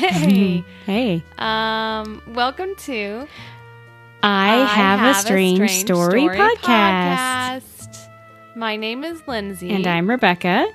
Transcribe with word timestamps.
Hey. 0.00 0.64
Hey. 0.86 1.22
um, 1.36 2.22
welcome 2.28 2.74
to 2.86 3.28
I, 4.22 4.64
have, 4.64 5.14
a 5.14 5.20
strange, 5.20 5.70
story, 5.72 6.22
podcast. 6.22 7.60
podcast. 7.60 8.08
My 8.56 8.76
name 8.76 9.04
is 9.04 9.20
Lindsay. 9.28 9.68
And 9.68 9.86
I'm 9.86 10.08
Rebecca. 10.08 10.66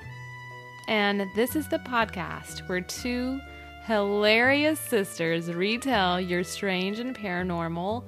And 0.86 1.26
this 1.34 1.56
is 1.56 1.66
the 1.66 1.80
podcast 1.80 2.68
where 2.68 2.80
two 2.80 3.40
hilarious 3.86 4.78
sisters 4.78 5.52
retell 5.52 6.20
your 6.20 6.44
strange 6.44 7.00
and 7.00 7.12
paranormal 7.12 8.04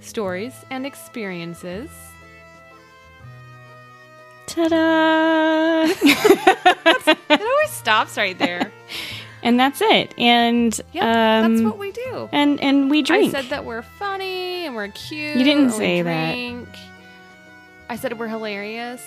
stories 0.00 0.54
and 0.70 0.86
experiences. 0.86 1.90
Ta-da! 4.46 5.84
It 7.06 7.40
always 7.40 7.70
stops 7.70 8.16
right 8.16 8.38
there. 8.38 8.72
and 9.44 9.60
that's 9.60 9.80
it. 9.80 10.12
And 10.18 10.78
Yeah, 10.92 11.42
um, 11.44 11.54
that's 11.54 11.64
what 11.64 11.78
we 11.78 11.92
do. 11.92 12.28
and 12.32 12.60
and 12.60 12.90
we 12.90 13.02
drink. 13.02 13.32
I 13.34 13.40
said 13.42 13.50
that 13.50 13.64
we're 13.64 13.82
funny 13.82 14.66
and 14.66 14.74
we're 14.74 14.88
cute. 14.88 15.36
You 15.36 15.44
didn't 15.44 15.70
say 15.70 16.02
that. 16.02 16.66
I 17.88 17.96
said 17.96 18.18
we're 18.18 18.28
hilarious 18.28 19.02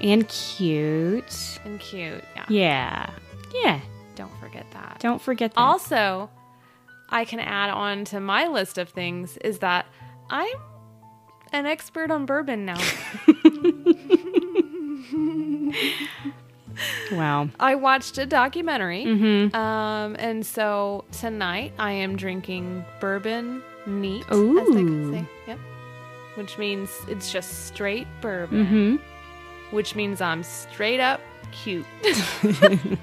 and 0.00 0.26
cute. 0.28 1.60
and 1.64 1.78
cute. 1.78 2.24
Yeah. 2.34 2.44
Yeah. 2.48 3.10
Yeah. 3.52 3.80
Don't 4.16 4.32
forget 4.40 4.66
that. 4.72 4.98
Don't 5.00 5.20
forget 5.20 5.52
that. 5.54 5.60
Also, 5.60 6.30
I 7.10 7.24
can 7.24 7.38
add 7.38 7.70
on 7.70 8.04
to 8.06 8.20
my 8.20 8.48
list 8.48 8.78
of 8.78 8.88
things 8.88 9.36
is 9.38 9.58
that 9.60 9.86
I'm 10.30 10.56
an 11.52 11.66
expert 11.66 12.10
on 12.10 12.26
bourbon 12.26 12.64
now. 12.64 12.80
wow. 17.12 17.48
I 17.60 17.74
watched 17.74 18.18
a 18.18 18.26
documentary. 18.26 19.04
Mm-hmm. 19.04 19.54
Um, 19.56 20.16
and 20.18 20.44
so 20.44 21.04
tonight 21.12 21.72
I 21.78 21.92
am 21.92 22.16
drinking 22.16 22.84
bourbon 23.00 23.62
neat, 23.86 24.24
as 24.30 24.38
they 24.38 24.82
could 24.84 25.12
say. 25.12 25.24
Yep. 25.48 25.58
Which 26.36 26.58
means 26.58 26.90
it's 27.08 27.30
just 27.32 27.66
straight 27.66 28.06
bourbon. 28.20 28.66
Mm-hmm. 28.66 29.76
Which 29.76 29.94
means 29.94 30.20
I'm 30.20 30.42
straight 30.42 31.00
up 31.00 31.20
cute. 31.52 31.86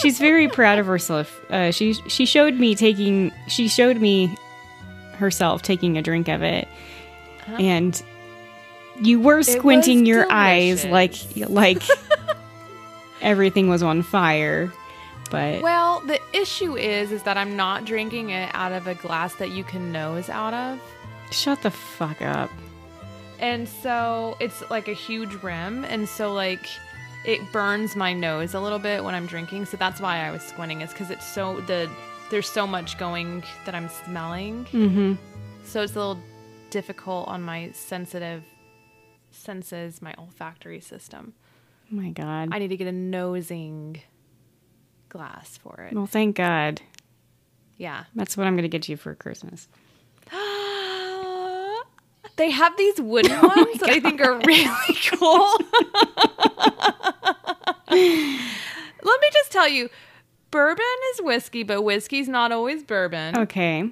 She's 0.00 0.18
very 0.18 0.48
proud 0.48 0.78
of 0.78 0.86
herself. 0.86 1.40
Uh, 1.50 1.70
she 1.70 1.94
she 1.94 2.26
showed 2.26 2.54
me 2.54 2.74
taking 2.74 3.32
she 3.48 3.68
showed 3.68 3.98
me 4.00 4.34
herself 5.14 5.62
taking 5.62 5.96
a 5.96 6.02
drink 6.02 6.28
of 6.28 6.42
it, 6.42 6.66
Uh-huh. 7.46 7.56
and 7.58 8.02
you 9.00 9.20
were 9.20 9.42
squinting 9.42 10.04
your 10.06 10.26
eyes 10.30 10.84
like 10.84 11.14
like 11.48 11.82
everything 13.24 13.68
was 13.68 13.82
on 13.82 14.02
fire. 14.02 14.72
But 15.30 15.62
well, 15.62 16.00
the 16.00 16.20
issue 16.32 16.76
is 16.76 17.10
is 17.10 17.22
that 17.24 17.36
I'm 17.36 17.56
not 17.56 17.84
drinking 17.84 18.30
it 18.30 18.50
out 18.54 18.72
of 18.72 18.86
a 18.86 18.94
glass 18.94 19.34
that 19.36 19.50
you 19.50 19.64
can 19.64 19.90
nose 19.90 20.28
out 20.28 20.54
of. 20.54 20.80
shut 21.32 21.62
the 21.62 21.70
fuck 21.70 22.22
up. 22.22 22.50
And 23.40 23.68
so 23.68 24.36
it's 24.38 24.62
like 24.70 24.86
a 24.86 24.92
huge 24.92 25.34
rim 25.42 25.84
and 25.84 26.08
so 26.08 26.32
like 26.32 26.68
it 27.24 27.40
burns 27.52 27.96
my 27.96 28.12
nose 28.12 28.54
a 28.54 28.60
little 28.60 28.78
bit 28.78 29.02
when 29.02 29.14
I'm 29.14 29.26
drinking. 29.26 29.64
So 29.64 29.76
that's 29.76 30.00
why 30.00 30.18
I 30.18 30.30
was 30.30 30.42
squinting 30.42 30.82
is 30.82 30.92
cuz 30.92 31.10
it's 31.10 31.26
so 31.26 31.60
the 31.62 31.90
there's 32.30 32.48
so 32.48 32.66
much 32.66 32.98
going 32.98 33.42
that 33.64 33.74
I'm 33.74 33.88
smelling. 33.88 34.66
Mm-hmm. 34.66 35.14
So 35.64 35.82
it's 35.82 35.94
a 35.94 35.98
little 35.98 36.20
difficult 36.70 37.28
on 37.28 37.42
my 37.42 37.70
sensitive 37.72 38.44
senses, 39.30 40.02
my 40.02 40.14
olfactory 40.18 40.80
system. 40.80 41.34
Oh 41.94 41.96
my 41.96 42.10
god. 42.10 42.48
I 42.50 42.58
need 42.58 42.68
to 42.68 42.76
get 42.76 42.88
a 42.88 42.92
nosing 42.92 44.02
glass 45.08 45.56
for 45.58 45.80
it. 45.82 45.94
well, 45.94 46.06
thank 46.06 46.34
God. 46.34 46.80
Yeah. 47.76 48.04
That's 48.16 48.36
what 48.36 48.48
I'm 48.48 48.56
gonna 48.56 48.66
get 48.66 48.88
you 48.88 48.96
for 48.96 49.14
Christmas. 49.14 49.68
they 52.36 52.50
have 52.50 52.76
these 52.76 53.00
wooden 53.00 53.30
oh 53.40 53.46
ones 53.46 53.78
that 53.78 53.90
I 53.90 54.00
think 54.00 54.20
are 54.20 54.40
really 54.44 54.98
cool. 55.12 55.56
Let 59.06 59.20
me 59.20 59.28
just 59.32 59.52
tell 59.52 59.68
you, 59.68 59.88
bourbon 60.50 60.84
is 61.12 61.22
whiskey, 61.22 61.62
but 61.62 61.82
whiskey's 61.82 62.28
not 62.28 62.50
always 62.50 62.82
bourbon. 62.82 63.38
Okay. 63.38 63.88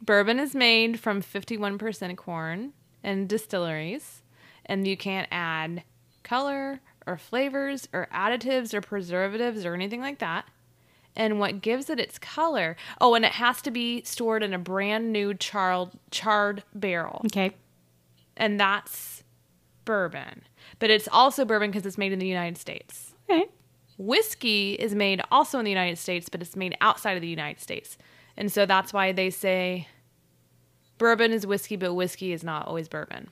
Bourbon 0.00 0.38
is 0.38 0.54
made 0.54 1.00
from 1.00 1.20
51% 1.20 2.16
corn 2.16 2.74
and 3.02 3.28
distilleries, 3.28 4.22
and 4.66 4.86
you 4.86 4.96
can't 4.96 5.26
add 5.32 5.82
color 6.22 6.80
or 7.10 7.16
flavors 7.18 7.88
or 7.92 8.08
additives 8.14 8.72
or 8.72 8.80
preservatives 8.80 9.64
or 9.64 9.74
anything 9.74 10.00
like 10.00 10.18
that. 10.20 10.44
And 11.16 11.40
what 11.40 11.60
gives 11.60 11.90
it 11.90 11.98
its 11.98 12.18
color? 12.18 12.76
Oh, 13.00 13.14
and 13.14 13.24
it 13.24 13.32
has 13.32 13.60
to 13.62 13.70
be 13.72 14.02
stored 14.04 14.42
in 14.44 14.54
a 14.54 14.58
brand 14.58 15.12
new 15.12 15.34
charred 15.34 15.90
charred 16.12 16.62
barrel, 16.72 17.22
Okay. 17.26 17.50
and 18.36 18.60
that's 18.60 19.24
bourbon. 19.84 20.42
But 20.78 20.90
it's 20.90 21.08
also 21.10 21.44
bourbon 21.44 21.70
because 21.72 21.84
it's 21.84 21.98
made 21.98 22.12
in 22.12 22.20
the 22.20 22.28
United 22.28 22.56
States. 22.58 23.12
Okay. 23.28 23.46
Whiskey 23.98 24.74
is 24.74 24.94
made 24.94 25.20
also 25.32 25.58
in 25.58 25.64
the 25.64 25.70
United 25.70 25.98
States, 25.98 26.28
but 26.28 26.40
it's 26.40 26.54
made 26.56 26.76
outside 26.80 27.16
of 27.16 27.22
the 27.22 27.28
United 27.28 27.60
States. 27.60 27.98
And 28.36 28.50
so 28.50 28.64
that's 28.64 28.92
why 28.92 29.10
they 29.12 29.30
say 29.30 29.88
bourbon 30.96 31.32
is 31.32 31.44
whiskey, 31.46 31.74
but 31.76 31.92
whiskey 31.92 32.32
is 32.32 32.44
not 32.44 32.66
always 32.68 32.88
bourbon. 32.88 33.28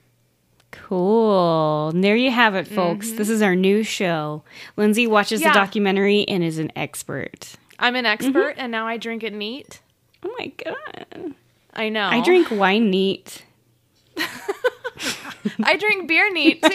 Cool. 0.71 1.89
And 1.89 2.03
there 2.03 2.15
you 2.15 2.31
have 2.31 2.55
it, 2.55 2.67
folks. 2.67 3.11
This 3.13 3.29
is 3.29 3.41
our 3.41 3.55
new 3.55 3.83
show. 3.83 4.43
Lindsay 4.77 5.07
watches 5.07 5.39
Mm-hmm. 5.41 5.47
Yeah. 5.47 5.53
the 5.53 5.59
documentary 5.59 6.25
and 6.27 6.43
is 6.43 6.57
an 6.59 6.71
expert. 6.75 7.53
I'm 7.79 7.95
an 7.95 8.05
expert 8.05 8.51
Mm-hmm. 8.53 8.59
and 8.61 8.71
now 8.71 8.87
I 8.87 8.97
drink 8.97 9.23
it 9.23 9.33
neat. 9.33 9.81
Oh 10.23 10.33
my 10.37 10.51
god. 10.63 11.33
I 11.73 11.89
know. 11.89 12.07
I 12.07 12.21
drink 12.21 12.51
wine 12.51 12.89
neat. 12.89 13.43
I 15.63 15.77
drink 15.77 16.07
beer 16.09 16.31
neat 16.33 16.61
too. 16.61 16.69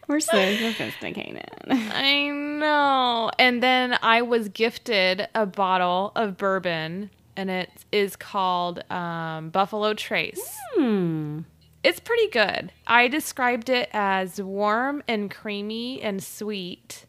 We're 0.08 0.20
so 0.20 0.56
sophisticated. 0.56 1.48
I 1.68 2.28
know. 2.30 3.30
And 3.38 3.60
then 3.62 3.98
I 4.02 4.22
was 4.22 4.48
gifted 4.50 5.26
a 5.34 5.46
bottle 5.46 6.12
of 6.14 6.36
bourbon 6.36 7.10
and 7.36 7.50
it 7.50 7.70
is 7.92 8.16
called 8.16 8.82
um, 8.90 9.50
Buffalo 9.50 9.94
Trace. 9.94 10.56
Hmm. 10.74 11.40
It's 11.82 12.00
pretty 12.00 12.28
good. 12.28 12.72
I 12.86 13.08
described 13.08 13.70
it 13.70 13.88
as 13.92 14.40
warm 14.40 15.02
and 15.08 15.30
creamy 15.30 16.02
and 16.02 16.22
sweet. 16.22 17.06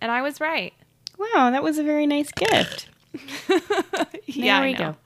And 0.00 0.12
I 0.12 0.22
was 0.22 0.40
right. 0.40 0.72
Wow, 1.18 1.50
that 1.50 1.62
was 1.62 1.78
a 1.78 1.82
very 1.82 2.06
nice 2.06 2.30
gift. 2.30 2.88
yeah, 4.26 4.60
there 4.60 4.68
we 4.68 4.74
go. 4.74 4.96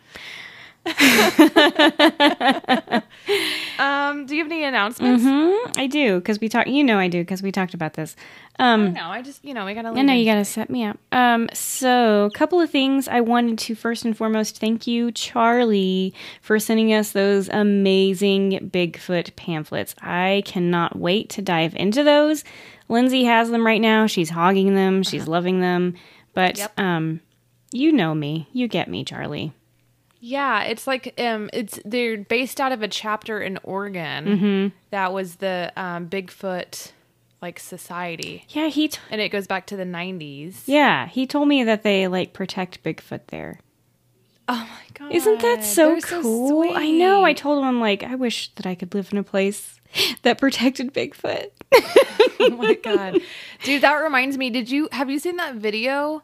Um, 3.78 4.26
do 4.26 4.37
you 4.37 4.43
have 4.43 4.53
any 4.53 4.65
announcements? 4.65 5.25
hmm 5.25 5.81
I 5.81 5.87
do 5.87 6.19
because 6.19 6.41
we 6.41 6.48
talked. 6.48 6.69
You 6.69 6.84
know, 6.84 6.98
I 6.98 7.09
do 7.09 7.20
because 7.22 7.43
we 7.43 7.50
talked 7.50 7.75
about 7.75 7.94
this. 7.94 8.15
Um, 8.59 8.93
No, 8.93 9.06
I 9.09 9.22
just 9.22 9.44
you 9.44 9.54
know 9.54 9.65
we 9.65 9.75
gotta. 9.75 9.88
I 9.88 10.03
know 10.03 10.12
you 10.12 10.25
got 10.25 10.34
to 10.37 10.44
set 10.44 10.70
me 10.70 10.84
up. 10.84 10.98
Um, 11.10 11.48
so 11.53 12.28
a 12.32 12.37
couple 12.37 12.60
of 12.60 12.70
things 12.70 13.09
I 13.09 13.20
wanted 13.22 13.59
to 13.60 13.75
first 13.75 14.04
and 14.04 14.16
foremost 14.16 14.59
thank 14.60 14.87
you, 14.87 15.10
Charlie, 15.12 16.15
for 16.43 16.59
sending 16.59 16.93
us 16.93 17.12
those 17.12 17.49
amazing 17.49 18.70
Bigfoot 18.72 19.34
pamphlets. 19.37 19.94
I 20.00 20.43
cannot 20.44 20.96
wait 20.96 21.31
to 21.31 21.43
dive 21.43 21.75
into 21.75 22.05
those. 22.05 22.44
Lindsay 22.88 23.25
has 23.25 23.50
them 23.50 23.67
right 23.67 23.81
now. 23.81 24.06
She's 24.06 24.31
hogging 24.31 24.75
them. 24.75 25.02
She's 25.02 25.26
loving 25.26 25.61
them. 25.61 25.94
But 26.35 26.58
Yep. 26.58 26.78
um, 26.78 27.20
you 27.73 27.90
know 27.93 28.14
me. 28.14 28.49
You 28.52 28.69
get 28.69 28.88
me, 28.88 29.05
Charlie. 29.05 29.52
Yeah, 30.25 30.63
it's 30.63 30.87
like 30.87 31.15
um, 31.21 31.51
it's 31.53 31.81
they're 31.85 32.19
based 32.19 32.61
out 32.61 32.71
of 32.71 32.81
a 32.81 32.87
chapter 32.89 33.41
in 33.43 33.59
Oregon 33.65 34.25
Mm-hmm. 34.27 34.77
that 34.91 35.13
was 35.13 35.37
the 35.37 35.73
um, 35.77 36.09
Bigfoot 36.09 36.93
like 37.43 37.59
society, 37.59 38.45
Yeah, 38.51 38.69
he. 38.69 38.87
T- 38.87 39.01
and 39.11 39.21
it 39.21 39.31
goes 39.31 39.49
back 39.49 39.67
to 39.67 39.77
the 39.77 39.83
'90s. 39.85 40.63
yeah, 40.67 41.09
he 41.09 41.27
told 41.27 41.49
me 41.49 41.65
that 41.65 41.83
they 41.83 42.07
like 42.07 42.33
protect 42.33 42.85
Bigfoot 42.85 43.23
there. 43.29 43.59
Oh 44.47 44.55
my 44.71 44.87
god! 44.95 45.13
Isn't 45.13 45.41
that 45.41 45.65
so 45.65 45.89
they're 45.91 46.01
cool? 46.23 46.71
I 46.73 46.91
know. 46.93 47.25
I 47.25 47.33
told 47.33 47.59
him 47.59 47.65
I'm 47.65 47.81
like, 47.81 48.05
I 48.05 48.15
wish 48.15 48.55
that 48.55 48.67
I 48.67 48.77
could 48.77 48.95
live 48.95 49.11
in 49.13 49.19
a 49.19 49.25
place 49.25 49.81
that 50.23 50.39
protected 50.39 50.95
Bigfoot. 50.95 51.49
oh 52.41 52.51
my 52.51 52.75
god, 52.83 53.19
dude, 53.65 53.83
that 53.83 53.95
reminds 53.95 54.39
me. 54.39 54.49
Did 54.51 54.71
you 54.71 54.89
have 54.93 55.11
you 55.11 55.19
seen 55.19 55.37
that 55.39 55.57
video 55.57 56.23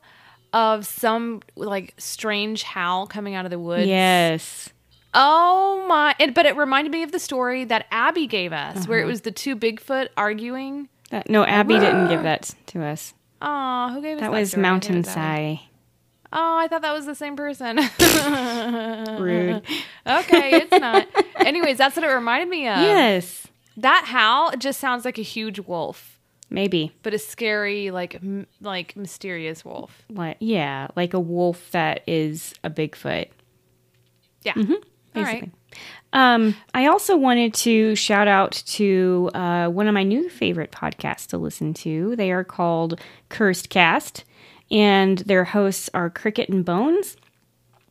of 0.52 0.86
some 0.86 1.42
like 1.56 1.94
strange 1.98 2.62
howl 2.62 3.06
coming 3.06 3.34
out 3.34 3.44
of 3.44 3.50
the 3.50 3.58
woods? 3.58 3.86
yes. 3.86 4.70
Oh 5.14 5.86
my! 5.88 6.14
It, 6.18 6.34
but 6.34 6.44
it 6.44 6.54
reminded 6.56 6.90
me 6.92 7.02
of 7.02 7.12
the 7.12 7.18
story 7.18 7.64
that 7.64 7.86
Abby 7.90 8.26
gave 8.26 8.52
us, 8.52 8.86
where 8.86 8.98
it 8.98 9.02
Uh-huh. 9.02 9.08
was 9.08 9.22
the 9.22 9.30
two 9.32 9.56
Bigfoot 9.56 10.08
arguing. 10.18 10.88
That, 11.10 11.30
no, 11.30 11.44
Abby 11.44 11.78
didn't 11.78 12.08
give 12.08 12.22
that 12.24 12.54
to 12.66 12.84
us. 12.84 13.14
Oh, 13.40 13.88
who 13.94 14.02
gave 14.02 14.16
us 14.16 14.20
That 14.20 14.30
that? 14.30 14.38
was 14.38 14.50
story? 14.50 14.64
I 14.66 14.68
think 14.78 14.84
it 14.84 14.90
Mountain 14.92 15.04
Sigh. 15.04 15.60
Oh, 16.30 16.58
I 16.58 16.68
thought 16.68 16.82
that 16.82 16.92
was 16.92 17.06
the 17.06 17.14
same 17.14 17.36
person. 17.36 17.76
Rude. 19.18 19.62
okay, 20.06 20.50
it's 20.56 20.72
not. 20.78 21.06
Anyways, 21.36 21.78
that's 21.78 21.96
what 21.96 22.04
it 22.04 22.08
reminded 22.08 22.48
me 22.50 22.68
of. 22.68 22.78
yes. 22.78 23.46
That 23.78 24.04
howl 24.08 24.52
just 24.58 24.78
sounds 24.80 25.04
like 25.06 25.16
a 25.18 25.22
huge 25.22 25.58
wolf. 25.60 26.17
Maybe. 26.50 26.92
but 27.02 27.12
a 27.12 27.18
scary, 27.18 27.90
like 27.90 28.14
m- 28.16 28.46
like 28.60 28.96
mysterious 28.96 29.64
wolf. 29.64 30.02
Like 30.08 30.38
yeah, 30.40 30.88
like 30.96 31.12
a 31.14 31.20
wolf 31.20 31.70
that 31.72 32.02
is 32.06 32.54
a 32.64 32.70
Bigfoot. 32.70 33.28
Yeah. 34.42 34.54
All 34.56 35.22
right. 35.22 35.50
Um, 36.12 36.54
I 36.72 36.86
also 36.86 37.16
wanted 37.16 37.52
to 37.54 37.94
shout 37.94 38.28
out 38.28 38.52
to 38.66 39.30
uh, 39.34 39.68
one 39.68 39.88
of 39.88 39.94
my 39.94 40.04
new 40.04 40.30
favorite 40.30 40.70
podcasts 40.70 41.26
to 41.28 41.38
listen 41.38 41.74
to. 41.74 42.16
They 42.16 42.30
are 42.30 42.44
called 42.44 42.98
Cursed 43.28 43.68
Cast, 43.68 44.24
and 44.70 45.18
their 45.18 45.44
hosts 45.44 45.90
are 45.92 46.08
Cricket 46.08 46.48
and 46.48 46.64
Bones. 46.64 47.16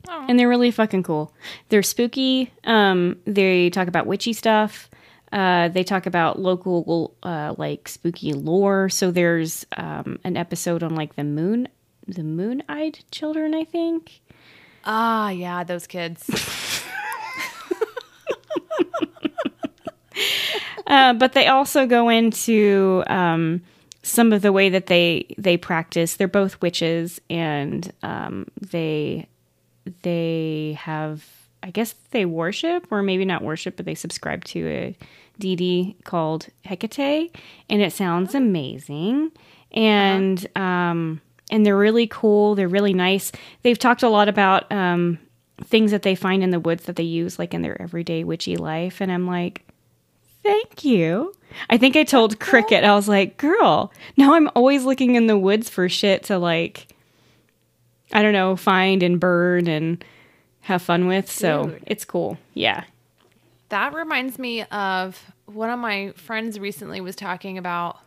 Oh. 0.10 0.26
And 0.28 0.40
they're 0.40 0.50
really 0.50 0.72
fucking 0.72 1.04
cool. 1.04 1.34
They're 1.70 1.84
spooky. 1.84 2.52
Um, 2.64 3.18
they 3.26 3.70
talk 3.70 3.88
about 3.88 4.08
witchy 4.08 4.34
stuff. 4.34 4.90
Uh, 5.32 5.68
they 5.70 5.84
talk 5.84 6.06
about 6.06 6.40
local, 6.40 7.16
uh, 7.24 7.54
like 7.58 7.88
spooky 7.88 8.34
lore. 8.34 8.90
So 8.90 9.12
there's 9.12 9.66
um, 9.76 10.20
an 10.24 10.38
episode 10.38 10.84
on 10.84 10.96
like 10.96 11.16
the 11.16 11.24
moon, 11.24 11.68
the 12.08 12.24
moon-eyed 12.24 13.00
children. 13.12 13.54
I 13.54 13.64
think. 13.64 14.22
Ah, 14.86 15.30
yeah, 15.30 15.64
those 15.64 15.88
kids. 15.88 16.30
Uh, 20.88 21.14
but 21.14 21.34
they 21.34 21.48
also 21.48 21.86
go 21.86 22.08
into 22.08 23.04
um, 23.08 23.62
some 24.04 24.32
of 24.32 24.42
the 24.42 24.54
way 24.54 24.70
that 24.70 24.88
they 24.88 25.36
they 25.38 25.58
practice. 25.58 26.16
They're 26.16 26.30
both 26.30 26.62
witches, 26.62 27.20
and 27.30 27.92
um, 28.02 28.48
they 28.62 29.28
they 30.02 30.78
have, 30.80 31.26
I 31.68 31.72
guess, 31.72 31.94
they 32.12 32.26
worship, 32.26 32.88
or 32.90 33.04
maybe 33.04 33.26
not 33.26 33.44
worship, 33.44 33.76
but 33.76 33.86
they 33.86 33.94
subscribe 33.94 34.46
to 34.46 34.68
a 34.68 34.98
deity 35.38 35.98
called 36.06 36.48
Hecate, 36.66 37.36
and 37.70 37.82
it 37.82 37.92
sounds 37.92 38.34
amazing. 38.34 39.32
And 39.72 40.48
um, 40.56 41.22
and 41.52 41.66
they're 41.66 41.78
really 41.78 42.08
cool. 42.08 42.56
They're 42.56 42.68
really 42.68 42.94
nice. 42.94 43.32
They've 43.64 43.78
talked 43.78 44.02
a 44.02 44.10
lot 44.10 44.30
about 44.30 44.72
um, 44.72 45.20
things 45.64 45.92
that 45.92 46.04
they 46.04 46.16
find 46.16 46.42
in 46.42 46.52
the 46.52 46.60
woods 46.60 46.86
that 46.86 46.96
they 46.96 47.04
use, 47.04 47.38
like 47.38 47.54
in 47.54 47.62
their 47.62 47.80
everyday 47.82 48.24
witchy 48.24 48.56
life, 48.56 49.02
and 49.02 49.12
I'm 49.12 49.28
like 49.28 49.68
thank 50.48 50.86
you. 50.86 51.34
I 51.70 51.78
think 51.78 51.98
I 51.98 52.06
told 52.06 52.40
Cricket, 52.40 52.86
I 52.86 52.96
was 52.96 53.10
like, 53.10 53.36
girl, 53.38 53.92
now 54.16 54.34
I'm 54.34 54.50
always 54.56 54.86
looking 54.86 55.16
in 55.16 55.28
the 55.28 55.38
woods 55.38 55.70
for 55.70 55.90
shit 55.90 56.24
to 56.26 56.38
like, 56.38 56.88
I 58.14 58.22
don't 58.22 58.32
know, 58.32 58.56
find 58.56 59.04
and 59.04 59.20
burn 59.20 59.68
and 59.68 60.04
have 60.68 60.82
fun 60.82 61.08
with. 61.08 61.32
So 61.32 61.64
Dude. 61.64 61.84
it's 61.88 62.04
cool. 62.04 62.38
Yeah. 62.54 62.84
That 63.70 63.94
reminds 63.94 64.38
me 64.38 64.64
of 64.64 65.32
one 65.46 65.70
of 65.70 65.80
my 65.80 66.12
friends 66.16 66.60
recently 66.60 67.00
was 67.00 67.16
talking 67.16 67.58
about 67.58 68.00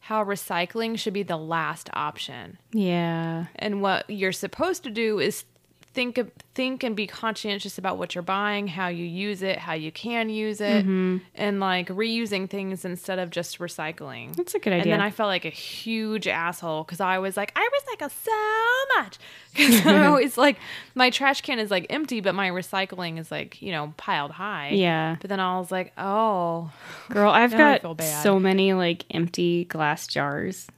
how 0.00 0.24
recycling 0.24 0.98
should 0.98 1.12
be 1.12 1.22
the 1.22 1.36
last 1.36 1.88
option. 1.92 2.58
Yeah. 2.72 3.46
And 3.54 3.82
what 3.82 4.10
you're 4.10 4.32
supposed 4.32 4.82
to 4.82 4.90
do 4.90 5.20
is 5.20 5.44
think 5.92 6.18
think 6.54 6.84
and 6.84 6.94
be 6.94 7.06
conscientious 7.06 7.78
about 7.78 7.98
what 7.98 8.14
you're 8.14 8.22
buying, 8.22 8.68
how 8.68 8.88
you 8.88 9.04
use 9.04 9.42
it, 9.42 9.58
how 9.58 9.72
you 9.72 9.90
can 9.90 10.28
use 10.28 10.60
it, 10.60 10.84
Mm-hmm. 10.84 11.18
and 11.34 11.58
like 11.58 11.88
reusing 11.88 12.48
things 12.48 12.84
instead 12.84 13.18
of 13.18 13.30
just 13.30 13.58
recycling. 13.58 14.34
That's 14.36 14.54
a 14.54 14.58
good 14.60 14.72
idea. 14.72 14.82
And 14.84 14.92
then 14.92 15.00
I 15.00 15.10
felt 15.10 15.26
like 15.28 15.44
a 15.44 15.50
huge 15.50 16.28
asshole 16.28 16.84
because 16.84 17.00
I 17.00 17.18
was 17.18 17.36
like, 17.36 17.52
I 17.56 17.68
recycle 17.78 18.10
so 18.10 19.00
much. 19.02 19.18
Because 19.52 19.84
I 19.84 20.06
always 20.10 20.38
like, 20.38 20.58
my 20.94 21.10
trash 21.10 21.40
can 21.40 21.58
is 21.58 21.72
like 21.72 21.86
empty, 21.90 22.20
but 22.20 22.36
my 22.36 22.50
recycling 22.50 23.18
is 23.18 23.32
like, 23.32 23.60
you 23.60 23.72
know, 23.72 23.92
piled 23.96 24.30
high. 24.30 24.68
Yeah. 24.70 25.16
But 25.20 25.28
then 25.28 25.40
I 25.40 25.58
was 25.58 25.72
like, 25.72 25.92
oh, 25.98 26.70
Girl, 27.08 27.30
I've 27.32 27.50
Now 27.58 27.72
I 27.72 27.78
feel 27.80 27.94
got 27.94 28.04
so 28.22 28.38
many 28.38 28.74
like 28.74 29.04
empty 29.10 29.64
glass 29.64 30.06
jars. 30.06 30.68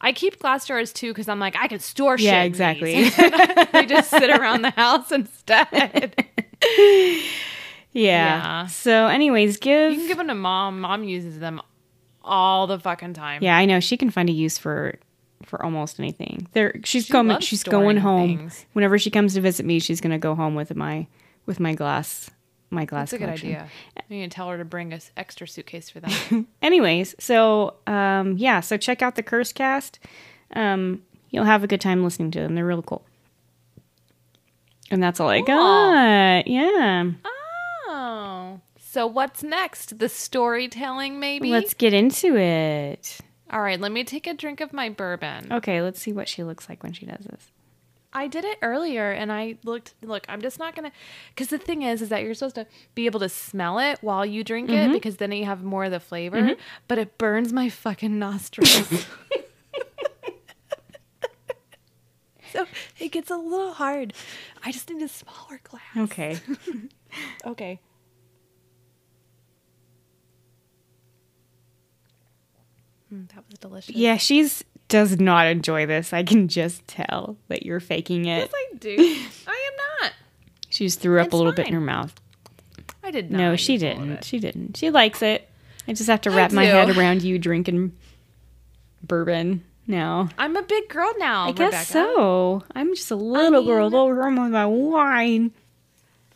I 0.00 0.12
keep 0.12 0.38
glass 0.38 0.66
jars 0.66 0.92
too 0.92 1.08
because 1.08 1.28
I'm 1.28 1.40
like, 1.40 1.56
I 1.56 1.66
can 1.68 1.80
store 1.80 2.18
shit. 2.18 2.26
Yeah, 2.26 2.42
exactly. 2.42 3.08
they 3.72 3.86
just 3.86 4.10
sit 4.10 4.30
around 4.30 4.62
the 4.62 4.70
house 4.70 5.10
instead. 5.10 6.14
yeah. 6.62 7.20
Yeah. 7.92 8.66
So, 8.66 9.06
anyways, 9.06 9.56
give. 9.58 9.92
You 9.92 9.98
can 9.98 10.08
give 10.08 10.18
them 10.18 10.28
to 10.28 10.34
mom. 10.34 10.80
Mom 10.80 11.04
uses 11.04 11.38
them 11.40 11.60
all 12.22 12.66
the 12.66 12.78
fucking 12.78 13.14
time. 13.14 13.42
yeah, 13.42 13.56
I 13.56 13.64
know 13.64 13.80
she 13.80 13.96
can 13.96 14.10
find 14.10 14.28
a 14.28 14.32
use 14.32 14.58
for 14.58 14.94
for 15.44 15.64
almost 15.64 15.98
anything. 15.98 16.46
There, 16.52 16.78
she's 16.84 17.06
She 17.06 17.12
coming. 17.12 17.40
She's 17.40 17.62
going 17.62 17.96
home. 17.96 18.38
things. 18.38 18.66
Whenever 18.74 18.98
she 18.98 19.10
comes 19.10 19.34
to 19.34 19.40
visit 19.40 19.64
me, 19.66 19.78
she's 19.78 20.00
gonna 20.00 20.18
go 20.18 20.34
home 20.34 20.54
with 20.54 20.74
my 20.76 21.06
with 21.46 21.58
my 21.58 21.74
glass 21.74 22.30
my 22.70 22.84
glass. 22.84 23.10
That's 23.10 23.14
a 23.14 23.18
good 23.18 23.24
collection. 23.24 23.48
idea. 23.48 23.68
You 24.08 24.22
can 24.22 24.30
tell 24.30 24.48
her 24.48 24.58
to 24.58 24.64
bring 24.64 24.92
us 24.92 25.10
extra 25.16 25.46
suitcase 25.46 25.90
for 25.90 26.00
that. 26.00 26.44
Anyways, 26.62 27.14
so 27.18 27.74
um, 27.86 28.36
yeah, 28.36 28.60
so 28.60 28.76
check 28.76 29.02
out 29.02 29.16
the 29.16 29.22
Curse 29.22 29.52
Cast. 29.52 29.98
Um, 30.54 31.02
you'll 31.30 31.44
have 31.44 31.64
a 31.64 31.66
good 31.66 31.80
time 31.80 32.04
listening 32.04 32.30
to 32.32 32.40
them. 32.40 32.54
They're 32.54 32.66
real 32.66 32.82
cool. 32.82 33.04
And 34.90 35.02
that's 35.02 35.20
all 35.20 35.28
I 35.28 35.40
got. 35.42 36.46
Yeah. 36.46 37.10
oh. 37.88 38.60
So 38.78 39.06
what's 39.06 39.42
next? 39.42 39.98
The 39.98 40.08
storytelling, 40.08 41.20
maybe? 41.20 41.50
Let's 41.50 41.74
get 41.74 41.92
into 41.92 42.36
it. 42.36 43.18
All 43.50 43.60
right, 43.60 43.80
let 43.80 43.92
me 43.92 44.04
take 44.04 44.26
a 44.26 44.34
drink 44.34 44.60
of 44.60 44.72
my 44.72 44.88
bourbon. 44.88 45.52
Okay, 45.52 45.82
let's 45.82 46.00
see 46.00 46.12
what 46.12 46.28
she 46.28 46.42
looks 46.42 46.68
like 46.68 46.82
when 46.82 46.92
she 46.92 47.06
does 47.06 47.24
this. 47.24 47.50
I 48.12 48.26
did 48.26 48.44
it 48.44 48.58
earlier 48.62 49.10
and 49.12 49.30
I 49.30 49.58
looked 49.64 49.94
look, 50.02 50.24
I'm 50.28 50.40
just 50.40 50.58
not 50.58 50.74
gonna 50.74 50.92
because 51.30 51.48
the 51.48 51.58
thing 51.58 51.82
is 51.82 52.00
is 52.02 52.08
that 52.08 52.22
you're 52.22 52.34
supposed 52.34 52.54
to 52.56 52.66
be 52.94 53.06
able 53.06 53.20
to 53.20 53.28
smell 53.28 53.78
it 53.78 53.98
while 54.00 54.24
you 54.24 54.42
drink 54.42 54.70
Mm-hmm. 54.70 54.90
it 54.90 54.92
because 54.94 55.18
then 55.18 55.30
you 55.32 55.44
have 55.44 55.62
more 55.62 55.84
of 55.84 55.90
the 55.90 56.00
flavor. 56.00 56.56
But 56.88 56.98
it 56.98 57.18
burns 57.18 57.52
my 57.52 57.68
fucking 57.68 58.18
nostrils. 58.18 59.06
so 62.52 62.66
it 62.98 63.12
gets 63.12 63.30
a 63.30 63.36
little 63.36 63.72
hard. 63.72 64.14
I 64.64 64.72
just 64.72 64.88
need 64.90 65.02
a 65.02 65.08
smaller 65.08 65.60
glass. 65.64 65.82
Okay. 66.10 66.38
Okay. 67.46 67.80
Mm, 73.12 73.28
that 73.34 73.44
was 73.48 73.58
delicious. 73.58 73.94
yeah, 73.96 74.16
she's 74.16 74.64
does 74.88 75.20
not 75.20 75.46
enjoy 75.46 75.86
this. 75.86 76.12
I 76.12 76.22
can 76.22 76.48
just 76.48 76.86
tell 76.88 77.36
that 77.48 77.64
you're 77.64 77.80
faking 77.80 78.24
it. 78.24 78.38
Yes, 78.38 78.50
I 78.54 78.76
do. 78.78 78.96
I 79.46 79.70
am 79.70 79.76
not. 80.02 80.12
She 80.70 80.86
just 80.86 81.00
threw 81.00 81.20
up 81.20 81.26
It's 81.26 81.34
a 81.34 81.36
little 81.36 81.52
bit 81.52 81.68
in 81.68 81.74
her 81.74 81.80
mouth. 81.80 82.14
I 83.02 83.10
did 83.10 83.30
not. 83.30 83.38
No, 83.38 83.56
she 83.56 83.76
didn't. 83.78 84.24
She 84.24 84.38
didn't. 84.38 84.76
She 84.76 84.90
likes 84.90 85.22
it. 85.22 85.48
I 85.86 85.92
just 85.92 86.08
have 86.08 86.20
to 86.22 86.30
wrap 86.30 86.52
my 86.52 86.64
head 86.64 86.96
around 86.96 87.22
you 87.22 87.38
drinking 87.38 87.92
bourbon 89.02 89.64
now. 89.86 90.28
I'm 90.38 90.56
a 90.56 90.62
big 90.62 90.88
girl 90.88 91.12
now. 91.18 91.48
I 91.48 91.52
guess 91.52 91.88
so. 91.88 92.62
I'm 92.74 92.94
just 92.94 93.10
a 93.10 93.16
little 93.16 93.64
girl 93.64 93.90
mean- 93.90 93.98
over 93.98 94.28
with 94.30 94.52
my 94.52 94.66
wine. 94.66 95.52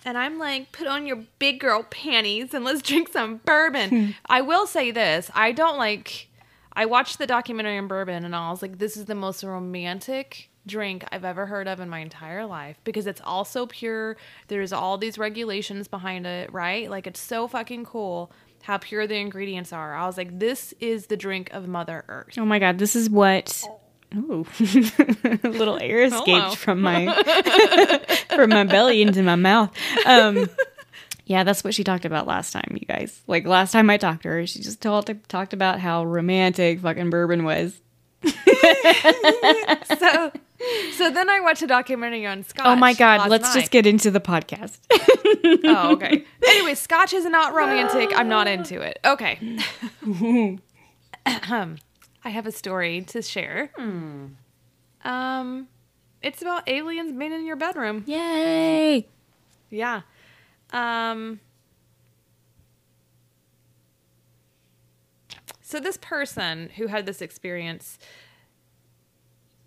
And 0.04 0.18
I'm 0.18 0.38
like, 0.38 0.72
put 0.72 0.88
on 0.88 1.06
your 1.06 1.24
big 1.38 1.60
girl 1.60 1.84
panties 1.84 2.52
and 2.54 2.64
let's 2.64 2.82
drink 2.82 3.08
some 3.12 3.36
bourbon. 3.44 4.16
I 4.26 4.40
will 4.40 4.66
say 4.66 4.90
this 4.90 5.30
I 5.34 5.52
don't 5.52 5.78
like, 5.78 6.28
I 6.74 6.86
watched 6.86 7.18
the 7.18 7.26
documentary 7.26 7.78
on 7.78 7.86
bourbon 7.86 8.24
and 8.24 8.34
I 8.34 8.50
was 8.50 8.62
like, 8.62 8.78
this 8.78 8.96
is 8.96 9.04
the 9.06 9.14
most 9.14 9.42
romantic 9.44 10.50
drink 10.66 11.04
I've 11.10 11.24
ever 11.24 11.46
heard 11.46 11.68
of 11.68 11.80
in 11.80 11.88
my 11.88 11.98
entire 11.98 12.46
life 12.46 12.78
because 12.84 13.06
it's 13.06 13.20
all 13.24 13.44
so 13.44 13.66
pure. 13.66 14.16
There's 14.48 14.72
all 14.72 14.96
these 14.96 15.18
regulations 15.18 15.88
behind 15.88 16.26
it, 16.26 16.52
right? 16.52 16.88
Like, 16.88 17.06
it's 17.06 17.20
so 17.20 17.48
fucking 17.48 17.84
cool 17.84 18.32
how 18.62 18.78
pure 18.78 19.06
the 19.06 19.16
ingredients 19.16 19.72
are. 19.72 19.94
I 19.94 20.06
was 20.06 20.16
like, 20.16 20.38
this 20.38 20.72
is 20.80 21.06
the 21.06 21.16
drink 21.16 21.50
of 21.52 21.66
Mother 21.66 22.04
Earth. 22.08 22.34
Oh 22.38 22.44
my 22.44 22.58
god, 22.58 22.78
this 22.78 22.96
is 22.96 23.10
what. 23.10 23.62
Ooh, 24.14 24.46
a 24.60 25.38
little 25.48 25.78
air 25.80 26.02
escaped 26.04 26.26
Hello. 26.28 26.54
from 26.54 26.82
my 26.82 27.06
from 28.34 28.50
my 28.50 28.64
belly 28.64 29.00
into 29.02 29.22
my 29.22 29.36
mouth. 29.36 29.74
Um, 30.06 30.50
yeah, 31.26 31.44
that's 31.44 31.62
what 31.64 31.74
she 31.74 31.84
talked 31.84 32.04
about 32.04 32.26
last 32.26 32.52
time, 32.52 32.76
you 32.80 32.86
guys. 32.86 33.22
Like 33.26 33.46
last 33.46 33.72
time 33.72 33.88
I 33.90 33.96
talked 33.96 34.22
to 34.24 34.28
her, 34.28 34.46
she 34.46 34.60
just 34.60 34.80
talked 34.80 35.10
talked 35.28 35.52
about 35.52 35.80
how 35.80 36.04
romantic 36.04 36.80
fucking 36.80 37.10
bourbon 37.10 37.44
was. 37.44 37.80
So, 39.98 40.32
so 40.96 41.10
then 41.10 41.28
I 41.28 41.40
watched 41.40 41.62
a 41.62 41.66
documentary 41.66 42.26
on 42.26 42.44
Scotch. 42.44 42.66
Oh 42.66 42.76
my 42.76 42.92
god, 42.94 43.28
let's 43.28 43.54
night. 43.54 43.60
just 43.60 43.72
get 43.72 43.86
into 43.86 44.10
the 44.10 44.20
podcast. 44.20 44.78
Oh, 45.64 45.92
okay. 45.92 46.24
anyway, 46.46 46.74
Scotch 46.74 47.12
is 47.12 47.24
not 47.24 47.52
romantic. 47.54 48.10
I'm 48.16 48.28
not 48.28 48.46
into 48.46 48.80
it. 48.80 48.98
Okay. 49.04 49.38
I 51.26 52.28
have 52.28 52.46
a 52.46 52.52
story 52.52 53.02
to 53.08 53.22
share. 53.22 53.70
Um, 55.04 55.68
it's 56.22 56.42
about 56.42 56.68
aliens 56.68 57.16
being 57.18 57.32
in 57.32 57.44
your 57.44 57.56
bedroom. 57.56 58.04
Yay! 58.06 59.08
Yeah. 59.70 60.02
Um. 60.72 61.40
So 65.60 65.80
this 65.80 65.96
person 65.96 66.70
who 66.76 66.88
had 66.88 67.06
this 67.06 67.22
experience, 67.22 67.98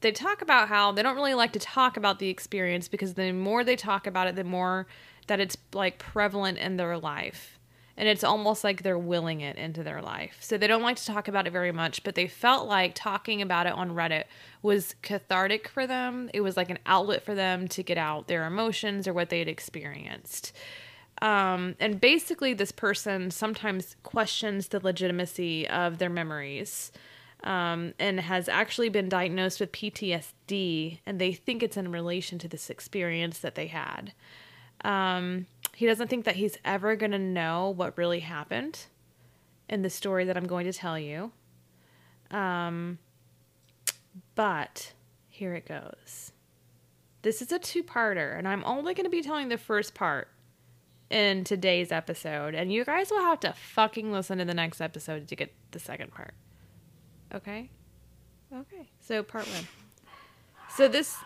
they 0.01 0.11
talk 0.11 0.41
about 0.41 0.67
how 0.69 0.91
they 0.91 1.01
don't 1.01 1.15
really 1.15 1.33
like 1.33 1.53
to 1.53 1.59
talk 1.59 1.97
about 1.97 2.19
the 2.19 2.29
experience 2.29 2.87
because 2.87 3.15
the 3.15 3.31
more 3.31 3.63
they 3.63 3.75
talk 3.75 4.05
about 4.07 4.27
it, 4.27 4.35
the 4.35 4.43
more 4.43 4.87
that 5.27 5.39
it's 5.39 5.57
like 5.73 5.97
prevalent 5.97 6.57
in 6.57 6.77
their 6.77 6.97
life. 6.97 7.59
and 7.97 8.09
it's 8.09 8.23
almost 8.25 8.63
like 8.63 8.83
they're 8.83 8.99
willing 8.99 9.41
it 9.41 9.57
into 9.57 9.83
their 9.83 10.01
life. 10.01 10.37
So 10.41 10.57
they 10.57 10.67
don't 10.67 10.81
like 10.83 10.97
to 10.97 11.05
talk 11.05 11.27
about 11.29 11.47
it 11.47 11.51
very 11.51 11.71
much, 11.71 12.03
but 12.03 12.15
they 12.15 12.27
felt 12.27 12.67
like 12.67 12.93
talking 12.93 13.41
about 13.41 13.67
it 13.67 13.73
on 13.73 13.91
Reddit 13.91 14.25
was 14.61 14.95
cathartic 15.01 15.67
for 15.69 15.87
them. 15.87 16.29
It 16.33 16.41
was 16.41 16.57
like 16.57 16.69
an 16.69 16.79
outlet 16.85 17.23
for 17.23 17.35
them 17.35 17.67
to 17.69 17.83
get 17.83 17.97
out 17.97 18.27
their 18.27 18.45
emotions 18.45 19.07
or 19.07 19.13
what 19.13 19.29
they 19.29 19.39
had 19.39 19.47
experienced. 19.47 20.51
Um, 21.21 21.75
and 21.79 21.99
basically, 22.01 22.53
this 22.53 22.71
person 22.71 23.31
sometimes 23.31 23.95
questions 24.03 24.67
the 24.67 24.79
legitimacy 24.79 25.67
of 25.67 25.97
their 25.97 26.09
memories 26.09 26.91
um, 27.43 27.93
and 27.99 28.19
has 28.19 28.49
actually 28.49 28.89
been 28.89 29.07
diagnosed 29.07 29.59
with 29.59 29.71
PTSD, 29.71 30.99
and 31.05 31.19
they 31.19 31.31
think 31.31 31.63
it's 31.63 31.77
in 31.77 31.91
relation 31.91 32.37
to 32.39 32.47
this 32.47 32.69
experience 32.69 33.39
that 33.39 33.55
they 33.55 33.67
had. 33.67 34.13
Um, 34.83 35.45
he 35.73 35.85
doesn't 35.85 36.09
think 36.09 36.25
that 36.25 36.35
he's 36.35 36.57
ever 36.65 36.95
going 36.95 37.11
to 37.11 37.19
know 37.19 37.69
what 37.69 37.97
really 37.97 38.19
happened 38.21 38.85
in 39.69 39.83
the 39.83 39.89
story 39.89 40.25
that 40.25 40.35
I'm 40.37 40.47
going 40.47 40.65
to 40.65 40.73
tell 40.73 40.97
you. 40.99 41.31
Um, 42.31 42.97
but 44.35 44.93
here 45.29 45.53
it 45.53 45.67
goes. 45.67 46.31
This 47.21 47.41
is 47.41 47.51
a 47.51 47.59
two 47.59 47.83
parter, 47.83 48.37
and 48.37 48.47
I'm 48.47 48.63
only 48.65 48.93
going 48.93 49.05
to 49.05 49.09
be 49.09 49.21
telling 49.21 49.49
the 49.49 49.57
first 49.57 49.93
part 49.93 50.29
in 51.09 51.43
today's 51.43 51.91
episode, 51.91 52.55
and 52.55 52.71
you 52.73 52.83
guys 52.85 53.09
will 53.11 53.21
have 53.21 53.39
to 53.41 53.53
fucking 53.53 54.11
listen 54.11 54.37
to 54.39 54.45
the 54.45 54.53
next 54.53 54.81
episode 54.81 55.27
to 55.27 55.35
get 55.35 55.53
the 55.71 55.79
second 55.79 56.11
part. 56.11 56.33
Okay? 57.33 57.69
Okay. 58.53 58.89
So, 59.01 59.21
part 59.23 59.45
one. 59.47 59.67
So, 60.75 60.87
this. 60.87 61.17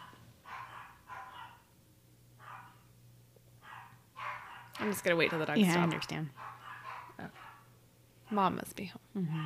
I'm 4.79 4.91
just 4.91 5.03
going 5.03 5.13
to 5.13 5.17
wait 5.19 5.29
till 5.29 5.39
the 5.39 5.45
dog 5.45 5.57
Yeah, 5.57 5.67
I 5.67 5.71
stops. 5.71 5.83
understand. 5.83 6.29
Oh. 7.19 7.25
Mom 8.31 8.55
must 8.55 8.75
be 8.75 8.85
home. 8.85 9.25
Mm-hmm. 9.25 9.45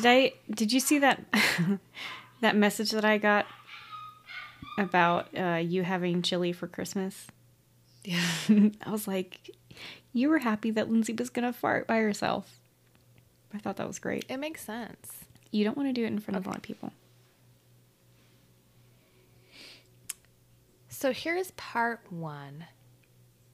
Did 0.00 0.06
I? 0.06 0.32
Did 0.48 0.72
you 0.72 0.78
see 0.78 1.00
that 1.00 1.24
that 2.40 2.54
message 2.54 2.92
that 2.92 3.04
I 3.04 3.18
got 3.18 3.46
about 4.78 5.36
uh, 5.36 5.56
you 5.56 5.82
having 5.82 6.22
chili 6.22 6.52
for 6.52 6.68
Christmas? 6.68 7.26
Yeah. 8.04 8.22
I 8.48 8.90
was 8.90 9.08
like, 9.08 9.50
you 10.12 10.28
were 10.28 10.38
happy 10.38 10.70
that 10.70 10.88
Lindsay 10.88 11.14
was 11.14 11.30
gonna 11.30 11.52
fart 11.52 11.88
by 11.88 11.98
herself. 11.98 12.60
I 13.52 13.58
thought 13.58 13.76
that 13.78 13.88
was 13.88 13.98
great. 13.98 14.24
It 14.28 14.36
makes 14.36 14.64
sense. 14.64 15.24
You 15.50 15.64
don't 15.64 15.76
want 15.76 15.88
to 15.88 15.92
do 15.92 16.04
it 16.04 16.08
in 16.08 16.20
front 16.20 16.36
of 16.36 16.46
a 16.46 16.48
lot 16.48 16.58
of 16.58 16.62
people. 16.62 16.92
So 20.88 21.12
here's 21.12 21.50
part 21.52 22.00
one. 22.10 22.66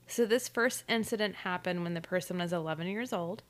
So 0.06 0.26
this 0.26 0.46
first 0.46 0.84
incident 0.90 1.36
happened 1.36 1.84
when 1.84 1.94
the 1.94 2.02
person 2.02 2.38
was 2.38 2.52
11 2.52 2.86
years 2.88 3.12
old. 3.14 3.42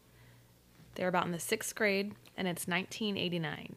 They're 0.95 1.09
about 1.09 1.27
in 1.27 1.33
the 1.33 1.39
sixth 1.39 1.75
grade, 1.75 2.15
and 2.37 2.49
it's 2.49 2.67
1989. 2.67 3.77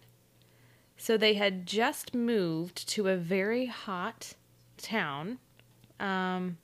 So 0.97 1.15
they 1.17 1.35
had 1.35 1.65
just 1.65 2.13
moved 2.15 2.87
to 2.89 3.07
a 3.07 3.17
very 3.17 3.67
hot 3.67 4.33
town, 4.77 5.37
um, 5.99 6.57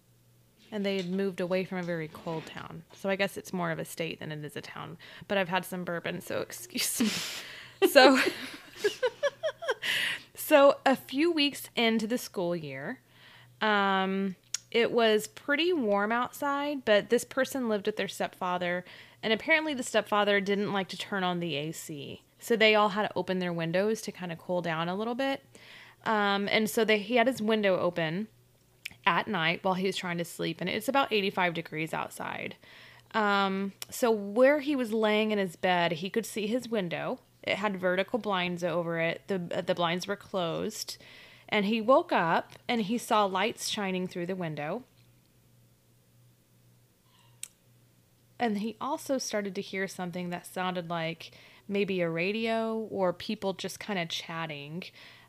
and 0.71 0.83
they 0.83 0.97
had 0.97 1.09
moved 1.09 1.39
away 1.39 1.63
from 1.63 1.77
a 1.77 1.83
very 1.83 2.07
cold 2.07 2.47
town. 2.47 2.83
So 2.93 3.09
I 3.09 3.15
guess 3.15 3.37
it's 3.37 3.53
more 3.53 3.69
of 3.69 3.77
a 3.77 3.85
state 3.85 4.19
than 4.19 4.31
it 4.31 4.43
is 4.43 4.55
a 4.55 4.61
town. 4.61 4.97
But 5.27 5.37
I've 5.37 5.49
had 5.49 5.65
some 5.65 5.83
bourbon, 5.83 6.19
so 6.19 6.39
excuse 6.41 7.01
me. 7.01 7.87
so, 7.87 8.19
so 10.35 10.77
a 10.85 10.95
few 10.95 11.31
weeks 11.31 11.69
into 11.75 12.07
the 12.07 12.17
school 12.17 12.55
year, 12.55 12.99
um, 13.61 14.35
it 14.71 14.91
was 14.91 15.27
pretty 15.27 15.71
warm 15.71 16.11
outside, 16.11 16.83
but 16.83 17.11
this 17.11 17.23
person 17.23 17.69
lived 17.69 17.85
with 17.85 17.95
their 17.95 18.07
stepfather, 18.07 18.83
and 19.23 19.33
apparently 19.33 19.73
the 19.73 19.83
stepfather 19.83 20.39
didn't 20.39 20.73
like 20.73 20.89
to 20.89 20.97
turn 20.97 21.23
on 21.23 21.39
the 21.39 21.55
AC. 21.55 22.21
So 22.39 22.55
they 22.55 22.75
all 22.75 22.89
had 22.89 23.03
to 23.03 23.11
open 23.15 23.39
their 23.39 23.53
windows 23.53 24.01
to 24.01 24.11
kind 24.11 24.31
of 24.31 24.37
cool 24.37 24.61
down 24.61 24.89
a 24.89 24.95
little 24.95 25.15
bit. 25.15 25.41
Um, 26.05 26.49
and 26.51 26.69
so 26.69 26.83
they, 26.83 26.99
he 26.99 27.15
had 27.15 27.27
his 27.27 27.41
window 27.41 27.79
open 27.79 28.27
at 29.05 29.27
night 29.27 29.63
while 29.63 29.75
he 29.75 29.87
was 29.87 29.95
trying 29.95 30.17
to 30.17 30.25
sleep, 30.25 30.59
and 30.59 30.69
it's 30.69 30.89
about 30.89 31.11
85 31.11 31.53
degrees 31.53 31.93
outside. 31.93 32.55
Um, 33.13 33.73
so 33.89 34.11
where 34.11 34.59
he 34.59 34.75
was 34.75 34.91
laying 34.91 35.31
in 35.31 35.37
his 35.37 35.55
bed, 35.55 35.93
he 35.93 36.09
could 36.09 36.25
see 36.25 36.47
his 36.47 36.67
window. 36.67 37.19
It 37.43 37.55
had 37.55 37.79
vertical 37.79 38.19
blinds 38.19 38.63
over 38.63 38.99
it. 38.99 39.21
The 39.27 39.37
the 39.65 39.75
blinds 39.75 40.07
were 40.07 40.15
closed, 40.15 40.97
and 41.49 41.65
he 41.65 41.81
woke 41.81 42.11
up 42.11 42.53
and 42.67 42.81
he 42.81 42.97
saw 42.97 43.25
lights 43.25 43.69
shining 43.69 44.07
through 44.07 44.25
the 44.25 44.35
window. 44.35 44.83
And 48.43 48.57
he 48.57 48.75
also 48.81 49.19
started 49.19 49.55
to 49.55 49.61
hear 49.61 49.87
something 49.87 50.29
that 50.31 50.45
sounded 50.45 50.89
like 50.89 51.31
maybe 51.65 52.01
a 52.01 52.09
radio 52.09 52.89
or 52.91 53.13
people 53.13 53.53
just 53.53 53.79
kind 53.79 53.97
of 53.97 54.09
chatting, 54.09 54.83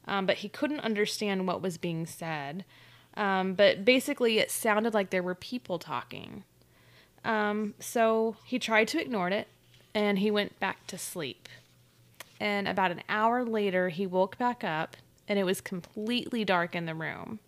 um, 0.09 0.27
but 0.27 0.39
he 0.39 0.49
couldn't 0.49 0.81
understand 0.81 1.47
what 1.47 1.63
was 1.63 1.79
being 1.79 2.07
said. 2.07 2.65
Um, 3.17 3.55
but 3.55 3.85
basically, 3.85 4.41
it 4.41 4.51
sounded 4.51 4.95
like 4.95 5.11
there 5.11 5.23
were 5.23 5.37
people 5.37 5.79
talking. 5.79 6.43
Um, 7.25 7.75
so 7.79 8.35
he 8.45 8.59
tried 8.59 8.89
to 8.89 9.01
ignore 9.01 9.29
it 9.29 9.47
and 9.95 10.19
he 10.19 10.33
went 10.33 10.59
back 10.59 10.85
to 10.89 10.99
sleep. 10.99 11.49
And 12.41 12.67
about 12.67 12.91
an 12.91 13.03
hour 13.09 13.45
later, 13.45 13.91
he 13.91 14.09
woke 14.09 14.39
back 14.39 14.65
up 14.65 14.97
and 15.29 15.39
it 15.39 15.45
was 15.45 15.61
completely 15.61 16.45
dark 16.45 16.75
in 16.75 16.87
the 16.87 16.97
room. 16.97 17.39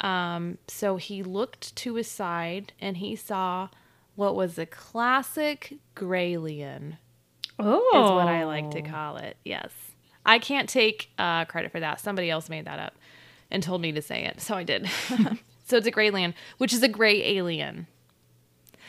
Um, 0.00 0.58
so 0.68 0.98
he 0.98 1.22
looked 1.22 1.74
to 1.76 1.94
his 1.94 2.06
side 2.06 2.74
and 2.78 2.98
he 2.98 3.16
saw 3.16 3.70
what 4.20 4.36
was 4.36 4.58
a 4.58 4.66
classic 4.66 5.78
Graylian, 5.96 6.98
Oh, 7.58 8.04
is 8.04 8.10
what 8.10 8.28
I 8.28 8.44
like 8.44 8.70
to 8.72 8.82
call 8.82 9.16
it. 9.16 9.38
Yes. 9.46 9.70
I 10.26 10.38
can't 10.38 10.68
take 10.68 11.08
uh, 11.18 11.46
credit 11.46 11.72
for 11.72 11.80
that. 11.80 12.00
Somebody 12.00 12.28
else 12.28 12.50
made 12.50 12.66
that 12.66 12.78
up 12.78 12.96
and 13.50 13.62
told 13.62 13.80
me 13.80 13.92
to 13.92 14.02
say 14.02 14.26
it. 14.26 14.42
So 14.42 14.54
I 14.54 14.62
did. 14.62 14.90
so 15.64 15.78
it's 15.78 15.86
a 15.86 15.90
Graylian, 15.90 16.34
which 16.58 16.74
is 16.74 16.82
a 16.82 16.88
gray 16.88 17.38
alien. 17.38 17.86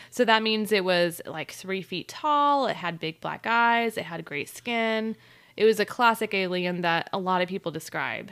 So 0.09 0.25
that 0.25 0.43
means 0.43 0.73
it 0.73 0.83
was 0.83 1.21
like 1.25 1.51
three 1.51 1.81
feet 1.81 2.09
tall. 2.09 2.67
It 2.67 2.75
had 2.75 2.99
big 2.99 3.21
black 3.21 3.47
eyes. 3.47 3.97
It 3.97 4.03
had 4.03 4.25
gray 4.25 4.43
skin. 4.43 5.15
It 5.55 5.63
was 5.63 5.79
a 5.79 5.85
classic 5.85 6.33
alien 6.33 6.81
that 6.81 7.09
a 7.13 7.17
lot 7.17 7.41
of 7.41 7.47
people 7.47 7.71
describe. 7.71 8.31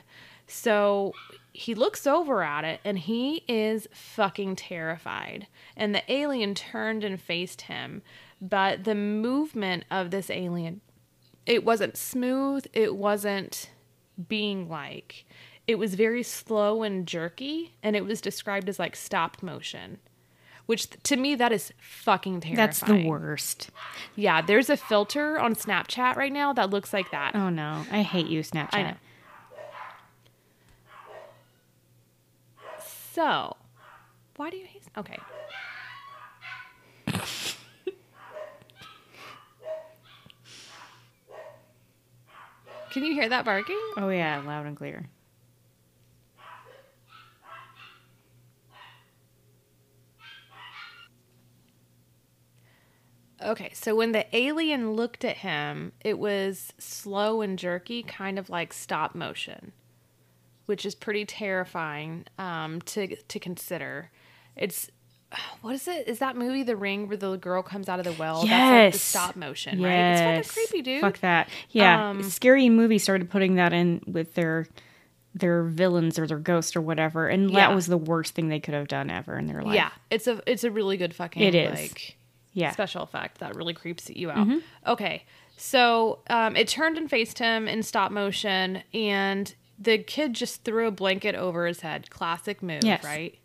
So 0.50 1.13
he 1.53 1.75
looks 1.75 2.08
over 2.08 2.41
at 2.44 2.65
it 2.65 2.82
and 2.84 2.98
he 2.98 3.44
is 3.48 3.88
fucking 3.94 4.56
terrified. 4.56 5.48
And 5.77 5.94
the 5.94 6.03
alien 6.12 6.56
turned 6.56 7.03
and 7.03 7.22
faced 7.22 7.62
him. 7.62 8.01
But 8.41 8.84
the 8.84 8.96
movement 8.96 9.86
of 9.91 10.12
this 10.12 10.29
alien, 10.29 10.82
it 11.46 11.63
wasn't 11.63 11.98
smooth. 11.98 12.65
It 12.74 12.96
wasn't 12.96 13.70
being 14.27 14.68
like. 14.68 15.25
It 15.68 15.77
was 15.77 15.94
very 15.96 16.24
slow 16.24 16.82
and 16.82 17.08
jerky. 17.08 17.75
And 17.84 17.96
it 17.96 18.06
was 18.06 18.20
described 18.20 18.68
as 18.70 18.79
like 18.79 18.96
stop 18.96 19.41
motion 19.44 20.00
which 20.65 20.88
to 21.01 21.18
me 21.18 21.34
that 21.34 21.51
is 21.51 21.74
fucking 21.79 22.41
terrifying. 22.41 22.56
That's 22.56 22.79
the 22.82 23.08
worst. 23.08 23.72
Yeah, 24.15 24.39
there's 24.44 24.70
a 24.70 24.77
filter 24.77 25.39
on 25.39 25.56
Snapchat 25.56 26.15
right 26.15 26.32
now 26.32 26.53
that 26.53 26.70
looks 26.70 26.94
like 26.94 27.10
that. 27.10 27.34
Oh 27.34 27.50
no, 27.50 27.88
I 27.91 28.03
hate 28.03 28.27
you, 28.27 28.41
Snapchat. 28.41 28.75
I 28.75 28.84
know. 28.84 28.94
So, 33.20 33.58
why 34.38 34.50
do 34.50 34.56
you 34.56 34.66
hate? 34.66 34.84
Okay. 34.98 35.18
Can 42.92 43.04
you 43.04 43.12
hear 43.12 43.28
that 43.28 43.44
barking? 43.44 43.78
Oh 43.98 44.08
yeah, 44.08 44.42
loud 44.48 44.68
and 44.68 44.78
clear. 44.78 45.10
Okay, 53.44 53.72
so 53.74 53.98
when 53.98 54.14
the 54.14 54.34
alien 54.34 54.94
looked 54.94 55.26
at 55.26 55.40
him, 55.40 55.92
it 56.00 56.18
was 56.18 56.72
slow 56.78 57.42
and 57.42 57.60
jerky, 57.60 58.02
kind 58.02 58.40
of 58.40 58.50
like 58.50 58.72
stop 58.72 59.14
motion, 59.14 59.74
which 60.70 60.86
is 60.86 60.94
pretty 60.94 61.26
terrifying 61.26 62.26
um, 62.38 62.80
to 62.82 63.16
to 63.16 63.40
consider. 63.40 64.12
It's 64.56 64.90
what 65.62 65.74
is 65.74 65.88
it? 65.88 66.08
Is 66.08 66.20
that 66.20 66.36
movie 66.38 66.62
The 66.64 66.76
Ring 66.76 67.08
where 67.08 67.18
the 67.18 67.36
girl 67.38 67.64
comes 67.64 67.90
out 67.90 67.98
of 68.00 68.06
the 68.06 68.12
well? 68.14 68.46
That's 68.46 68.52
like 68.52 68.92
the 68.94 68.98
Yes. 68.98 69.02
stop 69.02 69.36
motion, 69.36 69.82
right? 69.82 69.92
It's 70.12 70.22
Yes. 70.22 70.48
fucking 70.48 70.68
creepy, 70.70 70.82
dude. 70.84 71.02
Fuck 71.02 71.20
that. 71.22 71.50
Yeah, 71.72 72.10
Um, 72.10 72.22
scary 72.24 72.70
movie 72.70 73.00
started 73.00 73.30
putting 73.32 73.56
that 73.56 73.74
in 73.74 74.02
with 74.08 74.36
their 74.36 74.68
their 75.36 75.64
villains 75.64 76.18
or 76.20 76.26
their 76.28 76.40
ghosts 76.40 76.76
or 76.76 76.82
whatever, 76.82 77.28
and 77.28 77.50
Yeah. 77.52 77.68
that 77.68 77.76
was 77.76 77.86
the 77.88 77.98
worst 77.98 78.34
thing 78.36 78.50
they 78.50 78.60
could 78.60 78.74
have 78.74 78.88
done 78.88 79.10
ever 79.10 79.38
in 79.38 79.46
their 79.48 79.62
life. 79.62 79.76
Yeah, 79.76 79.90
it's 80.12 80.28
a 80.28 80.40
it's 80.48 80.64
a 80.64 80.72
really 80.72 80.98
good 80.98 81.14
fucking 81.16 81.42
It 81.42 81.56
is. 81.56 81.80
like 81.80 82.18
yeah. 82.54 82.72
special 82.72 83.04
effect 83.04 83.40
that 83.40 83.56
really 83.56 83.74
creeps 83.74 84.10
you 84.10 84.32
out. 84.32 84.48
Okay, 84.88 85.24
so 85.58 86.20
um, 86.30 86.56
it 86.56 86.68
turned 86.68 86.98
and 86.98 87.10
faced 87.10 87.38
him 87.40 87.68
in 87.68 87.84
stop 87.84 88.12
motion, 88.12 88.82
and 88.94 89.54
the 89.79 89.98
kid 89.98 90.33
just 90.33 90.63
threw 90.63 90.88
a 90.88 90.91
blanket 90.91 91.36
over 91.36 91.65
his 91.65 91.81
head. 91.81 92.09
Classic 92.09 92.62
move, 92.62 92.83
Yes. 92.83 93.03
right? 93.03 93.38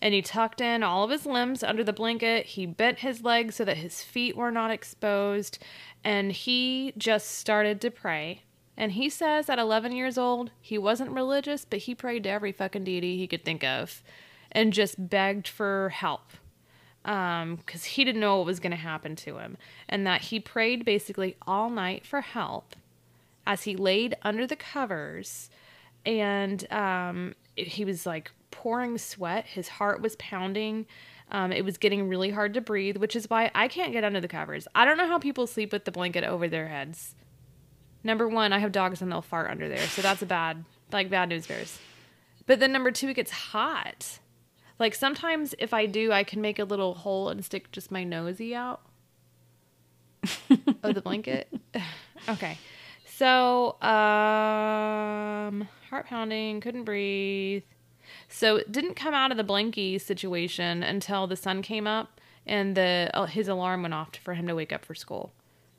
And 0.00 0.12
he 0.14 0.22
tucked 0.22 0.60
in 0.60 0.82
all 0.82 1.04
of 1.04 1.10
his 1.10 1.24
limbs 1.26 1.62
under 1.62 1.82
the 1.84 1.92
blanket. 1.92 2.46
He 2.46 2.66
bent 2.66 2.98
his 2.98 3.22
legs 3.22 3.54
so 3.56 3.64
that 3.64 3.78
his 3.78 4.02
feet 4.02 4.36
were 4.36 4.50
not 4.50 4.70
exposed. 4.70 5.58
And 6.02 6.32
he 6.32 6.92
just 6.98 7.30
started 7.30 7.80
to 7.82 7.90
pray. 7.90 8.42
And 8.76 8.92
he 8.92 9.08
says 9.08 9.48
at 9.48 9.58
11 9.58 9.92
years 9.92 10.18
old, 10.18 10.50
he 10.60 10.76
wasn't 10.78 11.12
religious, 11.12 11.64
but 11.64 11.80
he 11.80 11.94
prayed 11.94 12.24
to 12.24 12.30
every 12.30 12.52
fucking 12.52 12.84
deity 12.84 13.16
he 13.16 13.26
could 13.26 13.44
think 13.44 13.62
of 13.62 14.02
and 14.52 14.72
just 14.72 15.08
begged 15.08 15.48
for 15.48 15.90
help 15.90 16.32
um, 17.04 17.56
because 17.56 17.84
he 17.84 18.04
didn't 18.04 18.20
know 18.20 18.36
what 18.38 18.46
was 18.46 18.60
going 18.60 18.70
to 18.72 18.76
happen 18.76 19.14
to 19.16 19.38
him. 19.38 19.56
And 19.88 20.06
that 20.06 20.22
he 20.22 20.40
prayed 20.40 20.84
basically 20.84 21.36
all 21.46 21.70
night 21.70 22.04
for 22.04 22.20
help 22.20 22.74
as 23.46 23.62
he 23.62 23.76
laid 23.76 24.16
under 24.22 24.46
the 24.46 24.56
covers 24.56 25.50
and 26.06 26.70
um, 26.72 27.34
he 27.56 27.84
was 27.84 28.06
like 28.06 28.30
pouring 28.50 28.98
sweat. 28.98 29.46
His 29.46 29.68
heart 29.68 30.00
was 30.00 30.16
pounding. 30.16 30.86
Um, 31.30 31.52
it 31.52 31.64
was 31.64 31.78
getting 31.78 32.08
really 32.08 32.30
hard 32.30 32.54
to 32.54 32.60
breathe, 32.60 32.98
which 32.98 33.16
is 33.16 33.28
why 33.30 33.50
I 33.54 33.68
can't 33.68 33.92
get 33.92 34.04
under 34.04 34.20
the 34.20 34.28
covers. 34.28 34.68
I 34.74 34.84
don't 34.84 34.96
know 34.98 35.08
how 35.08 35.18
people 35.18 35.46
sleep 35.46 35.72
with 35.72 35.84
the 35.84 35.92
blanket 35.92 36.24
over 36.24 36.48
their 36.48 36.68
heads. 36.68 37.14
Number 38.02 38.28
one, 38.28 38.52
I 38.52 38.58
have 38.58 38.72
dogs 38.72 39.00
and 39.00 39.10
they'll 39.10 39.22
fart 39.22 39.50
under 39.50 39.68
there, 39.68 39.86
so 39.86 40.02
that's 40.02 40.20
a 40.20 40.26
bad, 40.26 40.64
like 40.92 41.08
bad 41.08 41.30
news 41.30 41.46
bears. 41.46 41.78
But 42.46 42.60
then 42.60 42.70
number 42.70 42.90
two, 42.90 43.08
it 43.08 43.14
gets 43.14 43.30
hot. 43.30 44.18
Like 44.78 44.94
sometimes 44.94 45.54
if 45.58 45.72
I 45.72 45.86
do, 45.86 46.12
I 46.12 46.24
can 46.24 46.42
make 46.42 46.58
a 46.58 46.64
little 46.64 46.94
hole 46.94 47.30
and 47.30 47.44
stick 47.44 47.72
just 47.72 47.90
my 47.90 48.04
nosy 48.04 48.54
out 48.54 48.82
of 50.82 50.94
the 50.94 51.00
blanket. 51.00 51.48
okay. 52.28 52.58
So, 53.16 53.80
um, 53.80 55.68
heart 55.88 56.06
pounding, 56.06 56.60
couldn't 56.60 56.84
breathe. 56.84 57.62
So 58.28 58.56
it 58.56 58.72
didn't 58.72 58.94
come 58.94 59.14
out 59.14 59.30
of 59.30 59.36
the 59.36 59.44
blankie 59.44 60.00
situation 60.00 60.82
until 60.82 61.26
the 61.26 61.36
sun 61.36 61.62
came 61.62 61.86
up 61.86 62.20
and 62.46 62.76
the 62.76 63.10
uh, 63.14 63.26
his 63.26 63.48
alarm 63.48 63.82
went 63.82 63.94
off 63.94 64.16
for 64.22 64.34
him 64.34 64.46
to 64.48 64.54
wake 64.54 64.72
up 64.72 64.84
for 64.84 64.94
school. 64.94 65.32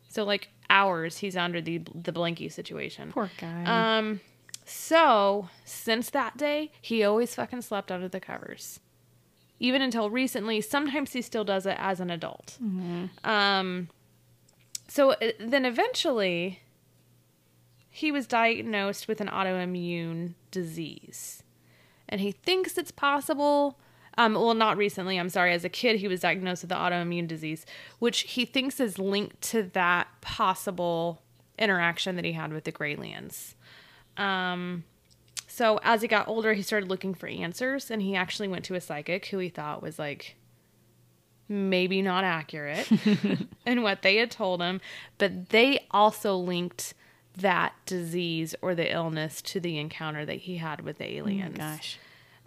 So 0.08 0.24
like 0.24 0.50
hours 0.70 1.18
he's 1.18 1.36
under 1.36 1.62
the 1.62 1.80
the 1.94 2.14
blankie 2.14 2.52
situation. 2.52 3.12
Poor 3.12 3.30
guy. 3.40 3.98
Um, 3.98 4.22
so 4.66 5.50
since 5.66 6.10
that 6.12 6.38
day, 6.38 6.72
he 6.82 7.04
always 7.04 7.36
fucking 7.36 7.62
slept 7.62 7.92
under 7.92 8.08
the 8.08 8.20
covers. 8.20 8.80
Even 9.60 9.82
until 9.82 10.10
recently, 10.10 10.62
sometimes 10.62 11.14
he 11.14 11.22
still 11.22 11.44
does 11.44 11.66
it 11.66 11.78
as 11.80 12.00
an 12.00 12.10
adult. 12.10 12.58
Um, 13.24 13.90
so 14.88 15.12
uh, 15.12 15.32
then 15.40 15.66
eventually, 15.66 16.62
he 17.96 18.12
was 18.12 18.28
diagnosed 18.28 19.08
with 19.08 19.22
an 19.22 19.30
autoimmune 19.30 20.34
disease, 20.52 21.44
and 22.10 22.20
he 22.20 22.34
thinks 22.34 22.78
it's 22.78 22.92
possible. 22.92 23.80
Um, 24.18 24.34
well, 24.34 24.54
not 24.54 24.76
recently. 24.76 25.18
I'm 25.18 25.30
sorry. 25.30 25.54
As 25.54 25.64
a 25.64 25.70
kid, 25.70 26.02
he 26.02 26.10
was 26.10 26.20
diagnosed 26.20 26.64
with 26.64 26.72
the 26.72 26.76
autoimmune 26.76 27.26
disease, 27.26 27.66
which 28.00 28.22
he 28.22 28.44
thinks 28.44 28.82
is 28.82 29.00
linked 29.00 29.42
to 29.44 29.64
that 29.64 30.10
possible 30.20 31.22
interaction 31.58 32.18
that 32.18 32.26
he 32.26 32.34
had 32.34 32.52
with 32.52 32.66
the 32.66 32.72
Graylians. 32.74 33.54
Um, 34.18 34.84
so 35.48 35.80
as 35.82 36.02
he 36.02 36.10
got 36.10 36.28
older, 36.28 36.52
he 36.52 36.64
started 36.64 36.90
looking 36.90 37.14
for 37.14 37.28
answers, 37.28 37.90
and 37.90 38.02
he 38.02 38.14
actually 38.14 38.50
went 38.50 38.66
to 38.66 38.76
a 38.76 38.82
psychic 38.82 39.28
who 39.28 39.38
he 39.38 39.48
thought 39.48 39.82
was 39.82 39.98
like 39.98 40.36
maybe 41.48 42.02
not 42.02 42.26
accurate 42.26 42.90
in 43.66 43.84
what 43.84 44.02
they 44.02 44.18
had 44.18 44.32
told 44.32 44.62
him, 44.62 44.82
but 45.18 45.50
they 45.52 45.86
also 45.92 46.36
linked 46.36 46.94
that 47.38 47.74
disease 47.86 48.56
or 48.62 48.76
the 48.76 48.92
illness 48.92 49.42
to 49.42 49.60
the 49.60 49.78
encounter 49.78 50.26
that 50.26 50.38
he 50.38 50.58
had 50.58 50.82
with 50.82 50.98
the 50.98 51.16
aliens. 51.16 51.58
Gosh. 51.58 52.00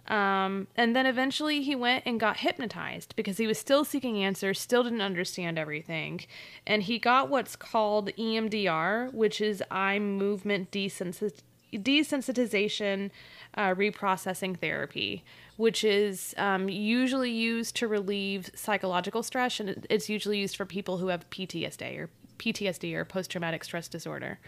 Um, 0.09 0.67
and 0.75 0.95
then 0.95 1.05
eventually 1.05 1.61
he 1.61 1.75
went 1.75 2.03
and 2.07 2.19
got 2.19 2.37
hypnotized 2.37 3.15
because 3.15 3.37
he 3.37 3.45
was 3.45 3.59
still 3.59 3.85
seeking 3.85 4.23
answers, 4.23 4.59
still 4.59 4.83
didn't 4.83 5.01
understand 5.01 5.59
everything. 5.59 6.21
And 6.65 6.83
he 6.83 6.97
got 6.97 7.29
what's 7.29 7.55
called 7.55 8.09
EMDR, 8.17 9.13
which 9.13 9.39
is 9.39 9.63
eye 9.69 9.99
movement 9.99 10.71
desensit- 10.71 11.41
desensitization 11.71 13.11
uh, 13.53 13.75
reprocessing 13.75 14.57
therapy, 14.57 15.23
which 15.57 15.83
is 15.83 16.33
um, 16.37 16.69
usually 16.69 17.31
used 17.31 17.75
to 17.75 17.87
relieve 17.87 18.49
psychological 18.55 19.21
stress. 19.21 19.59
And 19.59 19.85
it's 19.91 20.09
usually 20.09 20.39
used 20.39 20.55
for 20.55 20.65
people 20.65 20.97
who 20.97 21.07
have 21.07 21.29
PTSD 21.29 21.99
or 21.99 22.09
PTSD 22.39 22.95
or 22.95 23.05
post 23.05 23.29
traumatic 23.29 23.63
stress 23.63 23.87
disorder. 23.87 24.39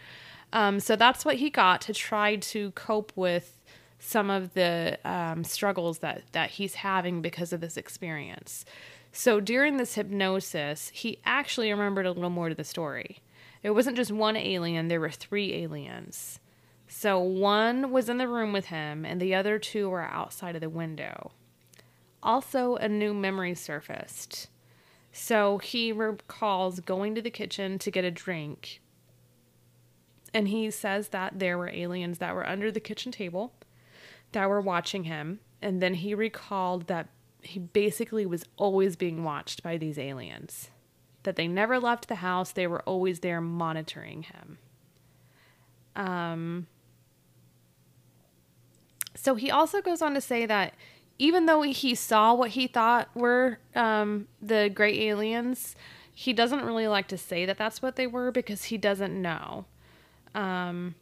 Um, 0.54 0.80
so 0.80 0.96
that's 0.96 1.24
what 1.24 1.38
he 1.38 1.50
got 1.50 1.82
to 1.82 1.94
try 1.94 2.36
to 2.36 2.72
cope 2.72 3.12
with 3.16 3.58
some 4.00 4.30
of 4.30 4.54
the 4.54 4.98
um, 5.06 5.44
struggles 5.44 6.00
that 6.00 6.24
that 6.32 6.52
he's 6.52 6.76
having 6.76 7.22
because 7.22 7.54
of 7.54 7.62
this 7.62 7.78
experience. 7.78 8.66
So 9.12 9.40
during 9.40 9.78
this 9.78 9.96
hypnosis, 9.96 10.90
he 10.94 11.20
actually 11.26 11.72
remembered 11.72 12.06
a 12.06 12.12
little 12.12 12.30
more 12.30 12.50
to 12.50 12.56
the 12.56 12.64
story. 12.64 13.20
It 13.64 13.72
wasn't 13.72 13.98
just 13.98 14.12
one 14.12 14.36
alien; 14.36 14.88
there 14.88 15.00
were 15.00 15.12
three 15.12 15.54
aliens. 15.54 16.40
So 16.88 17.20
one 17.20 17.92
was 17.92 18.10
in 18.10 18.18
the 18.18 18.28
room 18.28 18.52
with 18.52 18.66
him, 18.66 19.06
and 19.06 19.22
the 19.22 19.34
other 19.34 19.58
two 19.60 19.90
were 19.90 20.02
outside 20.02 20.56
of 20.56 20.62
the 20.62 20.70
window. 20.70 21.32
Also, 22.22 22.76
a 22.76 22.90
new 22.90 23.14
memory 23.14 23.56
surfaced. 23.56 24.50
So 25.12 25.58
he 25.58 25.92
recalls 25.92 26.80
going 26.82 27.16
to 27.16 27.22
the 27.22 27.32
kitchen 27.32 27.80
to 27.80 27.92
get 27.92 28.04
a 28.04 28.12
drink. 28.12 28.82
And 30.34 30.48
he 30.48 30.72
says 30.72 31.10
that 31.10 31.40
there 31.40 31.58
were 31.58 31.70
aliens 31.70 32.20
that 32.20 32.36
were 32.36 32.48
under 32.48 32.72
the 32.72 32.80
kitchen 32.80 33.12
table 33.12 33.54
that 34.32 34.50
were 34.50 34.62
watching 34.62 35.06
him. 35.06 35.40
And 35.62 35.82
then 35.82 35.96
he 35.96 36.16
recalled 36.16 36.88
that 36.88 37.10
he 37.42 37.60
basically 37.60 38.26
was 38.26 38.46
always 38.58 38.96
being 38.96 39.24
watched 39.24 39.64
by 39.64 39.78
these 39.78 39.98
aliens, 39.98 40.70
that 41.24 41.36
they 41.36 41.48
never 41.48 41.80
left 41.80 42.08
the 42.08 42.16
house, 42.16 42.52
they 42.52 42.68
were 42.68 42.82
always 42.84 43.20
there 43.20 43.42
monitoring 43.42 44.24
him. 44.24 44.58
Um, 45.96 46.68
so 49.16 49.36
he 49.36 49.52
also 49.52 49.82
goes 49.82 50.02
on 50.02 50.14
to 50.14 50.22
say 50.22 50.46
that 50.46 50.74
even 51.20 51.46
though 51.46 51.62
he 51.62 51.94
saw 51.94 52.34
what 52.34 52.52
he 52.52 52.68
thought 52.68 53.10
were 53.16 53.60
um, 53.76 54.28
the 54.42 54.72
great 54.74 55.00
aliens, 55.00 55.76
he 56.14 56.34
doesn't 56.34 56.64
really 56.64 56.88
like 56.88 57.08
to 57.10 57.18
say 57.18 57.46
that 57.46 57.58
that's 57.58 57.82
what 57.82 57.96
they 57.96 58.08
were 58.08 58.32
because 58.32 58.66
he 58.66 58.78
doesn't 58.78 59.20
know. 59.22 59.66
Um, 60.36 60.96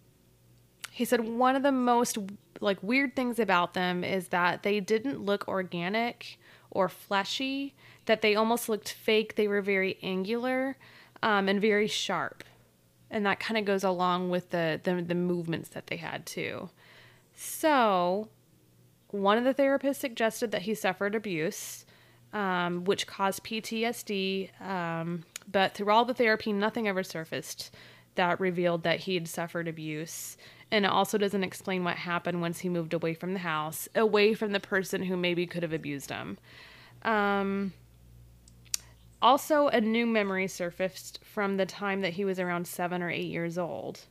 he 0.92 1.06
said 1.06 1.22
one 1.22 1.56
of 1.56 1.64
the 1.64 1.72
most 1.72 2.18
like 2.62 2.82
weird 2.84 3.16
things 3.16 3.40
about 3.40 3.74
them 3.74 4.04
is 4.04 4.30
that 4.30 4.64
they 4.64 4.80
didn't 4.80 5.24
look 5.24 5.48
organic 5.48 6.38
or 6.72 6.90
fleshy 6.90 7.74
that 8.06 8.22
they 8.22 8.36
almost 8.36 8.68
looked 8.68 8.92
fake. 8.92 9.36
They 9.36 9.48
were 9.48 9.62
very 9.62 9.98
angular 10.04 10.78
um, 11.24 11.48
and 11.48 11.62
very 11.62 11.88
sharp. 11.88 12.44
And 13.12 13.26
that 13.26 13.40
kind 13.40 13.58
of 13.58 13.66
goes 13.66 13.84
along 13.84 14.30
with 14.30 14.50
the, 14.52 14.80
the 14.84 15.02
the 15.02 15.16
movements 15.16 15.70
that 15.70 15.88
they 15.88 15.98
had 15.98 16.26
too. 16.26 16.70
So 17.34 18.28
one 19.12 19.38
of 19.38 19.44
the 19.44 19.54
therapists 19.54 19.96
suggested 19.96 20.52
that 20.52 20.64
he 20.64 20.76
suffered 20.76 21.16
abuse 21.16 21.86
um, 22.34 22.84
which 22.84 23.08
caused 23.08 23.44
ptsd 23.44 24.62
um, 24.62 25.24
but 25.52 25.74
through 25.74 25.92
all 25.92 26.06
the 26.06 26.14
therapy 26.14 26.54
nothing 26.54 26.88
ever 26.88 27.04
surfaced 27.04 27.72
that 28.16 28.40
revealed 28.40 28.84
that 28.84 29.02
he 29.02 29.14
had 29.14 29.28
suffered 29.28 29.68
abuse 29.68 30.38
and 30.72 30.86
it 30.86 30.92
also 30.92 31.18
doesn't 31.18 31.44
explain 31.44 31.84
what 31.84 31.98
happened 31.98 32.42
once 32.42 32.60
he 32.60 32.70
moved 32.70 32.94
away 32.94 33.14
from 33.14 33.34
the 33.34 33.40
house, 33.40 33.90
away 33.96 34.34
from 34.34 34.52
the 34.52 34.60
person 34.60 35.04
who 35.04 35.18
maybe 35.18 35.48
could 35.48 35.64
have 35.64 35.74
abused 35.74 36.12
him. 36.12 36.38
Um, 37.02 37.74
also, 39.22 39.68
a 39.68 39.82
new 39.82 40.06
memory 40.06 40.48
surfaced 40.48 41.20
from 41.24 41.58
the 41.58 41.66
time 41.66 42.02
that 42.02 42.14
he 42.14 42.26
was 42.26 42.40
around 42.40 42.68
seven 42.68 43.02
or 43.02 43.10
eight 43.10 43.32
years 43.32 43.58
old. 43.58 44.02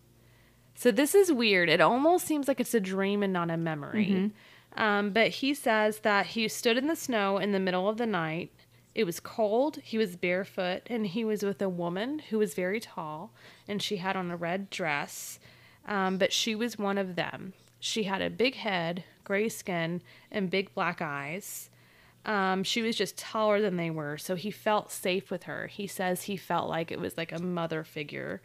So, 0.74 0.90
this 0.90 1.14
is 1.14 1.32
weird. 1.32 1.68
It 1.68 1.80
almost 1.80 2.26
seems 2.26 2.48
like 2.48 2.60
it's 2.60 2.74
a 2.74 2.80
dream 2.80 3.22
and 3.22 3.32
not 3.32 3.50
a 3.50 3.56
memory. 3.56 4.32
Um, 4.76 5.10
but 5.10 5.28
he 5.28 5.54
says 5.54 6.00
that 6.00 6.26
he 6.26 6.46
stood 6.48 6.76
in 6.76 6.88
the 6.88 6.96
snow 6.96 7.38
in 7.38 7.52
the 7.52 7.60
middle 7.60 7.88
of 7.88 7.96
the 7.98 8.06
night. 8.06 8.52
It 8.94 9.04
was 9.04 9.20
cold, 9.20 9.78
he 9.82 9.98
was 9.98 10.16
barefoot, 10.16 10.82
and 10.86 11.06
he 11.06 11.24
was 11.24 11.42
with 11.42 11.62
a 11.62 11.68
woman 11.68 12.20
who 12.30 12.38
was 12.38 12.54
very 12.54 12.80
tall, 12.80 13.32
and 13.68 13.80
she 13.82 13.98
had 13.98 14.16
on 14.16 14.30
a 14.30 14.36
red 14.36 14.70
dress 14.70 15.38
um, 15.88 16.18
but 16.18 16.32
she 16.32 16.54
was 16.54 16.78
one 16.78 16.98
of 16.98 17.16
them. 17.16 17.54
She 17.80 18.04
had 18.04 18.20
a 18.20 18.30
big 18.30 18.56
head, 18.56 19.04
gray 19.24 19.48
skin, 19.48 20.02
and 20.30 20.50
big 20.50 20.74
black 20.74 21.00
eyes. 21.00 21.70
Um, 22.26 22.62
she 22.62 22.82
was 22.82 22.94
just 22.94 23.16
taller 23.16 23.60
than 23.62 23.76
they 23.76 23.90
were, 23.90 24.18
so 24.18 24.34
he 24.34 24.50
felt 24.50 24.92
safe 24.92 25.30
with 25.30 25.44
her. 25.44 25.66
He 25.66 25.86
says 25.86 26.24
he 26.24 26.36
felt 26.36 26.68
like 26.68 26.92
it 26.92 27.00
was 27.00 27.16
like 27.16 27.32
a 27.32 27.40
mother 27.40 27.84
figure. 27.84 28.42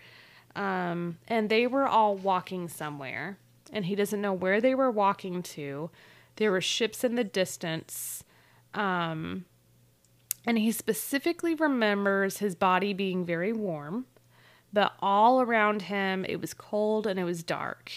Um, 0.56 1.18
and 1.28 1.50
they 1.50 1.68
were 1.68 1.88
all 1.88 2.16
walking 2.16 2.70
somewhere, 2.70 3.38
and 3.72 3.86
he 3.86 3.96
doesn't 3.96 4.22
know 4.22 4.34
where 4.34 4.62
they 4.62 4.74
were 4.74 4.92
walking 4.92 5.44
to. 5.44 5.90
There 6.38 6.52
were 6.52 6.62
ships 6.62 7.04
in 7.04 7.16
the 7.16 7.24
distance. 7.26 8.24
Um, 8.74 9.46
and 10.46 10.58
he 10.58 10.72
specifically 10.72 11.56
remembers 11.56 12.38
his 12.38 12.56
body 12.56 12.94
being 12.94 13.26
very 13.26 13.54
warm 13.54 14.06
but 14.72 14.94
all 15.00 15.42
around 15.42 15.84
him 15.84 16.26
it 16.28 16.42
was 16.42 16.54
cold 16.54 17.06
and 17.08 17.20
it 17.20 17.24
was 17.24 17.44
dark 17.44 17.92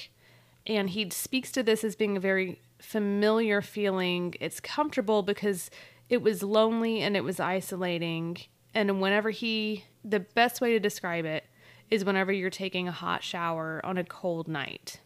and 0.67 0.91
he 0.91 1.09
speaks 1.11 1.53
to 1.53 1.63
this 1.63 1.85
as 1.85 1.95
being 1.95 2.17
a 2.17 2.21
very 2.21 2.61
familiar 2.79 3.63
feeling. 3.63 4.35
It's 4.41 4.61
comfortable 4.61 5.23
because 5.23 5.71
it 6.09 6.23
was 6.23 6.43
lonely 6.43 7.01
and 7.01 7.17
it 7.17 7.25
was 7.25 7.41
isolating. 7.41 8.39
And 8.75 9.01
whenever 9.01 9.31
he, 9.31 9.85
the 10.05 10.21
best 10.21 10.61
way 10.61 10.73
to 10.73 10.81
describe 10.81 11.25
it 11.25 11.45
is 11.91 12.05
whenever 12.05 12.33
you're 12.33 12.51
taking 12.51 12.89
a 12.89 12.93
hot 12.93 13.23
shower 13.23 13.81
on 13.85 13.97
a 13.97 14.05
cold 14.05 14.49
night. 14.49 15.01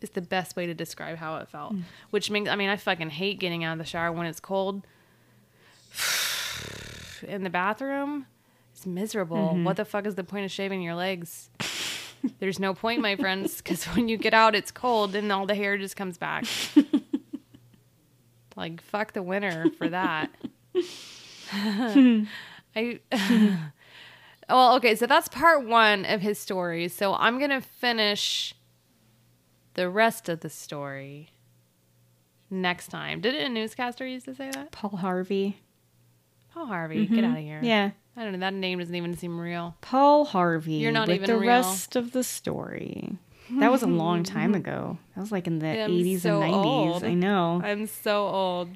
Is 0.00 0.10
the 0.10 0.22
best 0.22 0.56
way 0.56 0.66
to 0.66 0.74
describe 0.74 1.16
how 1.16 1.36
it 1.36 1.48
felt. 1.48 1.72
Hmm. 1.72 1.80
Which 2.10 2.30
means, 2.30 2.48
I 2.48 2.56
mean, 2.56 2.68
I 2.68 2.76
fucking 2.76 3.10
hate 3.10 3.40
getting 3.40 3.64
out 3.64 3.72
of 3.72 3.78
the 3.78 3.84
shower 3.84 4.12
when 4.12 4.26
it's 4.26 4.40
cold. 4.40 4.86
In 7.22 7.42
the 7.42 7.50
bathroom, 7.50 8.26
it's 8.72 8.86
miserable. 8.86 9.50
Mm-hmm. 9.50 9.64
What 9.64 9.76
the 9.76 9.84
fuck 9.84 10.06
is 10.06 10.14
the 10.14 10.24
point 10.24 10.44
of 10.44 10.50
shaving 10.50 10.82
your 10.82 10.94
legs? 10.94 11.50
There's 12.38 12.58
no 12.58 12.74
point, 12.74 13.00
my 13.00 13.16
friends, 13.16 13.58
because 13.58 13.84
when 13.86 14.08
you 14.08 14.16
get 14.16 14.34
out, 14.34 14.54
it's 14.54 14.70
cold 14.70 15.14
and 15.14 15.30
all 15.32 15.46
the 15.46 15.54
hair 15.54 15.78
just 15.78 15.96
comes 15.96 16.18
back. 16.18 16.44
like, 18.56 18.82
fuck 18.82 19.12
the 19.12 19.22
winter 19.22 19.66
for 19.78 19.88
that. 19.88 20.30
I. 21.52 23.00
well, 24.48 24.76
okay, 24.76 24.94
so 24.94 25.06
that's 25.06 25.28
part 25.28 25.66
one 25.66 26.04
of 26.04 26.20
his 26.20 26.38
story. 26.38 26.88
So 26.88 27.14
I'm 27.14 27.38
going 27.38 27.50
to 27.50 27.60
finish 27.60 28.54
the 29.74 29.88
rest 29.88 30.28
of 30.28 30.40
the 30.40 30.50
story 30.50 31.30
next 32.50 32.88
time. 32.88 33.20
Did 33.20 33.34
a 33.34 33.48
newscaster 33.48 34.06
used 34.06 34.26
to 34.26 34.34
say 34.34 34.50
that? 34.50 34.72
Paul 34.72 34.98
Harvey. 34.98 35.60
Paul 36.56 36.66
Harvey, 36.68 37.04
get 37.04 37.22
out 37.22 37.36
of 37.36 37.42
here. 37.44 37.60
Yeah. 37.62 37.90
I 38.16 38.22
don't 38.24 38.32
know. 38.32 38.38
That 38.38 38.54
name 38.54 38.78
doesn't 38.78 38.94
even 38.94 39.14
seem 39.14 39.38
real. 39.38 39.76
Paul 39.82 40.24
Harvey. 40.24 40.76
You're 40.76 40.90
not 40.90 41.06
with 41.06 41.16
even 41.16 41.26
the 41.28 41.36
real. 41.36 41.48
rest 41.50 41.96
of 41.96 42.12
the 42.12 42.24
story. 42.24 43.18
That 43.58 43.70
was 43.70 43.82
a 43.82 43.86
long 43.86 44.22
time 44.22 44.54
ago. 44.62 44.96
That 45.14 45.20
was 45.20 45.30
like 45.30 45.46
in 45.46 45.58
the 45.58 45.66
I'm 45.68 45.90
80s 45.90 46.20
so 46.20 46.40
and 46.40 46.54
90s. 46.54 46.64
old. 46.64 47.04
I 47.04 47.12
know. 47.12 47.60
I'm 47.62 47.86
so 47.86 48.26
old. 48.26 48.70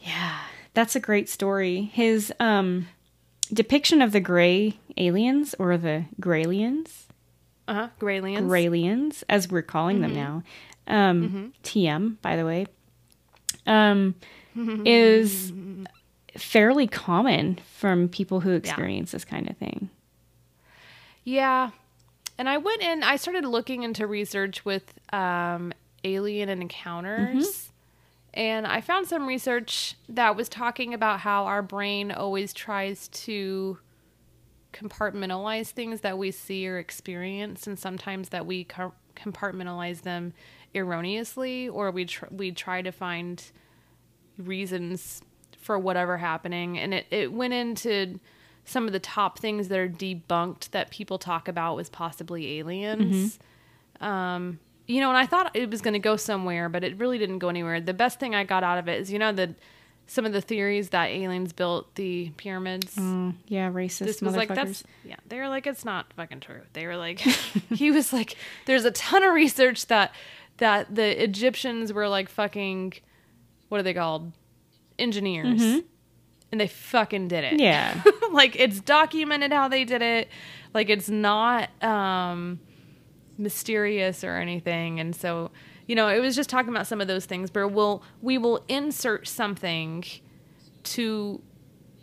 Yeah. 0.00 0.38
That's 0.72 0.96
a 0.96 1.00
great 1.00 1.28
story. 1.28 1.82
His 1.92 2.32
um 2.40 2.88
depiction 3.52 4.00
of 4.00 4.12
the 4.12 4.20
gray 4.20 4.78
aliens 4.96 5.54
or 5.58 5.76
the 5.76 6.06
Graylians, 6.18 7.08
Uh 7.68 7.74
huh. 7.74 7.88
Graylians. 8.00 8.46
Graylians 8.48 9.22
as 9.28 9.50
we're 9.50 9.60
calling 9.60 9.98
Mm-hmm. 10.00 10.14
them 10.14 10.14
now. 10.14 10.42
Um 10.86 11.52
TM 11.62 12.16
by 12.22 12.36
the 12.36 12.46
way. 12.46 12.66
Um 13.66 14.14
is 14.86 15.52
fairly 16.36 16.86
common 16.86 17.58
from 17.76 18.08
people 18.08 18.40
who 18.40 18.52
experience 18.52 19.12
this 19.12 19.24
kind 19.24 19.48
of 19.48 19.56
thing. 19.56 19.90
Yeah. 21.24 21.70
And 22.38 22.48
I 22.48 22.56
went 22.58 22.82
in, 22.82 23.02
I 23.02 23.16
started 23.16 23.44
looking 23.44 23.82
into 23.82 24.06
research 24.06 24.64
with 24.64 24.94
um, 25.12 25.72
alien 26.04 26.48
encounters. 26.48 27.70
And 28.32 28.66
I 28.66 28.80
found 28.80 29.08
some 29.08 29.26
research 29.26 29.96
that 30.08 30.36
was 30.36 30.48
talking 30.48 30.94
about 30.94 31.20
how 31.20 31.44
our 31.46 31.62
brain 31.62 32.12
always 32.12 32.52
tries 32.52 33.08
to 33.08 33.78
compartmentalize 34.72 35.70
things 35.70 36.02
that 36.02 36.16
we 36.16 36.30
see 36.30 36.68
or 36.68 36.78
experience, 36.78 37.66
and 37.66 37.76
sometimes 37.76 38.28
that 38.28 38.46
we 38.46 38.64
co- 38.64 38.94
compartmentalize 39.16 40.02
them 40.02 40.32
erroneously, 40.74 41.68
or 41.68 41.90
we 41.90 42.04
tr- 42.04 42.26
we 42.30 42.52
try 42.52 42.82
to 42.82 42.92
find 42.92 43.42
reasons 44.38 45.22
for 45.60 45.78
whatever 45.78 46.18
happening. 46.18 46.78
And 46.78 46.94
it, 46.94 47.06
it 47.10 47.32
went 47.32 47.52
into 47.52 48.18
some 48.64 48.86
of 48.86 48.92
the 48.92 49.00
top 49.00 49.38
things 49.38 49.68
that 49.68 49.78
are 49.78 49.88
debunked 49.88 50.70
that 50.70 50.90
people 50.90 51.18
talk 51.18 51.48
about 51.48 51.76
was 51.76 51.88
possibly 51.88 52.58
aliens. 52.58 53.38
Um 54.00 54.58
you 54.86 55.00
know 55.00 55.08
and 55.08 55.16
i 55.16 55.24
thought 55.24 55.54
it 55.54 55.70
was 55.70 55.80
going 55.82 55.92
to 55.92 56.00
go 56.00 56.16
somewhere 56.16 56.68
but 56.68 56.82
it 56.82 56.98
really 56.98 57.16
didn't 57.16 57.38
go 57.38 57.48
anywhere. 57.48 57.80
The 57.80 57.94
best 57.94 58.18
thing 58.18 58.34
i 58.34 58.42
got 58.42 58.64
out 58.64 58.76
of 58.78 58.88
it 58.88 59.00
is 59.00 59.12
you 59.12 59.20
know 59.20 59.30
the 59.30 59.54
some 60.06 60.26
of 60.26 60.32
the 60.32 60.40
theories 60.40 60.88
that 60.88 61.10
aliens 61.10 61.52
built 61.52 61.94
the 61.94 62.32
pyramids? 62.36 62.96
Mm, 62.96 63.34
yeah, 63.46 63.70
racist 63.70 64.06
this 64.06 64.20
was 64.20 64.34
like 64.34 64.48
that's 64.48 64.82
yeah 65.04 65.14
they 65.28 65.38
were 65.38 65.48
like 65.48 65.68
it's 65.68 65.84
not 65.84 66.12
fucking 66.14 66.40
true. 66.40 66.62
They 66.72 66.86
were 66.86 66.96
like 66.96 67.20
he 67.72 67.92
was 67.92 68.12
like 68.12 68.36
there's 68.66 68.84
a 68.84 68.90
ton 68.90 69.22
of 69.22 69.32
research 69.32 69.86
that 69.86 70.12
that 70.56 70.94
the 70.94 71.22
egyptians 71.22 71.92
were 71.92 72.08
like 72.08 72.28
fucking 72.28 72.94
what 73.68 73.78
are 73.78 73.84
they 73.84 73.94
called 73.94 74.32
engineers. 75.00 75.60
And 76.52 76.60
they 76.60 76.66
fucking 76.68 77.28
did 77.28 77.44
it. 77.44 77.60
Yeah. 77.60 78.02
like 78.32 78.56
it's 78.56 78.80
documented 78.80 79.52
how 79.52 79.68
they 79.68 79.84
did 79.84 80.02
it. 80.02 80.28
Like 80.74 80.88
it's 80.90 81.08
not 81.08 81.70
um 81.82 82.60
mysterious 83.38 84.22
or 84.24 84.36
anything. 84.36 85.00
And 85.00 85.14
so 85.14 85.50
you 85.86 85.94
know 85.96 86.08
it 86.08 86.20
was 86.20 86.36
just 86.36 86.50
talking 86.50 86.70
about 86.70 86.86
some 86.86 87.00
of 87.00 87.08
those 87.08 87.26
things 87.26 87.50
but 87.50 87.68
we'll 87.68 88.02
we 88.22 88.38
will 88.38 88.64
insert 88.68 89.26
something 89.26 90.04
to 90.84 91.42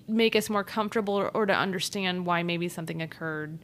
make 0.10 0.36
us 0.36 0.50
more 0.50 0.64
comfortable 0.64 1.14
or, 1.16 1.30
or 1.30 1.46
to 1.46 1.54
understand 1.54 2.26
why 2.26 2.42
maybe 2.44 2.68
something 2.70 3.02
occurred 3.02 3.60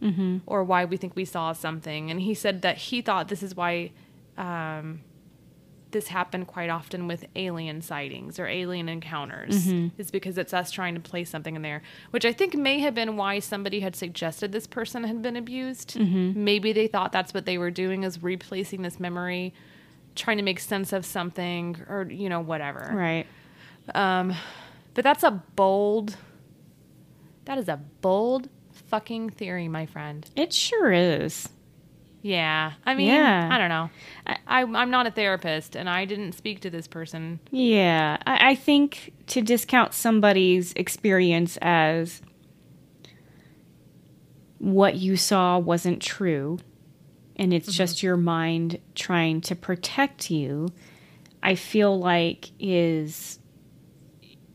or 0.45 0.63
why 0.63 0.83
we 0.85 0.97
think 0.97 1.15
we 1.15 1.23
saw 1.25 1.53
something. 1.53 2.11
And 2.11 2.19
he 2.21 2.33
said 2.33 2.61
that 2.63 2.77
he 2.77 3.01
thought 3.01 3.27
this 3.29 3.43
is 3.43 3.55
why 3.55 3.91
um 4.37 5.01
this 5.93 6.09
happened 6.09 6.47
quite 6.47 6.69
often 6.69 7.07
with 7.07 7.25
alien 7.35 7.81
sightings 7.81 8.37
or 8.39 8.47
alien 8.47 8.89
encounters 8.89 9.67
is 9.97 10.11
because 10.11 10.37
it's 10.37 10.53
us 10.53 10.69
trying 10.71 10.93
to 10.93 10.99
place 10.99 11.29
something 11.29 11.55
in 11.55 11.61
there 11.61 11.81
which 12.11 12.25
i 12.25 12.33
think 12.33 12.53
may 12.55 12.79
have 12.79 12.93
been 12.93 13.15
why 13.15 13.39
somebody 13.39 13.79
had 13.79 13.95
suggested 13.95 14.51
this 14.51 14.67
person 14.67 15.03
had 15.05 15.21
been 15.21 15.35
abused. 15.35 15.97
Maybe 15.99 16.73
they 16.73 16.87
thought 16.87 17.11
that's 17.11 17.33
what 17.33 17.45
they 17.45 17.57
were 17.57 17.71
doing 17.71 18.03
is 18.03 18.21
replacing 18.21 18.81
this 18.81 18.99
memory 18.99 19.53
trying 20.15 20.37
to 20.37 20.43
make 20.43 20.59
sense 20.59 20.93
of 20.93 21.05
something 21.05 21.81
or 21.87 22.07
you 22.09 22.29
know 22.29 22.39
whatever. 22.39 22.91
Right. 22.93 23.25
Um, 23.95 24.33
but 24.93 25.03
that's 25.03 25.23
a 25.23 25.31
bold 25.55 26.17
that 27.45 27.57
is 27.57 27.67
a 27.67 27.77
bold 28.01 28.49
fucking 28.89 29.29
theory 29.31 29.67
my 29.67 29.85
friend. 29.85 30.29
It 30.35 30.53
sure 30.53 30.91
is. 30.91 31.49
Yeah 32.25 32.71
i 32.85 32.95
mean 32.95 33.07
Yeah. 33.07 33.49
i 33.51 33.57
don't 33.57 33.69
know 33.69 33.89
I, 34.25 34.61
i'm 34.63 34.89
not 34.89 35.05
a 35.05 35.11
therapist 35.11 35.75
and 35.75 35.89
i 35.89 36.05
didn't 36.05 36.31
speak 36.31 36.61
to 36.61 36.69
this 36.69 36.87
person 36.87 37.39
Yeah. 37.51 38.17
I, 38.25 38.51
I 38.51 38.55
think 38.55 39.13
to 39.27 39.41
discount 39.41 39.93
somebody's 39.93 40.71
experience 40.73 41.57
as 41.61 42.21
what 44.57 44.95
you 44.95 45.17
saw 45.17 45.59
wasn't 45.59 46.01
true 46.01 46.59
and 47.35 47.53
it's 47.53 47.71
just 47.73 48.01
your 48.03 48.15
mind 48.15 48.79
trying 48.95 49.41
to 49.41 49.55
protect 49.55 50.29
you, 50.29 50.69
I 51.41 51.55
feel 51.55 51.97
like 51.99 52.51
is 52.59 53.39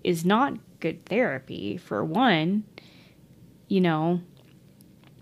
is 0.04 0.24
not 0.24 0.54
good 0.80 1.04
therapy 1.04 1.76
for 1.76 2.04
one, 2.04 2.62
you 3.66 3.80
know. 3.80 4.20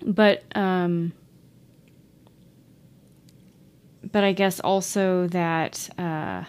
But 0.05 0.45
um 0.55 1.13
but 4.17 4.25
I 4.25 4.33
guess 4.33 4.61
also 4.61 5.27
that 5.27 5.91
uh 5.99 6.45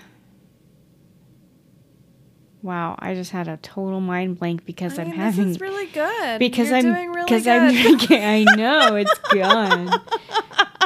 Wow, 2.62 2.96
I 2.98 3.14
just 3.14 3.32
had 3.32 3.50
a 3.50 3.58
total 3.58 4.00
mind 4.00 4.40
blank 4.40 4.66
because 4.66 4.98
I 4.98 5.02
I'm 5.02 5.10
mean, 5.10 5.20
having 5.20 5.48
this 5.48 5.56
is 5.58 5.62
really 5.62 5.86
good 5.88 6.40
because 6.40 6.70
You're 6.70 6.78
I'm 6.78 6.84
doing 6.86 7.12
really 7.12 7.26
because. 7.26 7.46
I'm 7.48 7.74
drinking. 7.74 8.24
I 8.24 8.44
know 8.56 8.96
it's 8.96 9.20
gone. 9.34 9.86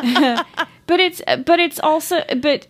but 0.87 0.99
it's 0.99 1.21
but 1.45 1.59
it's 1.59 1.79
also 1.79 2.23
but 2.41 2.65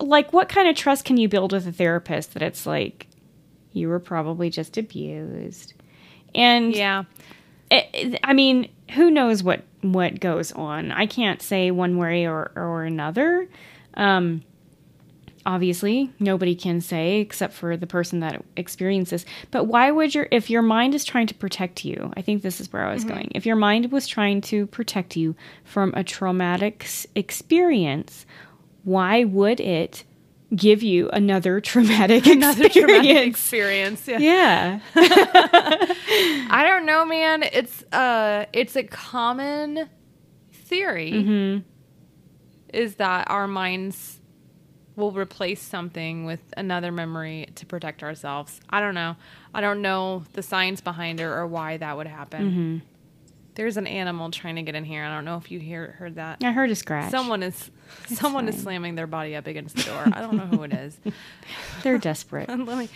like 0.00 0.32
what 0.32 0.48
kind 0.48 0.68
of 0.68 0.76
trust 0.76 1.04
can 1.04 1.16
you 1.16 1.28
build 1.28 1.52
with 1.52 1.66
a 1.66 1.72
therapist 1.72 2.34
that 2.34 2.42
it's 2.42 2.64
like 2.64 3.08
you 3.72 3.88
were 3.88 3.98
probably 4.00 4.50
just 4.50 4.78
abused 4.78 5.74
and 6.34 6.74
yeah 6.76 7.02
it- 7.72 8.20
I 8.22 8.34
mean, 8.34 8.68
who 8.94 9.10
knows 9.10 9.42
what 9.42 9.62
what 9.82 10.20
goes 10.20 10.52
on? 10.52 10.92
I 10.92 11.06
can't 11.06 11.42
say 11.42 11.70
one 11.70 11.96
way 11.96 12.26
or 12.26 12.52
or 12.54 12.84
another. 12.84 13.48
Um, 13.94 14.42
obviously, 15.44 16.10
nobody 16.18 16.54
can 16.54 16.80
say 16.80 17.20
except 17.20 17.54
for 17.54 17.76
the 17.76 17.86
person 17.86 18.20
that 18.20 18.44
experiences. 18.56 19.26
But 19.50 19.64
why 19.64 19.90
would 19.90 20.14
your 20.14 20.28
if 20.30 20.50
your 20.50 20.62
mind 20.62 20.94
is 20.94 21.04
trying 21.04 21.26
to 21.28 21.34
protect 21.34 21.84
you? 21.84 22.12
I 22.16 22.22
think 22.22 22.42
this 22.42 22.60
is 22.60 22.72
where 22.72 22.86
I 22.86 22.92
was 22.92 23.04
going. 23.04 23.32
If 23.34 23.46
your 23.46 23.56
mind 23.56 23.90
was 23.92 24.06
trying 24.06 24.40
to 24.42 24.66
protect 24.66 25.16
you 25.16 25.34
from 25.64 25.92
a 25.94 26.04
traumatic 26.04 26.86
experience, 27.14 28.26
why 28.84 29.24
would 29.24 29.60
it 29.60 30.04
give 30.54 30.82
you 30.82 31.08
another 31.10 31.60
traumatic 31.70 32.26
another 32.26 32.68
traumatic 32.68 33.28
experience? 33.28 34.00
experience 34.00 34.08
yeah. 34.08 34.18
Yeah. 34.18 34.80
i 36.50 36.64
don't 36.66 36.84
know 36.86 37.04
man 37.04 37.42
it's 37.42 37.82
uh 37.92 38.44
it's 38.52 38.76
a 38.76 38.82
common 38.84 39.88
theory 40.52 41.12
Mm-hmm. 41.12 41.60
is 42.72 42.96
that 42.96 43.30
our 43.30 43.46
minds 43.46 44.20
will 44.96 45.12
replace 45.12 45.62
something 45.62 46.24
with 46.26 46.40
another 46.56 46.92
memory 46.92 47.48
to 47.54 47.64
protect 47.66 48.02
ourselves 48.02 48.60
i 48.70 48.80
don't 48.80 48.94
know 48.94 49.16
i 49.54 49.60
don't 49.60 49.80
know 49.82 50.22
the 50.34 50.42
science 50.42 50.80
behind 50.80 51.18
it 51.20 51.24
or 51.24 51.46
why 51.46 51.76
that 51.78 51.96
would 51.96 52.06
happen 52.06 52.82
There's 53.54 53.76
an 53.76 53.86
animal 53.86 54.30
trying 54.30 54.56
to 54.56 54.62
get 54.62 54.74
in 54.74 54.84
here. 54.84 55.04
I 55.04 55.14
don't 55.14 55.26
know 55.26 55.36
if 55.36 55.50
you 55.50 55.58
hear 55.60 55.94
heard 55.98 56.14
that. 56.14 56.38
I 56.42 56.52
heard 56.52 56.70
a 56.70 56.74
scratch. 56.74 57.10
Someone 57.10 57.42
is 57.42 57.70
someone 58.06 58.48
is 58.48 58.60
slamming 58.62 58.94
their 58.96 59.06
body 59.06 59.36
up 59.36 59.46
against 59.46 59.76
the 59.76 59.84
door. 59.84 60.08
I 60.12 60.20
don't 60.20 60.36
know 60.36 60.46
who 60.46 60.62
it 60.64 60.72
is. 60.72 60.98
They're 61.82 61.98
desperate. 61.98 62.48
Let 62.50 62.78
me. 62.78 62.88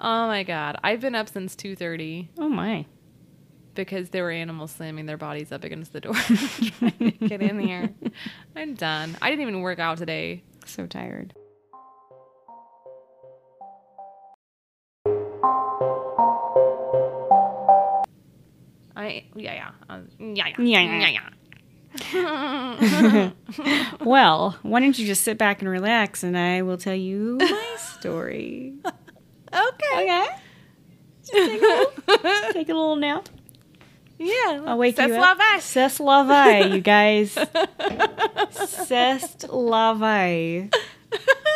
Oh 0.00 0.26
my 0.28 0.42
god, 0.44 0.78
I've 0.84 1.00
been 1.00 1.14
up 1.14 1.28
since 1.28 1.56
two 1.56 1.76
thirty. 1.76 2.30
Oh 2.38 2.48
my. 2.48 2.86
because 3.74 4.10
there 4.10 4.24
were 4.24 4.30
animals 4.30 4.72
slamming 4.72 5.06
their 5.06 5.16
bodies 5.18 5.52
up 5.52 5.64
against 5.64 5.92
the 5.92 6.00
door 6.00 6.14
trying 6.14 6.92
to 6.98 7.28
get 7.28 7.42
in 7.42 7.58
here. 7.60 7.90
I'm 8.56 8.74
done. 8.74 9.16
I 9.22 9.30
didn't 9.30 9.42
even 9.42 9.60
work 9.62 9.78
out 9.78 9.98
today. 9.98 10.42
So 10.66 10.86
tired. 10.86 11.34
I 18.96 19.24
yeah 19.34 19.54
yeah 19.54 19.70
uh, 19.88 20.00
yeah 20.18 20.46
yeah 20.48 20.54
Yeah, 20.58 20.80
yeah 20.82 21.08
yeah. 21.08 21.28
Well, 24.00 24.56
why 24.62 24.80
don't 24.80 24.98
you 24.98 25.06
just 25.06 25.22
sit 25.22 25.38
back 25.38 25.60
and 25.60 25.68
relax 25.70 26.22
and 26.22 26.36
I 26.36 26.62
will 26.62 26.76
tell 26.78 26.94
you 26.94 27.38
my 27.40 27.76
story. 27.78 28.74
Okay. 29.52 30.02
Okay? 30.02 30.26
Take 32.52 32.68
a 32.68 32.74
little 32.74 32.96
nap. 32.96 33.28
Yeah. 34.18 34.64
I'll 34.66 34.76
wake 34.76 34.96
C'est 34.96 35.06
you 35.08 35.14
la 35.14 35.32
up. 35.32 35.38
vie. 35.38 35.60
C'est 35.60 36.00
la 36.00 36.24
vie, 36.24 36.74
you 36.74 36.80
guys. 36.80 37.38
C'est 38.50 39.48
la 39.48 39.94
vie. 39.94 40.68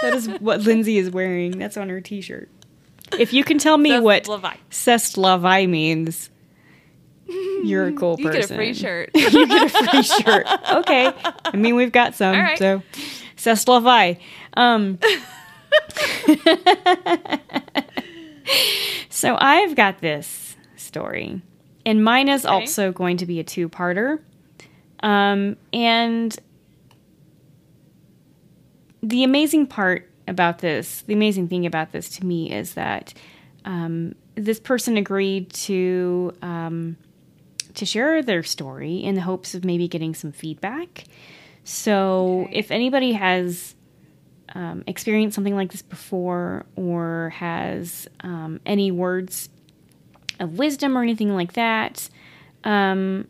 That 0.02 0.14
is 0.14 0.28
what 0.40 0.60
Lindsay 0.62 0.98
is 0.98 1.10
wearing. 1.10 1.58
That's 1.58 1.76
on 1.76 1.88
her 1.90 2.00
t-shirt. 2.00 2.48
If 3.18 3.32
you 3.32 3.44
can 3.44 3.58
tell 3.58 3.76
me 3.76 3.90
C'est 3.90 4.00
what 4.02 4.28
la 4.28 4.38
vie. 4.38 4.56
C'est 4.70 5.16
la 5.18 5.36
vie 5.36 5.66
means, 5.66 6.30
you're 7.64 7.86
a 7.88 7.92
cool 7.96 8.16
You 8.18 8.26
person. 8.26 8.40
get 8.40 8.50
a 8.50 8.54
free 8.54 8.74
shirt. 8.74 9.10
you 9.14 9.46
get 9.46 9.66
a 9.66 9.68
free 9.68 10.02
shirt. 10.02 10.46
Okay. 10.72 11.12
I 11.44 11.56
mean, 11.56 11.74
we've 11.76 11.92
got 11.92 12.14
some. 12.14 12.34
All 12.34 12.40
right. 12.42 12.58
So, 12.58 12.82
c'est 13.36 13.66
la 13.68 13.80
vie. 13.80 14.18
Um, 14.56 14.98
so 19.08 19.36
I've 19.38 19.74
got 19.76 20.00
this 20.00 20.56
story, 20.76 21.40
and 21.86 22.02
mine 22.04 22.28
is 22.28 22.44
Okay. 22.44 22.52
also 22.54 22.92
going 22.92 23.16
to 23.18 23.26
be 23.26 23.40
a 23.40 23.44
two-parter. 23.44 24.20
Um, 25.02 25.56
and 25.72 26.36
the 29.02 29.24
amazing 29.24 29.66
part 29.66 30.08
about 30.28 30.58
this, 30.58 31.02
the 31.02 31.14
amazing 31.14 31.48
thing 31.48 31.64
about 31.66 31.92
this 31.92 32.08
to 32.10 32.26
me 32.26 32.52
is 32.52 32.74
that 32.74 33.14
um, 33.64 34.14
this 34.34 34.60
person 34.60 34.96
agreed 34.96 35.50
to 35.52 36.34
um, 36.42 36.96
to 37.74 37.84
share 37.86 38.22
their 38.22 38.42
story 38.42 38.96
in 38.96 39.14
the 39.14 39.20
hopes 39.22 39.54
of 39.54 39.64
maybe 39.64 39.88
getting 39.88 40.14
some 40.14 40.32
feedback. 40.32 41.04
So 41.64 42.42
Okay. 42.46 42.58
if 42.58 42.70
anybody 42.70 43.12
has 43.12 43.74
um, 44.54 44.82
experienced 44.86 45.34
something 45.34 45.54
like 45.54 45.70
this 45.70 45.82
before 45.82 46.66
or 46.76 47.30
has 47.36 48.08
um, 48.20 48.60
any 48.66 48.90
words 48.90 49.48
of 50.40 50.58
wisdom 50.58 50.96
or 50.96 51.02
anything 51.02 51.34
like 51.34 51.52
that, 51.52 52.08
um, 52.64 53.28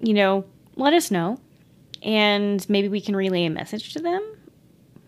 you 0.00 0.12
know, 0.14 0.44
let 0.76 0.92
us 0.92 1.10
know. 1.10 1.38
And 2.02 2.66
maybe 2.68 2.88
we 2.88 3.00
can 3.00 3.14
relay 3.14 3.44
a 3.44 3.50
message 3.50 3.92
to 3.94 4.00
them. 4.00 4.22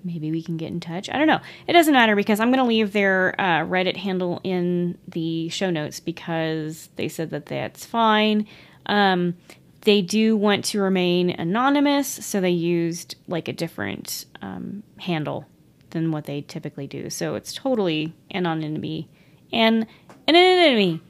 Maybe 0.04 0.30
we 0.30 0.42
can 0.42 0.56
get 0.56 0.68
in 0.70 0.80
touch. 0.80 1.08
I 1.10 1.18
don't 1.18 1.26
know. 1.26 1.40
It 1.66 1.72
doesn't 1.72 1.92
matter 1.92 2.16
because 2.16 2.40
I'm 2.40 2.48
going 2.48 2.58
to 2.58 2.64
leave 2.64 2.92
their 2.92 3.34
uh, 3.40 3.60
Reddit 3.64 3.96
handle 3.96 4.40
in 4.42 4.98
the 5.08 5.48
show 5.48 5.70
notes 5.70 6.00
because 6.00 6.88
they 6.96 7.08
said 7.08 7.30
that 7.30 7.46
that's 7.46 7.84
fine. 7.86 8.46
Um, 8.86 9.36
they 9.82 10.02
do 10.02 10.36
want 10.36 10.64
to 10.66 10.80
remain 10.80 11.30
anonymous, 11.30 12.08
so 12.08 12.40
they 12.40 12.50
used 12.50 13.16
like 13.28 13.48
a 13.48 13.52
different 13.52 14.26
um, 14.40 14.82
handle 14.98 15.46
than 15.90 16.10
what 16.10 16.24
they 16.24 16.40
typically 16.42 16.86
do. 16.86 17.10
So 17.10 17.34
it's 17.34 17.52
totally 17.52 18.14
anonymity 18.34 19.08
and 19.52 19.86
anonymity. 20.28 21.00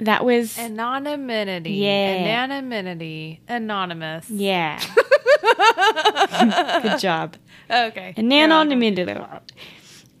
That 0.00 0.24
was 0.24 0.58
Anonymity. 0.58 1.74
Yeah. 1.74 2.42
Anonymity. 2.42 3.40
Anonymous. 3.48 4.28
yeah. 4.28 4.80
Good 5.42 7.00
job. 7.00 7.36
Okay. 7.70 8.14
And 8.16 8.32
anonymity. 8.32 9.04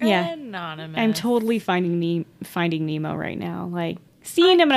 Yeah. 0.00 0.32
Anonymous. 0.32 0.98
I'm 0.98 1.12
totally 1.12 1.58
finding 1.58 1.98
ne- 1.98 2.26
finding 2.42 2.86
Nemo 2.86 3.14
right 3.14 3.38
now. 3.38 3.66
Like 3.66 3.98
seeing 4.22 4.58
him. 4.58 4.68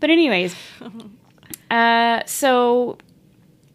But 0.00 0.10
anyways, 0.10 0.54
uh, 1.70 2.22
so 2.26 2.98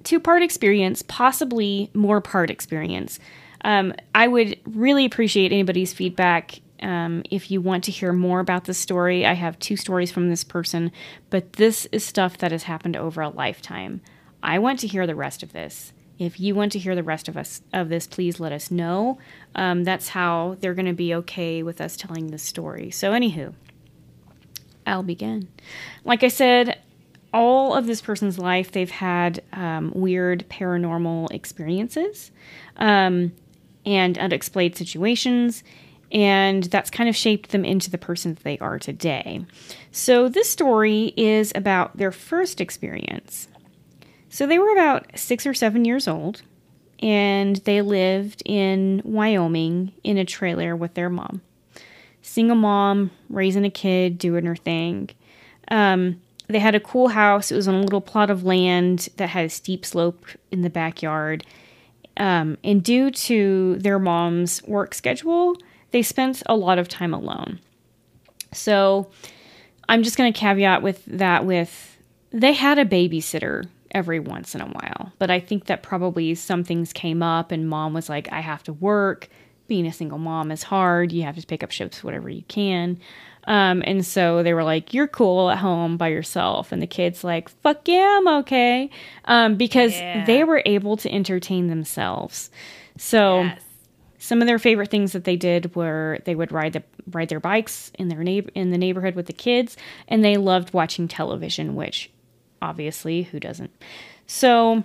two 0.04 0.20
part 0.20 0.44
experience, 0.44 1.02
possibly 1.04 1.90
more 1.94 2.22
part 2.22 2.50
experience. 2.50 3.20
Um, 3.64 3.94
I 4.16 4.28
would 4.28 4.58
really 4.66 5.06
appreciate 5.06 5.52
anybody's 5.52 5.94
feedback. 5.94 6.62
Um, 6.82 7.24
if 7.30 7.52
you 7.52 7.60
want 7.60 7.84
to 7.86 7.92
hear 7.92 8.14
more 8.14 8.40
about 8.40 8.64
this 8.64 8.78
story, 8.78 9.26
I 9.26 9.34
have 9.34 9.60
two 9.60 9.76
stories 9.76 10.12
from 10.12 10.30
this 10.30 10.46
person, 10.46 10.94
but 11.30 11.54
this 11.54 11.86
is 11.92 12.06
stuff 12.06 12.38
that 12.38 12.52
has 12.54 12.64
happened 12.64 12.96
over 12.96 13.22
a 13.22 13.30
lifetime. 13.30 14.00
I 14.42 14.60
want 14.60 14.80
to 14.80 14.88
hear 14.88 15.06
the 15.06 15.16
rest 15.16 15.44
of 15.44 15.54
this. 15.54 15.94
If 16.18 16.40
you 16.40 16.54
want 16.54 16.74
to 16.74 16.80
hear 16.80 16.96
the 16.96 17.04
rest 17.04 17.30
of 17.30 17.38
us 17.38 17.62
of 17.72 17.88
this, 17.88 18.06
please 18.06 18.40
let 18.40 18.52
us 18.52 18.70
know. 18.70 19.18
Um, 19.56 19.86
that's 19.86 20.10
how 20.10 20.58
they're 20.60 20.74
going 20.74 20.86
to 20.86 20.94
be 20.94 21.14
okay 21.16 21.64
with 21.64 21.80
us 21.80 21.96
telling 21.96 22.28
this 22.28 22.44
story. 22.44 22.92
So, 22.92 23.12
anywho, 23.12 23.54
I'll 24.86 25.04
begin. 25.04 25.48
Like 26.04 26.24
I 26.24 26.28
said, 26.28 26.80
all 27.34 27.74
of 27.74 27.86
this 27.86 28.02
person's 28.02 28.40
life, 28.40 28.72
they've 28.72 28.90
had 28.90 29.42
um, 29.54 29.92
weird 29.94 30.46
paranormal 30.50 31.32
experiences 31.32 32.32
um, 32.78 33.32
and 33.86 34.18
unexplained 34.18 34.76
situations, 34.76 35.64
and 36.12 36.64
that's 36.64 36.90
kind 36.90 37.08
of 37.08 37.16
shaped 37.16 37.52
them 37.52 37.64
into 37.64 37.90
the 37.92 37.98
person 37.98 38.34
that 38.34 38.44
they 38.44 38.58
are 38.60 38.80
today. 38.80 39.46
So, 39.92 40.28
this 40.28 40.50
story 40.50 41.14
is 41.16 41.52
about 41.56 41.96
their 41.96 42.12
first 42.12 42.60
experience. 42.60 43.48
So, 44.30 44.46
they 44.46 44.60
were 44.60 44.72
about 44.72 45.18
six 45.18 45.46
or 45.46 45.54
seven 45.54 45.86
years 45.86 46.08
old, 46.08 46.44
and 47.02 47.58
they 47.58 47.82
lived 47.82 48.44
in 48.46 49.02
Wyoming 49.04 49.94
in 50.04 50.18
a 50.18 50.26
trailer 50.26 50.76
with 50.76 50.94
their 50.94 51.10
mom 51.10 51.42
single 52.30 52.56
mom, 52.56 53.12
raising 53.30 53.66
a 53.66 53.70
kid, 53.70 54.18
doing 54.18 54.46
her 54.46 54.56
thing. 54.56 55.10
Um, 55.70 56.22
they 56.48 56.60
had 56.60 56.76
a 56.76 56.80
cool 56.80 57.10
house. 57.10 57.52
It 57.52 57.56
was 57.56 57.68
on 57.68 57.76
a 57.76 57.82
little 57.82 58.02
plot 58.02 58.30
of 58.30 58.44
land 58.44 59.10
that 59.18 59.30
had 59.30 59.46
a 59.46 59.50
steep 59.50 59.86
slope 59.86 60.26
in 60.52 60.62
the 60.62 60.70
backyard. 60.70 61.46
Um, 62.18 62.58
and 62.64 62.84
due 62.84 63.12
to 63.12 63.78
their 63.78 64.00
mom's 64.00 64.64
work 64.64 64.94
schedule, 64.94 65.56
they 65.92 66.02
spent 66.02 66.44
a 66.46 66.56
lot 66.56 66.80
of 66.80 66.88
time 66.88 67.14
alone. 67.14 67.60
So 68.52 69.10
I'm 69.88 70.04
just 70.04 70.18
going 70.18 70.32
to 70.32 70.40
caveat 70.40 70.82
with 70.82 71.06
that 71.06 71.46
with 71.46 71.98
they 72.32 72.54
had 72.54 72.78
a 72.78 72.86
babysitter 72.86 73.68
every 73.92 74.20
once 74.20 74.56
in 74.56 74.62
a 74.62 74.68
while, 74.68 75.12
but 75.20 75.30
I 75.32 75.40
think 75.40 75.66
that 75.66 75.84
probably 75.84 76.36
some 76.36 76.64
things 76.64 76.94
came 76.94 77.24
up 77.24 77.52
and 77.52 77.68
mom 77.70 77.94
was 77.94 78.10
like, 78.10 78.32
I 78.32 78.40
have 78.42 78.64
to 78.64 78.74
work. 78.74 79.30
Being 79.68 79.86
a 79.86 79.94
single 79.94 80.18
mom 80.18 80.52
is 80.52 80.64
hard. 80.64 81.12
You 81.12 81.24
have 81.24 81.38
to 81.38 81.46
pick 81.46 81.64
up 81.64 81.70
shifts 81.72 82.04
whatever 82.04 82.28
you 82.30 82.42
can. 82.48 83.00
Um, 83.46 83.84
and 83.86 84.04
so 84.06 84.42
they 84.44 84.54
were 84.54 84.64
like, 84.64 84.94
You're 84.96 85.08
cool 85.08 85.50
at 85.52 85.60
home 85.60 85.96
by 85.96 86.08
yourself. 86.08 86.72
And 86.72 86.82
the 86.82 86.88
kid's 86.88 87.24
like, 87.24 87.50
Fuck 87.50 87.88
yeah, 87.88 88.18
I'm 88.20 88.28
okay. 88.40 88.90
Um, 89.26 89.56
because 89.56 90.00
Yeah. 90.00 90.24
they 90.26 90.44
were 90.44 90.64
able 90.66 90.98
to 90.98 91.12
entertain 91.14 91.68
themselves. 91.68 92.50
So 92.98 93.44
Yes. 93.44 93.60
some 94.18 94.42
of 94.42 94.48
their 94.48 94.60
favorite 94.60 94.90
things 94.90 95.12
that 95.14 95.24
they 95.24 95.36
did 95.36 95.76
were 95.76 96.18
they 96.26 96.36
would 96.36 96.52
ride 96.52 96.74
the 96.74 96.84
ride 97.12 97.30
their 97.30 97.40
bikes 97.40 97.92
in 97.98 98.08
their 98.08 98.24
neighbor 98.24 98.50
in 98.56 98.72
the 98.72 98.78
neighborhood 98.78 99.16
with 99.16 99.28
the 99.28 99.34
kids, 99.34 99.78
and 100.08 100.24
they 100.26 100.38
loved 100.38 100.74
watching 100.74 101.08
television, 101.08 101.76
which 101.76 102.10
obviously 102.62 103.24
who 103.24 103.40
doesn't. 103.40 103.72
So 104.28 104.84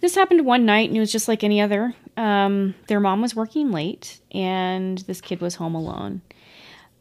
this 0.00 0.14
happened 0.14 0.44
one 0.44 0.64
night, 0.64 0.88
and 0.88 0.96
it 0.96 1.00
was 1.00 1.12
just 1.12 1.28
like 1.28 1.44
any 1.44 1.60
other. 1.60 1.94
Um, 2.16 2.74
their 2.88 3.00
mom 3.00 3.22
was 3.22 3.34
working 3.34 3.70
late, 3.70 4.20
and 4.32 4.98
this 4.98 5.20
kid 5.20 5.40
was 5.40 5.56
home 5.56 5.74
alone. 5.74 6.20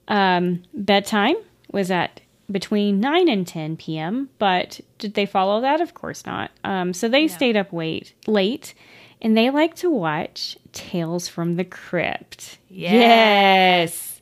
Um, 0.07 0.63
bedtime 0.73 1.35
was 1.71 1.91
at 1.91 2.21
between 2.49 2.99
9 2.99 3.27
and 3.27 3.45
10 3.45 3.77
p.m., 3.77 4.29
but 4.39 4.79
did 4.99 5.15
they 5.15 5.25
follow 5.25 5.61
that? 5.61 5.81
Of 5.81 5.93
course 5.93 6.25
not. 6.25 6.51
Um, 6.63 6.93
so 6.93 7.09
they 7.09 7.27
stayed 7.27 7.57
up 7.57 7.73
wait, 7.73 8.13
late, 8.25 8.73
and 9.21 9.35
they 9.35 9.49
like 9.49 9.75
to 9.77 9.89
watch 9.89 10.57
Tales 10.71 11.27
from 11.27 11.55
the 11.55 11.65
Crypt. 11.65 12.57
Yes. 12.69 14.21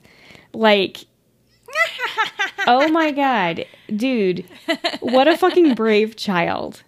Like, 0.53 1.05
oh 2.67 2.87
my 2.89 3.11
God. 3.11 3.65
Dude, 3.95 4.45
what 5.01 5.27
a 5.27 5.37
fucking 5.37 5.75
brave 5.75 6.15
child. 6.15 6.83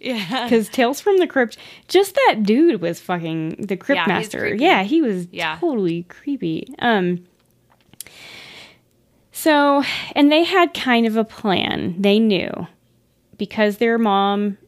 Yeah. 0.00 0.44
Because 0.44 0.68
Tales 0.68 1.00
from 1.00 1.18
the 1.18 1.26
Crypt, 1.26 1.56
just 1.88 2.14
that 2.14 2.42
dude 2.42 2.80
was 2.82 3.00
fucking 3.00 3.56
the 3.66 3.76
Crypt 3.76 3.96
Yeah, 3.96 4.06
Master. 4.06 4.54
Yeah, 4.54 4.82
he 4.82 5.00
was 5.00 5.28
Yeah. 5.32 5.56
totally 5.60 6.02
creepy. 6.04 6.66
Um, 6.78 7.24
So, 9.32 9.82
and 10.14 10.30
they 10.30 10.44
had 10.44 10.74
kind 10.74 11.06
of 11.06 11.16
a 11.16 11.24
plan. 11.24 11.96
They 12.00 12.18
knew 12.18 12.66
because 13.36 13.78
their 13.78 13.98
mom 13.98 14.58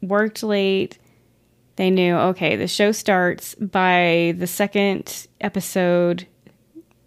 worked 0.00 0.42
late. 0.42 0.98
They 1.76 1.88
knew, 1.90 2.14
okay, 2.16 2.56
the 2.56 2.66
show 2.68 2.92
starts 2.92 3.54
by 3.54 4.34
the 4.36 4.46
second 4.46 5.26
episode, 5.40 6.26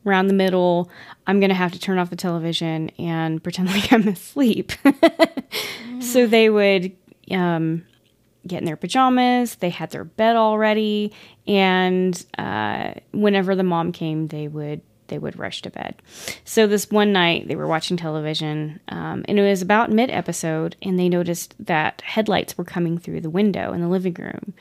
around 0.05 0.27
the 0.27 0.33
middle. 0.33 0.89
I'm 1.27 1.39
going 1.39 1.49
to 1.49 1.55
have 1.55 1.71
to 1.73 1.79
turn 1.79 1.97
off 1.97 2.09
the 2.09 2.15
television 2.15 2.89
and 2.99 3.41
pretend 3.43 3.69
like 3.69 3.91
I'm 3.91 4.07
asleep. 4.07 4.71
so 5.99 6.27
they 6.27 6.49
would 6.49 6.95
um, 7.31 7.85
get 8.47 8.59
in 8.59 8.65
their 8.65 8.77
pajamas. 8.77 9.55
They 9.55 9.69
had 9.69 9.91
their 9.91 10.03
bed 10.03 10.35
all 10.35 10.57
ready, 10.57 11.11
and 11.47 12.23
uh, 12.37 12.93
whenever 13.11 13.55
the 13.55 13.63
mom 13.63 13.91
came, 13.91 14.27
they 14.27 14.47
would 14.47 14.81
they 15.07 15.17
would 15.19 15.37
rush 15.37 15.61
to 15.61 15.69
bed. 15.69 16.01
So 16.45 16.65
this 16.65 16.89
one 16.89 17.13
night 17.13 17.47
they 17.47 17.55
were 17.55 17.67
watching 17.67 17.97
television, 17.97 18.79
um, 18.87 19.23
and 19.27 19.39
it 19.39 19.43
was 19.43 19.61
about 19.61 19.91
mid 19.91 20.09
episode, 20.09 20.75
and 20.81 20.99
they 20.99 21.09
noticed 21.09 21.53
that 21.59 22.01
headlights 22.01 22.57
were 22.57 22.63
coming 22.63 22.97
through 22.97 23.21
the 23.21 23.29
window 23.29 23.73
in 23.73 23.81
the 23.81 23.87
living 23.87 24.15
room. 24.15 24.53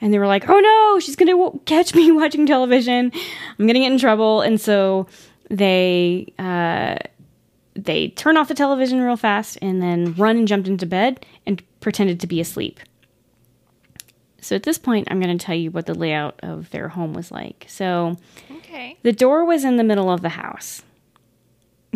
And 0.00 0.12
they 0.14 0.18
were 0.18 0.26
like, 0.26 0.48
"Oh 0.48 0.58
no, 0.58 1.00
she's 1.00 1.16
gonna 1.16 1.32
w- 1.32 1.60
catch 1.66 1.94
me 1.94 2.10
watching 2.20 2.46
television. 2.46 3.12
I'm 3.58 3.66
gonna 3.66 3.80
get 3.80 3.92
in 3.92 3.98
trouble." 3.98 4.40
And 4.40 4.60
so 4.60 5.06
they 5.50 6.32
uh, 6.38 6.96
they 7.74 8.08
turned 8.08 8.38
off 8.38 8.48
the 8.48 8.54
television 8.54 9.00
real 9.00 9.16
fast 9.16 9.58
and 9.60 9.82
then 9.82 10.14
run 10.14 10.36
and 10.36 10.48
jumped 10.48 10.68
into 10.68 10.86
bed 10.86 11.24
and 11.46 11.62
pretended 11.80 12.20
to 12.20 12.26
be 12.26 12.40
asleep. 12.40 12.80
So 14.42 14.56
at 14.56 14.62
this 14.62 14.78
point, 14.78 15.06
I'm 15.10 15.20
going 15.20 15.36
to 15.36 15.44
tell 15.44 15.54
you 15.54 15.70
what 15.70 15.84
the 15.84 15.92
layout 15.94 16.40
of 16.42 16.70
their 16.70 16.88
home 16.88 17.12
was 17.12 17.30
like. 17.30 17.66
So 17.68 18.16
Okay. 18.58 18.96
the 19.02 19.12
door 19.12 19.44
was 19.44 19.64
in 19.64 19.76
the 19.76 19.84
middle 19.84 20.10
of 20.10 20.22
the 20.22 20.30
house. 20.30 20.82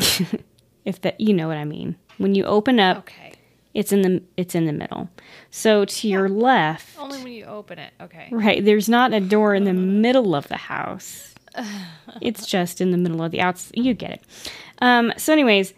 if 0.84 1.00
that 1.00 1.20
you 1.20 1.32
know 1.32 1.48
what 1.48 1.56
I 1.56 1.64
mean. 1.64 1.96
When 2.18 2.34
you 2.34 2.44
open 2.44 2.78
up, 2.78 2.98
Okay. 2.98 3.32
It's 3.74 3.92
in 3.92 4.02
the 4.02 4.22
it's 4.36 4.54
in 4.54 4.66
the 4.66 4.72
middle. 4.72 5.08
So 5.50 5.84
to 5.84 6.08
your 6.08 6.28
left, 6.28 6.96
Only 6.98 7.22
when 7.22 7.32
you 7.32 7.44
open 7.44 7.78
it. 7.78 7.92
Okay. 8.00 8.28
right, 8.30 8.64
there's 8.64 8.88
not 8.88 9.12
a 9.12 9.20
door 9.20 9.54
in 9.54 9.64
the 9.64 9.72
middle 10.06 10.34
of 10.34 10.48
the 10.48 10.56
house. 10.56 11.34
it's 12.20 12.46
just 12.46 12.80
in 12.80 12.90
the 12.90 12.98
middle 12.98 13.22
of 13.22 13.30
the 13.30 13.40
outs. 13.40 13.70
You 13.74 13.94
get 13.94 14.10
it. 14.10 14.22
Um, 14.80 15.12
so, 15.16 15.32
anyways, 15.32 15.72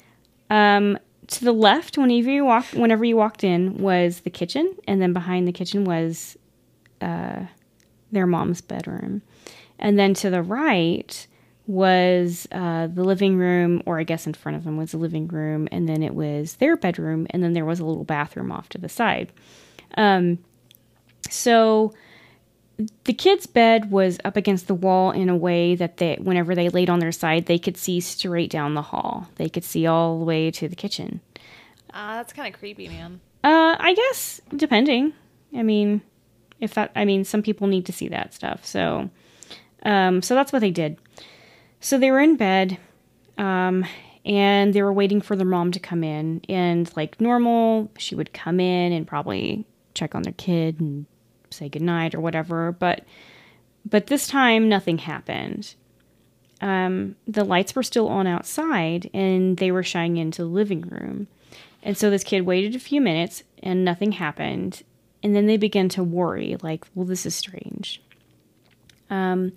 um, 0.51 0.99
to 1.29 1.45
the 1.45 1.53
left, 1.53 1.99
whenever 1.99 2.31
you 2.31 2.45
walk, 2.45 2.67
whenever 2.73 3.05
you 3.05 3.17
walked 3.17 3.45
in, 3.45 3.79
was 3.79 4.21
the 4.21 4.31
kitchen, 4.31 4.75
and 4.87 5.03
then 5.03 5.13
behind 5.13 5.47
the 5.49 5.53
kitchen 5.53 5.85
was 5.85 6.37
uh, 7.01 7.45
their 8.13 8.27
mom's 8.27 8.61
bedroom, 8.61 9.23
and 9.79 9.99
then 9.99 10.15
to 10.15 10.31
the 10.31 10.43
right 10.43 11.27
was 11.67 12.47
uh, 12.53 12.87
the 12.87 13.03
living 13.05 13.37
room, 13.37 13.83
or 13.87 13.99
I 13.99 14.05
guess 14.05 14.27
in 14.27 14.35
front 14.35 14.57
of 14.57 14.65
them 14.65 14.77
was 14.77 14.93
the 14.93 14.99
living 14.99 15.27
room, 15.29 15.69
and 15.73 15.89
then 15.89 16.03
it 16.03 16.15
was 16.15 16.55
their 16.57 16.77
bedroom, 16.77 17.27
and 17.31 17.43
then 17.43 17.53
there 17.55 17.65
was 17.65 17.81
a 17.81 17.85
little 17.85 18.05
bathroom 18.05 18.53
off 18.53 18.69
to 18.71 18.79
the 18.79 18.89
side. 18.89 19.33
Um, 19.97 20.39
so 21.31 21.93
the 23.05 23.13
kid's 23.15 23.47
bed 23.47 23.91
was 23.91 24.19
up 24.25 24.37
against 24.37 24.67
the 24.67 24.75
wall 24.75 25.11
in 25.11 25.29
a 25.29 25.37
way 25.37 25.75
that 25.75 25.97
they 25.97 26.17
whenever 26.21 26.55
they 26.55 26.69
laid 26.69 26.91
on 26.91 26.99
their 26.99 27.11
side 27.13 27.47
they 27.47 27.59
could 27.59 27.77
see 27.79 28.01
straight 28.01 28.51
down 28.51 28.75
the 28.75 28.83
hall 28.83 29.27
they 29.37 29.49
could 29.49 29.65
see 29.65 29.87
all 29.87 30.19
the 30.19 30.25
way 30.27 30.51
to 30.51 30.69
the 30.69 30.77
kitchen 30.77 31.21
Ah, 31.95 32.17
that's 32.17 32.35
kind 32.35 32.53
of 32.53 32.59
creepy, 32.61 32.87
man. 32.89 33.19
uh 33.43 33.77
i 33.81 33.95
guess 33.95 34.43
depending 34.55 35.15
i 35.57 35.63
mean 35.63 36.03
if 36.61 36.75
that 36.75 36.93
i 36.95 37.07
mean 37.07 37.25
some 37.25 37.43
people 37.43 37.67
need 37.67 37.87
to 37.87 37.93
see 37.95 38.09
that 38.09 38.35
stuff 38.35 38.63
so 38.67 39.09
um 39.85 40.21
so 40.21 40.35
that's 40.35 40.53
what 40.53 40.59
they 40.61 40.71
did 40.71 40.99
so 41.81 41.99
they 41.99 42.11
were 42.11 42.21
in 42.21 42.37
bed 42.37 42.79
um 43.39 43.85
and 44.27 44.75
they 44.75 44.83
were 44.83 44.93
waiting 44.93 45.21
for 45.21 45.37
their 45.37 45.47
mom 45.47 45.71
to 45.71 45.79
come 45.79 46.03
in. 46.03 46.43
And 46.49 46.95
like 46.97 47.21
normal 47.21 47.91
she 47.97 48.15
would 48.15 48.33
come 48.33 48.59
in 48.59 48.93
and 48.93 49.07
probably 49.07 49.65
check 49.95 50.15
on 50.15 50.23
their 50.23 50.35
kid 50.35 50.81
and 50.81 51.07
say 51.51 51.69
goodnight 51.69 52.15
or 52.15 52.21
whatever. 52.21 52.73
But 52.73 53.05
but 53.89 54.09
this 54.09 54.27
time 54.27 54.69
nothing 54.69 54.99
happened. 54.99 55.75
Um, 56.61 57.15
the 57.29 57.45
lights 57.45 57.77
were 57.77 57.83
still 57.85 58.09
on 58.09 58.27
outside 58.27 59.09
and 59.15 59.59
they 59.59 59.71
were 59.71 59.85
shining 59.85 60.17
into 60.17 60.43
the 60.43 60.49
living 60.49 60.83
room. 60.83 61.29
And 61.83 61.97
so 61.97 62.11
this 62.11 62.25
kid 62.25 62.43
waited 62.43 62.75
a 62.75 62.81
few 62.81 63.01
minutes 63.01 63.45
and 63.63 63.85
nothing 63.85 64.13
happened. 64.13 64.83
And 65.23 65.37
then 65.37 65.47
they 65.47 65.57
began 65.57 65.89
to 65.91 66.03
worry 66.03 66.57
like 66.63 66.85
well 66.97 67.07
this 67.07 67.27
is 67.27 67.37
strange. 67.37 68.03
Um, 69.09 69.53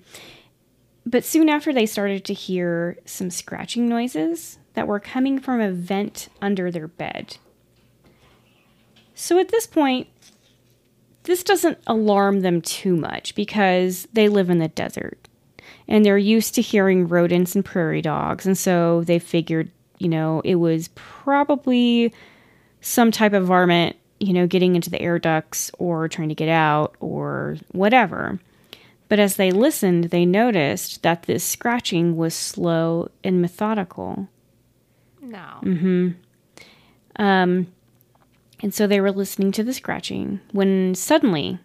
but 1.05 1.23
soon 1.23 1.49
after 1.49 1.73
they 1.73 1.85
started 1.85 2.23
to 2.25 2.33
hear 2.33 2.97
some 3.05 3.29
scratching 3.29 3.87
noises 3.87 4.59
that 4.73 4.87
were 4.87 4.99
coming 4.99 5.39
from 5.39 5.59
a 5.59 5.71
vent 5.71 6.29
under 6.41 6.71
their 6.71 6.87
bed 6.87 7.37
so 9.15 9.39
at 9.39 9.49
this 9.49 9.67
point 9.67 10.07
this 11.23 11.43
doesn't 11.43 11.77
alarm 11.85 12.41
them 12.41 12.61
too 12.61 12.95
much 12.95 13.35
because 13.35 14.07
they 14.13 14.29
live 14.29 14.49
in 14.49 14.59
the 14.59 14.67
desert 14.67 15.29
and 15.89 16.05
they're 16.05 16.17
used 16.17 16.55
to 16.55 16.61
hearing 16.61 17.07
rodents 17.07 17.55
and 17.55 17.65
prairie 17.65 18.01
dogs. 18.01 18.45
And 18.45 18.57
so 18.57 19.03
they 19.03 19.19
figured, 19.19 19.71
you 19.97 20.07
know, 20.07 20.41
it 20.45 20.55
was 20.55 20.89
probably 20.95 22.13
some 22.81 23.11
type 23.11 23.33
of 23.33 23.47
varmint, 23.47 23.95
you 24.19 24.31
know, 24.31 24.47
getting 24.47 24.75
into 24.75 24.89
the 24.89 25.01
air 25.01 25.19
ducts 25.19 25.71
or 25.79 26.07
trying 26.07 26.29
to 26.29 26.35
get 26.35 26.47
out 26.47 26.95
or 26.99 27.57
whatever. 27.71 28.39
But 29.09 29.19
as 29.19 29.35
they 29.35 29.51
listened, 29.51 30.05
they 30.05 30.25
noticed 30.25 31.01
that 31.01 31.23
this 31.23 31.43
scratching 31.43 32.15
was 32.15 32.35
slow 32.35 33.09
and 33.23 33.41
methodical. 33.41 34.27
No. 35.21 35.59
Mm-hmm. 35.63 36.09
Um, 37.17 37.67
and 38.61 38.73
so 38.73 38.87
they 38.87 39.01
were 39.01 39.11
listening 39.11 39.51
to 39.53 39.63
the 39.63 39.73
scratching 39.73 40.39
when 40.51 40.95
suddenly 40.95 41.59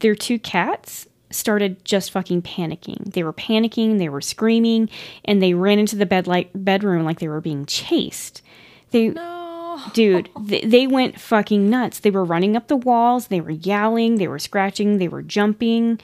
their 0.00 0.14
two 0.14 0.38
cats 0.38 1.06
started 1.30 1.84
just 1.84 2.10
fucking 2.10 2.42
panicking. 2.42 3.12
They 3.12 3.22
were 3.22 3.32
panicking, 3.32 3.98
they 3.98 4.08
were 4.08 4.20
screaming, 4.20 4.88
and 5.24 5.40
they 5.40 5.54
ran 5.54 5.78
into 5.78 5.96
the 5.96 6.06
bed 6.06 6.26
like 6.26 6.50
bedroom 6.54 7.04
like 7.04 7.20
they 7.20 7.28
were 7.28 7.40
being 7.40 7.66
chased. 7.66 8.42
They 8.90 9.10
No. 9.10 9.80
dude, 9.92 10.28
they, 10.40 10.62
they 10.62 10.86
went 10.86 11.20
fucking 11.20 11.70
nuts. 11.70 12.00
They 12.00 12.10
were 12.10 12.24
running 12.24 12.56
up 12.56 12.68
the 12.68 12.76
walls, 12.76 13.28
they 13.28 13.40
were 13.40 13.50
yowling, 13.50 14.16
they 14.16 14.28
were 14.28 14.38
scratching, 14.38 14.98
they 14.98 15.08
were 15.08 15.22
jumping. 15.22 16.00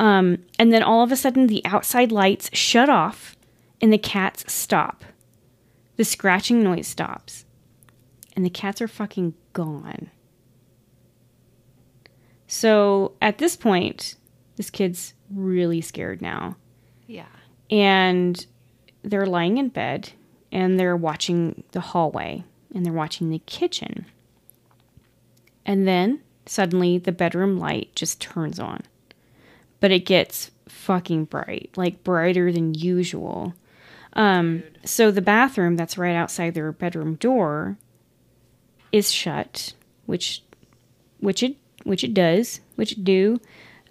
Um, 0.00 0.38
and 0.58 0.72
then 0.72 0.82
all 0.82 1.02
of 1.02 1.12
a 1.12 1.16
sudden 1.16 1.46
the 1.46 1.62
outside 1.66 2.10
lights 2.10 2.48
shut 2.54 2.88
off 2.88 3.36
and 3.82 3.92
the 3.92 3.98
cats 3.98 4.50
stop. 4.50 5.04
The 5.96 6.04
scratching 6.04 6.62
noise 6.62 6.88
stops. 6.88 7.44
And 8.34 8.44
the 8.44 8.50
cats 8.50 8.80
are 8.80 8.88
fucking 8.88 9.34
gone. 9.52 10.10
So 12.46 13.12
at 13.20 13.36
this 13.36 13.56
point, 13.56 14.14
this 14.56 14.70
kid's 14.70 15.12
really 15.30 15.82
scared 15.82 16.22
now. 16.22 16.56
Yeah. 17.06 17.26
And 17.70 18.44
they're 19.02 19.26
lying 19.26 19.58
in 19.58 19.68
bed 19.68 20.12
and 20.50 20.80
they're 20.80 20.96
watching 20.96 21.62
the 21.72 21.80
hallway 21.80 22.42
and 22.74 22.86
they're 22.86 22.92
watching 22.94 23.28
the 23.28 23.40
kitchen. 23.40 24.06
And 25.66 25.86
then 25.86 26.22
suddenly 26.46 26.96
the 26.96 27.12
bedroom 27.12 27.58
light 27.58 27.94
just 27.94 28.18
turns 28.18 28.58
on. 28.58 28.80
But 29.80 29.90
it 29.90 30.06
gets 30.06 30.50
fucking 30.68 31.24
bright, 31.26 31.70
like 31.76 32.04
brighter 32.04 32.52
than 32.52 32.74
usual. 32.74 33.54
Um, 34.14 34.62
so 34.84 35.10
the 35.10 35.22
bathroom 35.22 35.76
that's 35.76 35.98
right 35.98 36.14
outside 36.14 36.54
their 36.54 36.72
bedroom 36.72 37.14
door 37.14 37.76
is 38.92 39.12
shut, 39.12 39.74
which 40.06 40.42
which 41.20 41.42
it 41.42 41.56
which 41.84 42.04
it 42.04 42.14
does, 42.14 42.60
which 42.76 42.92
it 42.92 43.04
do. 43.04 43.40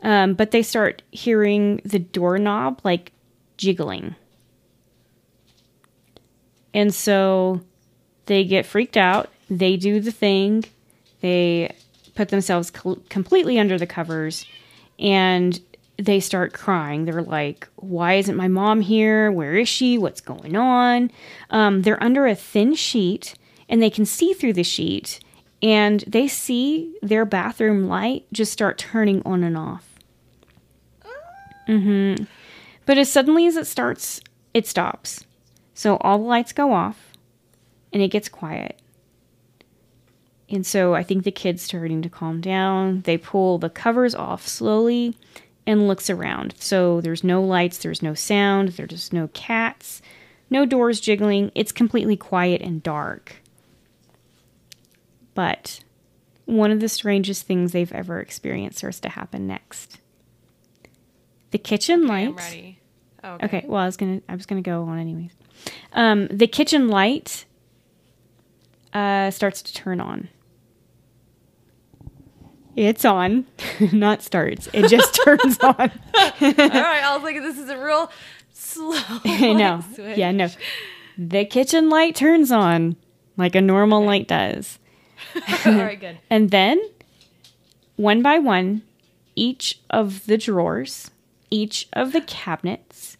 Um, 0.01 0.33
but 0.33 0.51
they 0.51 0.63
start 0.63 1.01
hearing 1.11 1.81
the 1.83 1.99
doorknob 1.99 2.81
like 2.83 3.11
jiggling. 3.57 4.15
And 6.73 6.93
so 6.93 7.61
they 8.27 8.43
get 8.43 8.65
freaked 8.65 8.97
out. 8.97 9.29
They 9.49 9.75
do 9.75 9.99
the 9.99 10.11
thing. 10.11 10.65
They 11.21 11.75
put 12.15 12.29
themselves 12.29 12.71
completely 12.71 13.59
under 13.59 13.77
the 13.77 13.87
covers 13.87 14.45
and 14.99 15.59
they 15.99 16.19
start 16.19 16.53
crying. 16.53 17.05
They're 17.05 17.21
like, 17.21 17.67
Why 17.75 18.15
isn't 18.15 18.35
my 18.35 18.47
mom 18.47 18.81
here? 18.81 19.31
Where 19.31 19.55
is 19.55 19.67
she? 19.67 19.97
What's 19.97 20.21
going 20.21 20.55
on? 20.55 21.11
Um, 21.49 21.81
they're 21.81 22.01
under 22.01 22.25
a 22.25 22.35
thin 22.35 22.73
sheet 22.73 23.35
and 23.67 23.81
they 23.81 23.89
can 23.89 24.05
see 24.05 24.33
through 24.33 24.53
the 24.53 24.63
sheet 24.63 25.19
and 25.61 26.03
they 26.07 26.27
see 26.27 26.95
their 27.01 27.25
bathroom 27.25 27.87
light 27.87 28.25
just 28.31 28.53
start 28.53 28.77
turning 28.77 29.21
on 29.25 29.43
and 29.43 29.57
off. 29.57 29.85
Mm-hmm. 31.67 32.23
But 32.85 32.97
as 32.97 33.11
suddenly 33.11 33.45
as 33.45 33.57
it 33.57 33.67
starts, 33.67 34.21
it 34.53 34.65
stops. 34.65 35.25
So 35.73 35.97
all 35.97 36.17
the 36.17 36.23
lights 36.23 36.53
go 36.53 36.73
off 36.73 37.11
and 37.93 38.01
it 38.01 38.07
gets 38.07 38.29
quiet. 38.29 38.81
And 40.49 40.65
so 40.65 40.95
I 40.95 41.03
think 41.03 41.25
the 41.25 41.31
kid's 41.31 41.61
starting 41.61 42.01
to 42.01 42.09
calm 42.09 42.41
down. 42.41 43.01
They 43.01 43.17
pull 43.17 43.59
the 43.59 43.69
covers 43.69 44.15
off 44.15 44.47
slowly 44.47 45.15
and 45.67 45.87
looks 45.87 46.09
around. 46.09 46.55
So 46.59 47.01
there's 47.01 47.23
no 47.23 47.43
lights, 47.43 47.77
there's 47.79 48.01
no 48.01 48.13
sound, 48.13 48.69
there's 48.69 49.13
no 49.13 49.29
cats. 49.33 50.01
no 50.49 50.65
doors 50.65 50.99
jiggling. 50.99 51.51
It's 51.55 51.71
completely 51.71 52.17
quiet 52.17 52.61
and 52.61 52.81
dark. 52.81 53.35
But 55.35 55.81
one 56.45 56.71
of 56.71 56.79
the 56.79 56.89
strangest 56.89 57.45
things 57.45 57.71
they've 57.71 57.91
ever 57.91 58.19
experienced 58.19 58.79
starts 58.79 58.99
to 59.01 59.09
happen 59.09 59.45
next. 59.47 59.99
The 61.51 61.57
kitchen 61.59 62.07
light. 62.07 62.35
ready. 62.35 62.79
Oh, 63.23 63.37
Okay, 63.43 63.63
well, 63.67 63.81
I 63.81 63.85
was 63.85 63.97
gonna, 63.97 64.21
I 64.27 64.35
was 64.35 64.45
gonna 64.45 64.61
go 64.61 64.83
on 64.83 64.97
anyways. 64.97 65.31
Um, 65.93 66.27
the 66.27 66.47
kitchen 66.47 66.87
light 66.87 67.45
uh, 68.93 69.29
starts 69.31 69.61
to 69.61 69.73
turn 69.73 69.99
on. 70.01 70.29
It's 72.79 73.03
on, 73.03 73.45
not 73.91 74.23
starts. 74.23 74.69
It 74.71 74.87
just 74.87 75.13
turns 75.25 75.59
on. 75.59 75.75
All 75.75 75.91
right. 76.39 77.03
I 77.03 77.11
was 77.13 77.23
like, 77.23 77.35
this 77.35 77.57
is 77.57 77.69
a 77.69 77.77
real 77.77 78.09
slow. 78.53 78.93
I 79.25 79.51
know. 79.51 79.83
switch. 79.93 80.17
Yeah, 80.17 80.31
no. 80.31 80.47
The 81.17 81.43
kitchen 81.43 81.89
light 81.89 82.15
turns 82.15 82.53
on 82.53 82.95
like 83.35 83.53
a 83.53 83.59
normal 83.59 84.05
light 84.05 84.29
does. 84.29 84.79
All 85.65 85.73
right. 85.73 85.99
Good. 85.99 86.19
And 86.29 86.51
then, 86.51 86.81
one 87.97 88.21
by 88.21 88.39
one, 88.39 88.83
each 89.35 89.81
of 89.89 90.25
the 90.25 90.37
drawers, 90.37 91.11
each 91.49 91.89
of 91.91 92.13
the 92.13 92.21
cabinets, 92.21 93.17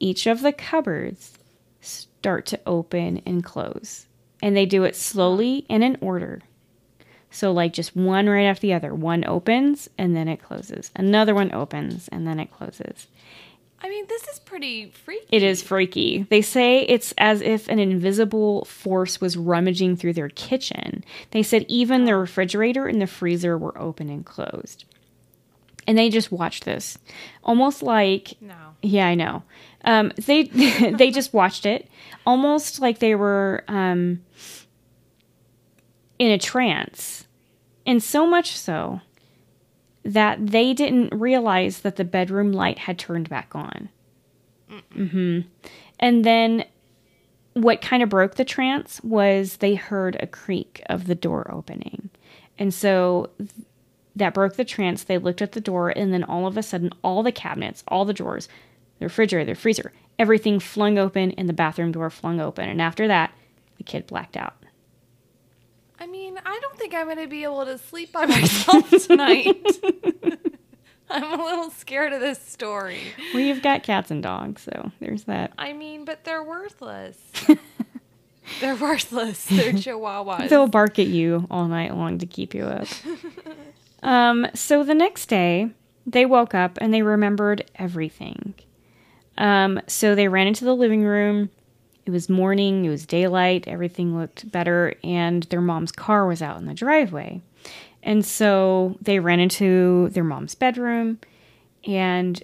each 0.00 0.26
of 0.26 0.42
the 0.42 0.52
cupboards 0.52 1.38
start 1.80 2.44
to 2.46 2.58
open 2.66 3.22
and 3.24 3.44
close. 3.44 4.06
And 4.42 4.56
they 4.56 4.66
do 4.66 4.82
it 4.82 4.96
slowly 4.96 5.64
and 5.70 5.84
in 5.84 5.96
order. 6.00 6.42
So, 7.30 7.52
like 7.52 7.72
just 7.72 7.94
one 7.94 8.28
right 8.28 8.44
after 8.44 8.62
the 8.62 8.72
other. 8.74 8.94
One 8.94 9.24
opens 9.26 9.88
and 9.98 10.16
then 10.16 10.28
it 10.28 10.42
closes. 10.42 10.90
Another 10.96 11.34
one 11.34 11.52
opens 11.52 12.08
and 12.08 12.26
then 12.26 12.40
it 12.40 12.50
closes. 12.52 13.06
I 13.80 13.88
mean, 13.88 14.06
this 14.08 14.26
is 14.26 14.40
pretty 14.40 14.90
freaky. 14.90 15.26
It 15.30 15.42
is 15.44 15.62
freaky. 15.62 16.26
They 16.30 16.42
say 16.42 16.80
it's 16.80 17.14
as 17.16 17.40
if 17.42 17.68
an 17.68 17.78
invisible 17.78 18.64
force 18.64 19.20
was 19.20 19.36
rummaging 19.36 19.96
through 19.96 20.14
their 20.14 20.30
kitchen. 20.30 21.04
They 21.30 21.44
said 21.44 21.64
even 21.68 22.04
the 22.04 22.16
refrigerator 22.16 22.88
and 22.88 23.00
the 23.00 23.06
freezer 23.06 23.56
were 23.56 23.78
open 23.78 24.08
and 24.08 24.26
closed. 24.26 24.84
And 25.86 25.96
they 25.96 26.10
just 26.10 26.32
watched 26.32 26.64
this. 26.64 26.98
Almost 27.44 27.82
like 27.82 28.34
No. 28.40 28.54
yeah, 28.82 29.06
I 29.06 29.14
know. 29.14 29.44
Um, 29.84 30.12
they 30.26 30.42
they 30.98 31.10
just 31.12 31.32
watched 31.32 31.64
it, 31.64 31.88
almost 32.26 32.80
like 32.80 32.98
they 32.98 33.14
were 33.14 33.62
um, 33.68 34.20
in 36.18 36.30
a 36.30 36.38
trance, 36.38 37.26
and 37.86 38.02
so 38.02 38.26
much 38.26 38.56
so 38.56 39.00
that 40.04 40.46
they 40.46 40.72
didn't 40.72 41.12
realize 41.14 41.80
that 41.80 41.96
the 41.96 42.04
bedroom 42.04 42.52
light 42.52 42.78
had 42.78 42.98
turned 42.98 43.28
back 43.28 43.54
on. 43.54 43.88
hmm 44.92 45.40
And 45.98 46.24
then, 46.24 46.64
what 47.54 47.80
kind 47.80 48.02
of 48.02 48.08
broke 48.08 48.36
the 48.36 48.44
trance 48.44 49.02
was 49.02 49.56
they 49.56 49.74
heard 49.74 50.16
a 50.20 50.26
creak 50.26 50.82
of 50.86 51.06
the 51.06 51.14
door 51.14 51.50
opening, 51.50 52.10
and 52.58 52.72
so 52.72 53.30
that 54.16 54.34
broke 54.34 54.54
the 54.56 54.64
trance. 54.64 55.04
They 55.04 55.18
looked 55.18 55.42
at 55.42 55.52
the 55.52 55.60
door, 55.60 55.90
and 55.90 56.12
then 56.12 56.24
all 56.24 56.46
of 56.46 56.56
a 56.56 56.62
sudden, 56.62 56.90
all 57.02 57.22
the 57.22 57.32
cabinets, 57.32 57.84
all 57.88 58.04
the 58.04 58.12
drawers, 58.12 58.48
the 58.98 59.06
refrigerator, 59.06 59.52
the 59.52 59.60
freezer, 59.60 59.92
everything 60.18 60.58
flung 60.60 60.98
open, 60.98 61.32
and 61.32 61.48
the 61.48 61.52
bathroom 61.52 61.92
door 61.92 62.10
flung 62.10 62.40
open. 62.40 62.68
And 62.68 62.82
after 62.82 63.06
that, 63.08 63.32
the 63.76 63.84
kid 63.84 64.06
blacked 64.06 64.36
out. 64.36 64.54
I 66.00 66.06
mean, 66.06 66.38
I 66.44 66.58
don't 66.60 66.78
think 66.78 66.94
I'm 66.94 67.06
going 67.06 67.18
to 67.18 67.26
be 67.26 67.44
able 67.44 67.64
to 67.64 67.78
sleep 67.78 68.12
by 68.12 68.26
myself 68.26 68.90
tonight. 68.90 69.56
I'm 71.10 71.40
a 71.40 71.42
little 71.42 71.70
scared 71.70 72.12
of 72.12 72.20
this 72.20 72.38
story. 72.40 73.00
Well, 73.32 73.42
you've 73.42 73.62
got 73.62 73.82
cats 73.82 74.10
and 74.10 74.22
dogs, 74.22 74.62
so 74.62 74.92
there's 75.00 75.24
that. 75.24 75.52
I 75.58 75.72
mean, 75.72 76.04
but 76.04 76.24
they're 76.24 76.42
worthless. 76.42 77.16
they're 78.60 78.76
worthless. 78.76 79.46
They're 79.46 79.72
chihuahuas. 79.72 80.50
They'll 80.50 80.68
bark 80.68 80.98
at 80.98 81.06
you 81.06 81.46
all 81.50 81.66
night 81.66 81.96
long 81.96 82.18
to 82.18 82.26
keep 82.26 82.54
you 82.54 82.64
up. 82.64 82.88
um, 84.02 84.46
so 84.54 84.84
the 84.84 84.94
next 84.94 85.26
day, 85.26 85.70
they 86.06 86.26
woke 86.26 86.54
up 86.54 86.76
and 86.80 86.92
they 86.92 87.02
remembered 87.02 87.70
everything. 87.76 88.54
Um, 89.38 89.80
so 89.86 90.14
they 90.14 90.28
ran 90.28 90.46
into 90.46 90.64
the 90.66 90.74
living 90.74 91.04
room. 91.04 91.48
It 92.08 92.10
was 92.10 92.30
morning, 92.30 92.86
it 92.86 92.88
was 92.88 93.04
daylight, 93.04 93.68
everything 93.68 94.16
looked 94.16 94.50
better, 94.50 94.94
and 95.04 95.42
their 95.42 95.60
mom's 95.60 95.92
car 95.92 96.26
was 96.26 96.40
out 96.40 96.56
in 96.56 96.64
the 96.64 96.72
driveway. 96.72 97.42
And 98.02 98.24
so 98.24 98.96
they 99.02 99.18
ran 99.18 99.40
into 99.40 100.08
their 100.12 100.24
mom's 100.24 100.54
bedroom 100.54 101.18
and 101.86 102.42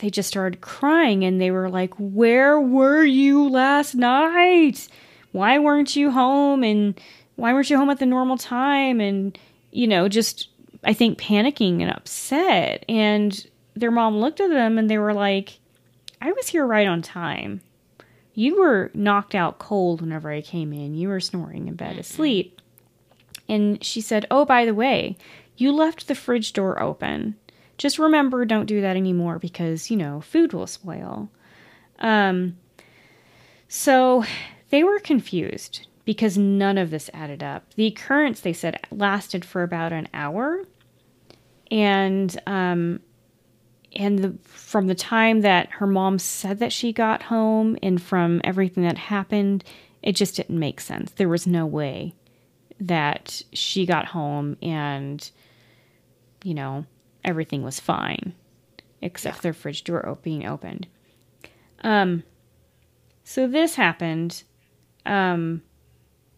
they 0.00 0.10
just 0.10 0.28
started 0.28 0.60
crying 0.60 1.22
and 1.22 1.40
they 1.40 1.52
were 1.52 1.70
like, 1.70 1.94
Where 1.98 2.60
were 2.60 3.04
you 3.04 3.48
last 3.48 3.94
night? 3.94 4.88
Why 5.30 5.60
weren't 5.60 5.94
you 5.94 6.10
home? 6.10 6.64
And 6.64 7.00
why 7.36 7.52
weren't 7.52 7.70
you 7.70 7.76
home 7.76 7.90
at 7.90 8.00
the 8.00 8.06
normal 8.06 8.38
time? 8.38 9.00
And, 9.00 9.38
you 9.70 9.86
know, 9.86 10.08
just, 10.08 10.48
I 10.82 10.94
think, 10.94 11.16
panicking 11.16 11.80
and 11.80 11.92
upset. 11.92 12.84
And 12.88 13.46
their 13.76 13.92
mom 13.92 14.18
looked 14.18 14.40
at 14.40 14.50
them 14.50 14.78
and 14.78 14.90
they 14.90 14.98
were 14.98 15.14
like, 15.14 15.60
I 16.20 16.32
was 16.32 16.48
here 16.48 16.66
right 16.66 16.88
on 16.88 17.02
time. 17.02 17.60
You 18.40 18.58
were 18.58 18.90
knocked 18.94 19.34
out 19.34 19.58
cold 19.58 20.00
whenever 20.00 20.30
I 20.30 20.40
came 20.40 20.72
in. 20.72 20.94
You 20.94 21.08
were 21.08 21.20
snoring 21.20 21.68
in 21.68 21.74
bed 21.74 21.98
asleep. 21.98 22.62
And 23.50 23.84
she 23.84 24.00
said, 24.00 24.24
Oh, 24.30 24.46
by 24.46 24.64
the 24.64 24.72
way, 24.72 25.18
you 25.58 25.70
left 25.70 26.08
the 26.08 26.14
fridge 26.14 26.54
door 26.54 26.82
open. 26.82 27.36
Just 27.76 27.98
remember, 27.98 28.46
don't 28.46 28.64
do 28.64 28.80
that 28.80 28.96
anymore 28.96 29.38
because, 29.38 29.90
you 29.90 29.96
know, 29.98 30.22
food 30.22 30.54
will 30.54 30.66
spoil. 30.66 31.28
Um, 31.98 32.56
so 33.68 34.24
they 34.70 34.84
were 34.84 35.00
confused 35.00 35.86
because 36.06 36.38
none 36.38 36.78
of 36.78 36.88
this 36.88 37.10
added 37.12 37.42
up. 37.42 37.74
The 37.74 37.88
occurrence, 37.88 38.40
they 38.40 38.54
said, 38.54 38.80
lasted 38.90 39.44
for 39.44 39.62
about 39.62 39.92
an 39.92 40.08
hour. 40.14 40.64
And, 41.70 42.40
um, 42.46 43.00
and 43.94 44.18
the, 44.18 44.38
from 44.44 44.86
the 44.86 44.94
time 44.94 45.40
that 45.40 45.70
her 45.72 45.86
mom 45.86 46.18
said 46.18 46.58
that 46.60 46.72
she 46.72 46.92
got 46.92 47.24
home 47.24 47.76
and 47.82 48.00
from 48.00 48.40
everything 48.44 48.84
that 48.84 48.98
happened, 48.98 49.64
it 50.02 50.12
just 50.12 50.36
didn't 50.36 50.58
make 50.58 50.80
sense. 50.80 51.12
There 51.12 51.28
was 51.28 51.46
no 51.46 51.66
way 51.66 52.14
that 52.78 53.42
she 53.52 53.84
got 53.84 54.06
home 54.06 54.56
and, 54.62 55.30
you 56.44 56.54
know, 56.54 56.86
everything 57.24 57.62
was 57.62 57.80
fine 57.80 58.34
except 59.02 59.42
their 59.42 59.52
fridge 59.52 59.84
door 59.84 60.08
op- 60.08 60.22
being 60.22 60.46
opened. 60.46 60.86
Um, 61.82 62.22
so 63.24 63.46
this 63.46 63.74
happened. 63.74 64.42
Um, 65.06 65.62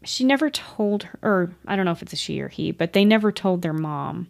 she 0.04 0.24
never 0.24 0.50
told 0.50 1.04
her, 1.04 1.18
or 1.22 1.54
I 1.66 1.76
don't 1.76 1.84
know 1.84 1.92
if 1.92 2.02
it's 2.02 2.12
a 2.12 2.16
she 2.16 2.40
or 2.40 2.48
he, 2.48 2.72
but 2.72 2.92
they 2.92 3.04
never 3.04 3.30
told 3.30 3.62
their 3.62 3.72
mom 3.72 4.28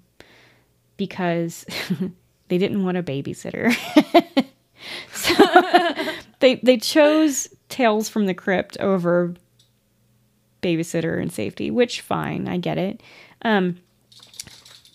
because 0.96 1.64
they 2.53 2.59
didn't 2.59 2.84
want 2.84 2.98
a 2.98 3.03
babysitter. 3.03 3.72
so 5.14 6.12
they 6.40 6.57
they 6.57 6.76
chose 6.76 7.48
Tales 7.70 8.11
from 8.11 8.26
the 8.26 8.34
Crypt 8.34 8.76
over 8.78 9.32
babysitter 10.61 11.18
and 11.18 11.32
safety, 11.32 11.70
which 11.70 12.03
fine, 12.03 12.46
I 12.46 12.59
get 12.59 12.76
it. 12.76 13.03
Um, 13.40 13.78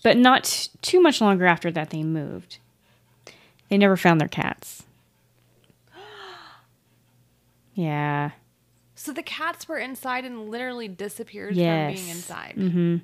but 0.03 0.17
not 0.17 0.43
t- 0.43 0.69
too 0.83 1.01
much 1.01 1.19
longer 1.19 1.47
after 1.47 1.71
that, 1.71 1.89
they 1.89 2.03
moved. 2.03 2.59
They 3.69 3.77
never 3.79 3.97
found 3.97 4.21
their 4.21 4.27
cats. 4.27 4.83
Yeah. 7.73 8.31
so 8.95 9.11
the 9.13 9.23
cats 9.23 9.67
were 9.67 9.77
inside 9.79 10.25
and 10.25 10.49
literally 10.49 10.87
disappeared 10.87 11.55
Yes. 11.55 11.91
from 11.91 11.95
being 11.95 12.09
inside. 12.15 12.53
Mm-hmm. 12.55 12.95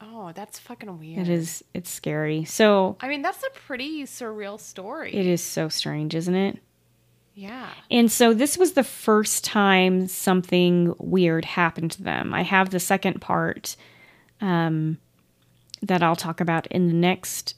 Oh, 0.00 0.32
that's 0.34 0.58
fucking 0.58 0.98
weird. 0.98 1.20
It 1.20 1.28
is. 1.28 1.62
It's 1.74 1.90
scary. 1.90 2.44
So 2.44 2.96
I 3.00 3.08
mean, 3.08 3.22
that's 3.22 3.42
a 3.42 3.50
pretty 3.66 4.04
surreal 4.04 4.58
story. 4.58 5.14
it 5.14 5.26
is 5.26 5.42
so 5.42 5.68
strange, 5.68 6.14
isn't 6.14 6.34
it? 6.34 6.58
Yeah. 7.34 7.68
And 7.90 8.10
so 8.10 8.34
this 8.34 8.58
was 8.58 8.72
the 8.72 8.84
first 8.84 9.44
time 9.44 10.08
something 10.08 10.94
weird 10.98 11.44
happened 11.44 11.92
to 11.92 12.02
them. 12.02 12.34
I 12.34 12.42
have 12.42 12.70
the 12.70 12.80
second 12.80 13.20
part 13.20 13.76
um, 14.40 14.98
that 15.82 16.02
I'll 16.02 16.16
talk 16.16 16.40
about 16.40 16.66
in 16.66 16.88
the 16.88 16.94
next 16.94 17.54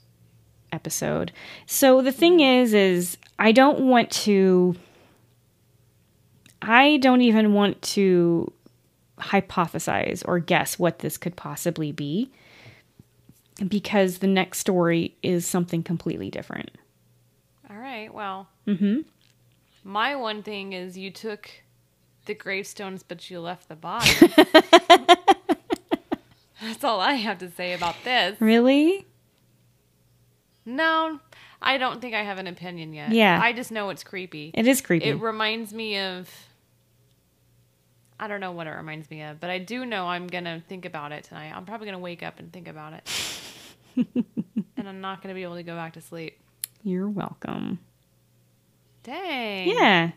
episode. 0.73 1.33
So 1.67 2.01
the 2.01 2.13
thing 2.13 2.41
is, 2.41 2.75
is 2.75 3.19
I 3.39 3.53
don't 3.53 3.81
want 3.89 4.11
to. 4.23 4.77
I 6.61 6.99
don't 6.99 7.23
even 7.23 7.55
want 7.55 7.83
to 7.83 8.53
hypothesize 9.23 10.23
or 10.27 10.39
guess 10.39 10.79
what 10.79 10.99
this 11.01 11.17
could 11.17 11.37
possibly 11.37 11.93
be 11.93 12.31
because 13.69 14.19
the 14.19 14.27
next 14.27 14.59
story 14.59 15.17
is 15.23 15.47
something 15.47 15.83
completely 15.83 16.31
different. 16.31 16.71
All 17.71 17.77
right. 17.79 18.13
Well, 18.13 18.49
Mm-hmm. 18.67 19.01
my 19.85 20.15
one 20.17 20.43
thing 20.43 20.73
is 20.73 20.97
you 20.97 21.11
took 21.11 21.51
the 22.27 22.35
gravestones, 22.35 23.03
but 23.03 23.29
you 23.31 23.41
left 23.41 23.69
the 23.69 23.75
body. 23.75 24.11
that's 26.61 26.85
all 26.85 27.01
I 27.01 27.15
have 27.15 27.39
to 27.39 27.51
say 27.51 27.73
about 27.73 27.97
this. 28.05 28.41
Really? 28.41 29.05
No, 30.65 31.19
I 31.61 31.77
don't 31.79 32.01
think 32.01 32.15
I 32.15 32.23
have 32.23 32.39
an 32.39 32.47
opinion 32.47 32.93
yet. 32.95 33.11
Yeah. 33.13 33.41
I 33.43 33.53
just 33.53 33.73
know 33.73 33.91
it's 33.91 34.05
creepy. 34.05 34.53
It 34.55 34.67
is 34.69 34.81
creepy. 34.81 35.07
It 35.07 35.15
reminds 35.21 35.73
me 35.75 35.99
of. 35.99 36.31
I 38.23 38.29
don't 38.29 38.41
know 38.41 38.53
what 38.53 38.69
it 38.69 38.71
reminds 38.71 39.11
me 39.11 39.21
of, 39.23 39.41
but 39.41 39.51
I 39.51 39.59
do 39.59 39.85
know 39.85 40.07
I'm 40.07 40.29
gonna 40.29 40.63
think 40.69 40.85
about 40.85 41.11
it 41.11 41.25
tonight. 41.25 41.53
I'm 41.55 41.65
probably 41.67 41.87
gonna 41.87 41.99
wake 41.99 42.23
up 42.23 42.39
and 42.39 42.53
think 42.53 42.69
about 42.69 42.93
it, 42.93 43.11
and 44.77 44.89
I'm 44.89 45.01
not 45.01 45.23
gonna 45.23 45.35
be 45.35 45.43
able 45.43 45.57
to 45.57 45.65
go 45.65 45.75
back 45.75 45.95
to 45.95 46.01
sleep. 46.01 46.39
You're 46.85 47.09
welcome. 47.09 47.81
Dang. 49.03 49.69
Yeah. 49.69 50.13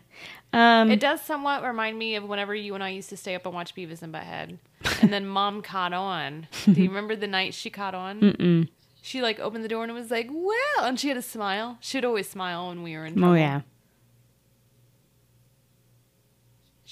Um, 0.52 0.90
It 0.90 1.00
does 1.00 1.20
somewhat 1.20 1.64
remind 1.64 1.98
me 1.98 2.14
of 2.14 2.22
whenever 2.24 2.54
you 2.54 2.74
and 2.76 2.84
I 2.84 2.90
used 2.90 3.08
to 3.08 3.16
stay 3.16 3.34
up 3.34 3.44
and 3.44 3.52
watch 3.54 3.74
Beavis 3.74 4.02
and 4.02 4.14
Butthead, 4.14 4.58
and 5.02 5.12
then 5.12 5.26
Mom 5.26 5.60
caught 5.72 5.92
on. 5.92 6.46
Do 6.64 6.80
you 6.80 6.88
remember 6.88 7.16
the 7.16 7.26
night 7.26 7.54
she 7.54 7.70
caught 7.70 7.94
on? 7.94 8.20
mm-mm. 8.20 8.68
She 9.02 9.20
like 9.22 9.38
opened 9.40 9.64
the 9.64 9.68
door 9.68 9.82
and 9.84 9.92
was 9.94 10.10
like, 10.10 10.28
"Well," 10.32 10.84
and 10.84 10.98
she 10.98 11.08
had 11.08 11.16
a 11.16 11.22
smile. 11.22 11.78
She'd 11.80 12.04
always 12.04 12.28
smile 12.28 12.68
when 12.68 12.82
we 12.82 12.96
were 12.96 13.04
in. 13.04 13.14
Trouble. 13.14 13.32
Oh 13.32 13.34
yeah. 13.34 13.60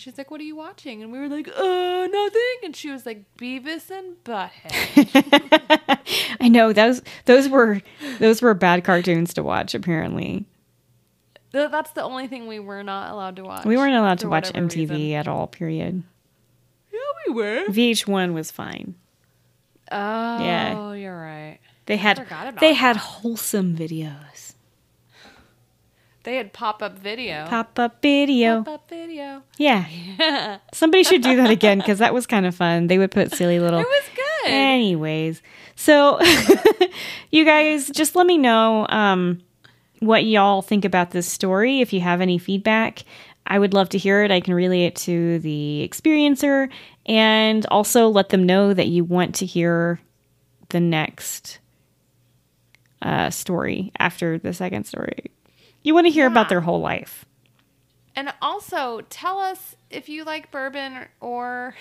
She's 0.05 0.19
like, 0.19 0.31
"What 0.31 0.39
are 0.41 0.45
you 0.45 0.55
watching?" 0.57 1.03
And 1.03 1.11
we 1.11 1.19
were 1.19 1.29
like, 1.29 1.49
"Uh, 1.49 2.07
nothing." 2.13 2.57
And 2.63 2.77
she 2.77 2.91
was 2.91 3.07
like, 3.07 3.25
"Beavis 3.39 3.91
and 3.91 4.17
Butthead." 4.23 5.99
I 6.41 6.49
know 6.49 6.75
those 6.75 7.01
those 7.25 7.49
were 7.49 7.81
those 8.19 8.43
were 8.43 8.53
bad 8.53 8.85
cartoons 8.85 9.33
to 9.35 9.43
watch. 9.43 9.75
Apparently, 9.75 10.45
Th- 11.53 11.71
That's 11.71 11.93
the 11.93 12.03
only 12.03 12.27
thing 12.27 12.47
we 12.49 12.59
were 12.59 12.83
not 12.83 13.13
allowed 13.13 13.37
to 13.37 13.45
watch. 13.45 13.65
we 13.65 13.79
weren't 13.79 13.95
allowed 13.95 14.19
to 14.19 14.27
for 14.27 14.31
watch 14.31 14.49
whatever 14.49 14.67
MTV 14.67 14.91
reason. 14.91 15.13
at 15.13 15.27
all. 15.29 15.47
Period. 15.47 16.03
Yeah, 16.93 16.99
we 17.29 17.33
were. 17.35 17.65
VH1 17.69 18.35
was 18.35 18.51
fine. 18.51 18.95
Oh, 19.91 19.97
Yeah. 20.45 20.93
you're 20.93 21.19
right. 21.19 21.61
They 21.87 21.97
had 21.97 22.19
forgot 22.19 22.49
about 22.49 22.61
they 22.61 22.73
had 22.75 22.97
wholesome 22.97 23.77
videos. 23.77 24.34
They 26.25 26.37
had 26.37 26.55
pop 26.55 26.83
up 26.83 26.99
video. 26.99 27.47
Pop 27.49 27.79
up 27.79 28.01
video. 28.01 28.63
Pop 28.63 28.75
up 28.75 28.89
video. 28.89 29.43
Yeah. 29.59 30.59
Somebody 30.73 31.05
should 31.05 31.23
do 31.23 31.37
that 31.37 31.51
again 31.51 31.79
because 31.79 31.99
that 31.99 32.15
was 32.15 32.27
kind 32.27 32.47
of 32.47 32.55
fun. 32.55 32.87
They 32.87 32.97
would 32.97 33.11
put 33.11 33.35
silly 33.35 33.61
little. 33.61 33.81
It 33.81 33.87
was 33.87 34.05
good. 34.17 34.51
Anyways, 34.51 35.43
so 35.77 36.19
you 37.31 37.45
guys 37.45 37.91
just 37.91 38.17
let 38.17 38.27
me 38.27 38.39
know 38.39 38.87
um, 38.89 39.43
what 40.01 40.25
y'all 40.25 40.63
think 40.63 40.87
about 40.87 41.11
this 41.11 41.31
story. 41.31 41.83
If 41.83 41.93
you 41.93 42.01
have 42.01 42.23
any 42.23 42.39
feedback, 42.39 43.05
I 43.47 43.59
would 43.59 43.75
love 43.75 43.91
to 43.91 43.99
hear 43.99 44.25
it. 44.25 44.31
I 44.31 44.41
can 44.41 44.55
relay 44.55 44.85
it 44.85 44.97
to 44.97 45.39
the 45.41 45.87
experiencer 45.87 46.71
and 47.05 47.67
also 47.67 48.09
let 48.09 48.31
them 48.31 48.45
know 48.47 48.73
that 48.73 48.89
you 48.89 49.05
want 49.05 49.35
to 49.37 49.47
hear 49.47 50.01
the 50.71 50.81
next 50.81 51.59
uh, 53.03 53.29
story 53.29 53.93
after 53.99 54.39
the 54.39 54.55
second 54.55 54.85
story. 54.85 55.34
You 55.85 55.95
want 55.95 56.07
to 56.07 56.11
hear 56.11 56.27
about 56.27 56.49
their 56.49 56.63
whole 56.63 56.81
life. 56.81 57.25
And 58.17 58.33
also, 58.41 59.03
tell 59.11 59.39
us 59.39 59.77
if 59.91 60.09
you 60.09 60.25
like 60.25 60.51
bourbon 60.51 61.07
or 61.21 61.77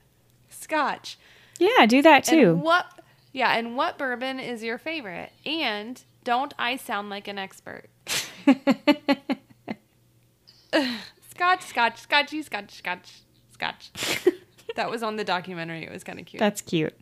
scotch. 0.50 1.16
Yeah, 1.58 1.86
do 1.86 2.02
that 2.02 2.24
too. 2.24 2.50
And 2.50 2.62
what 2.62 2.86
Yeah, 3.32 3.56
and 3.56 3.76
what 3.76 3.96
bourbon 3.96 4.40
is 4.40 4.62
your 4.62 4.76
favorite? 4.76 5.30
And 5.46 6.02
don't 6.24 6.52
I 6.58 6.76
sound 6.76 7.08
like 7.10 7.28
an 7.28 7.38
expert? 7.38 7.84
Scotch, 11.30 11.62
scotch, 11.62 12.00
scotchy, 12.00 12.42
scotch, 12.42 12.74
scotch, 12.74 13.22
scotch. 13.52 13.90
that 14.76 14.90
was 14.90 15.02
on 15.02 15.16
the 15.16 15.24
documentary. 15.24 15.84
It 15.84 15.90
was 15.92 16.02
kind 16.04 16.18
of 16.18 16.26
cute. 16.26 16.40
That's 16.40 16.60
cute. 16.60 16.94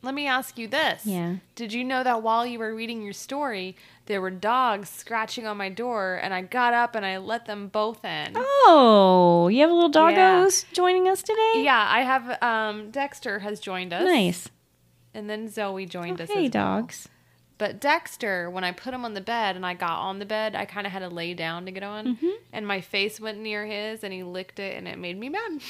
Let 0.00 0.14
me 0.14 0.28
ask 0.28 0.56
you 0.56 0.68
this. 0.68 1.04
Yeah. 1.04 1.36
Did 1.56 1.72
you 1.72 1.82
know 1.82 2.04
that 2.04 2.22
while 2.22 2.46
you 2.46 2.60
were 2.60 2.72
reading 2.74 3.02
your 3.02 3.12
story, 3.12 3.74
there 4.06 4.20
were 4.20 4.30
dogs 4.30 4.88
scratching 4.88 5.44
on 5.46 5.56
my 5.56 5.68
door, 5.68 6.20
and 6.22 6.32
I 6.32 6.42
got 6.42 6.72
up 6.72 6.94
and 6.94 7.04
I 7.04 7.18
let 7.18 7.46
them 7.46 7.66
both 7.66 8.04
in? 8.04 8.34
Oh, 8.36 9.48
you 9.50 9.60
have 9.60 9.70
a 9.70 9.74
little 9.74 9.90
doggos 9.90 10.64
joining 10.72 11.08
us 11.08 11.20
today? 11.22 11.54
Yeah, 11.56 11.84
I 11.90 12.02
have. 12.02 12.42
Um, 12.42 12.90
Dexter 12.92 13.40
has 13.40 13.58
joined 13.58 13.92
us. 13.92 14.04
Nice. 14.04 14.48
And 15.14 15.28
then 15.28 15.48
Zoe 15.48 15.84
joined 15.84 16.20
us. 16.20 16.28
Hey, 16.28 16.46
as 16.46 16.54
well. 16.54 16.76
dogs. 16.80 17.08
But 17.58 17.80
Dexter, 17.80 18.48
when 18.48 18.62
I 18.62 18.70
put 18.70 18.94
him 18.94 19.04
on 19.04 19.14
the 19.14 19.20
bed 19.20 19.56
and 19.56 19.66
I 19.66 19.74
got 19.74 19.98
on 19.98 20.20
the 20.20 20.24
bed, 20.24 20.54
I 20.54 20.64
kind 20.64 20.86
of 20.86 20.92
had 20.92 21.00
to 21.00 21.08
lay 21.08 21.34
down 21.34 21.66
to 21.66 21.72
get 21.72 21.82
on. 21.82 22.14
Mm-hmm. 22.14 22.28
And 22.52 22.68
my 22.68 22.80
face 22.80 23.18
went 23.18 23.40
near 23.40 23.66
his 23.66 24.04
and 24.04 24.12
he 24.12 24.22
licked 24.22 24.60
it 24.60 24.76
and 24.76 24.86
it 24.86 24.96
made 24.96 25.18
me 25.18 25.28
mad. 25.28 25.60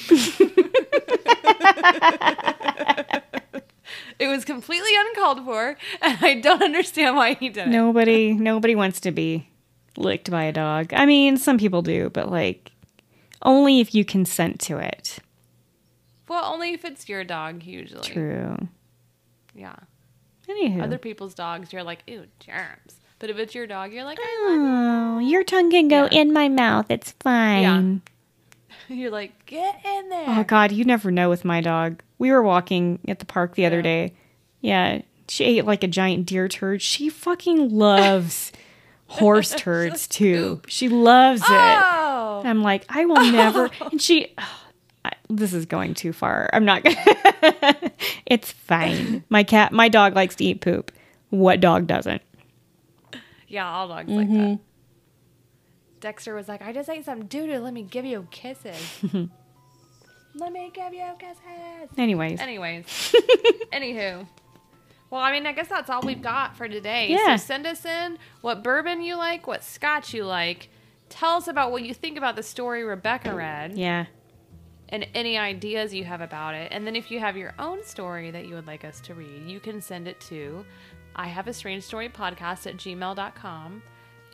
it 4.19 4.29
was 4.29 4.45
completely 4.45 4.91
uncalled 4.97 5.45
for 5.45 5.77
and 6.03 6.19
I 6.21 6.35
don't 6.35 6.63
understand 6.63 7.17
why 7.17 7.35
he 7.35 7.49
did 7.49 7.69
it. 7.69 7.71
Nobody, 7.71 8.33
nobody 8.33 8.75
wants 8.75 9.01
to 9.01 9.11
be 9.13 9.49
licked 9.97 10.31
by 10.31 10.45
a 10.45 10.53
dog. 10.53 10.93
I 10.95 11.07
mean, 11.07 11.37
some 11.37 11.59
people 11.59 11.83
do, 11.83 12.11
but 12.11 12.31
like 12.31 12.73
only 13.43 13.81
if 13.81 13.95
you 13.95 14.05
consent 14.05 14.61
to 14.61 14.79
it. 14.79 15.19
Well, 16.29 16.45
only 16.53 16.73
if 16.75 16.85
it's 16.85 17.09
your 17.09 17.25
dog, 17.25 17.63
usually. 17.63 18.03
True. 18.09 18.57
Yeah. 19.55 19.77
Anywho. 20.49 20.83
Other 20.83 20.99
people's 20.99 21.35
dogs, 21.35 21.73
you're 21.73 21.83
like, 21.83 22.03
ew, 22.07 22.25
germs. 22.39 23.01
But 23.19 23.31
if 23.31 23.39
it's 23.39 23.55
your 23.55 23.67
dog, 23.67 23.93
you're 23.93 24.05
like, 24.05 24.19
I 24.21 24.37
oh, 24.51 25.19
your 25.19 25.43
tongue 25.43 25.71
can 25.71 25.89
go 25.89 26.09
Yeah. 26.11 26.21
in 26.21 26.33
my 26.33 26.49
mouth. 26.49 26.87
It's 26.91 27.13
fine. 27.21 28.03
You're 28.97 29.11
like, 29.11 29.45
get 29.45 29.85
in 29.85 30.09
there. 30.09 30.25
Oh 30.29 30.45
God, 30.45 30.73
you 30.73 30.85
never 30.85 31.11
know 31.11 31.29
with 31.29 31.45
my 31.45 31.61
dog. 31.61 32.03
We 32.19 32.31
were 32.31 32.43
walking 32.43 32.99
at 33.07 33.19
the 33.19 33.27
park 33.27 33.55
the 33.55 33.67
other 33.67 33.83
day. 33.83 34.15
Yeah, 34.61 35.03
she 35.29 35.45
ate 35.45 35.67
like 35.67 35.85
a 35.85 35.89
giant 35.89 36.27
deer 36.27 36.49
turd. 36.49 36.81
She 36.81 37.11
fucking 37.11 37.71
loves 37.71 38.51
horse 39.09 39.55
turds 39.55 40.07
too. 40.07 40.63
She 40.69 40.89
loves 40.89 41.43
it. 41.43 41.47
Oh. 41.51 42.43
I'm 42.45 42.63
like, 42.63 42.85
I 42.89 43.05
will 43.05 43.31
never. 43.31 43.71
And 43.81 44.01
she, 44.01 44.35
I, 45.05 45.13
this 45.29 45.53
is 45.53 45.67
going 45.67 45.95
too 45.95 46.15
far. 46.15 46.49
I'm 46.53 46.65
not 46.65 46.83
gonna. 46.83 47.93
it's 48.27 48.51
fine. 48.51 49.23
My 49.29 49.45
cat, 49.45 49.73
my 49.73 49.89
dog 49.89 50.15
likes 50.15 50.35
to 50.37 50.45
eat 50.45 50.61
poop. 50.61 50.93
What 51.31 51.61
dog 51.61 51.87
doesn't? 51.87 52.23
Yeah, 53.49 53.71
all 53.71 53.89
dogs 53.89 54.11
like 54.11 54.29
mm-hmm. 54.29 54.53
that. 54.53 54.59
Dexter 56.01 56.35
was 56.35 56.49
like, 56.49 56.63
I 56.63 56.73
just 56.73 56.89
ate 56.89 57.05
some 57.05 57.27
doo 57.27 57.47
doo. 57.47 57.59
Let 57.59 57.75
me 57.75 57.83
give 57.83 58.05
you 58.05 58.27
kisses. 58.31 58.77
Let 60.35 60.53
me 60.53 60.71
give 60.73 60.93
you 60.93 61.05
kisses. 61.19 61.89
Anyways, 61.97 62.41
Anyways, 62.41 62.87
anywho. 63.73 64.27
Well, 65.11 65.21
I 65.21 65.33
mean, 65.33 65.47
I 65.47 65.53
guess 65.53 65.69
that's 65.69 65.89
all 65.89 66.03
we've 66.03 66.21
got 66.23 66.57
for 66.57 66.69
today. 66.69 67.09
Yeah. 67.09 67.37
So 67.37 67.47
send 67.47 67.67
us 67.67 67.85
in 67.85 68.19
what 68.43 68.63
bourbon 68.63 69.01
you 69.01 69.17
like, 69.17 69.47
what 69.47 69.65
scotch 69.65 70.13
you 70.13 70.25
like. 70.25 70.69
Tell 71.09 71.37
us 71.37 71.49
about 71.49 71.73
what 71.73 71.83
you 71.83 71.95
think 71.95 72.19
about 72.19 72.37
the 72.37 72.43
story 72.43 72.85
Rebecca 72.85 73.35
read 73.35 73.79
yeah, 73.79 74.05
and 74.91 75.07
any 75.15 75.39
ideas 75.39 75.95
you 75.95 76.05
have 76.05 76.21
about 76.21 76.55
it. 76.55 76.71
And 76.71 76.87
then 76.87 76.95
if 76.95 77.11
you 77.11 77.19
have 77.19 77.37
your 77.37 77.55
own 77.59 77.83
story 77.83 78.31
that 78.31 78.47
you 78.47 78.55
would 78.55 78.67
like 78.67 78.85
us 78.85 79.01
to 79.03 79.15
read, 79.15 79.49
you 79.49 79.59
can 79.59 79.81
send 79.81 80.07
it 80.07 80.21
to 80.23 80.67
I 81.17 81.27
have 81.29 81.49
a 81.49 81.53
strange 81.55 81.83
story 81.83 82.11
podcast 82.11 82.67
at 82.67 82.77
gmail.com 82.77 83.83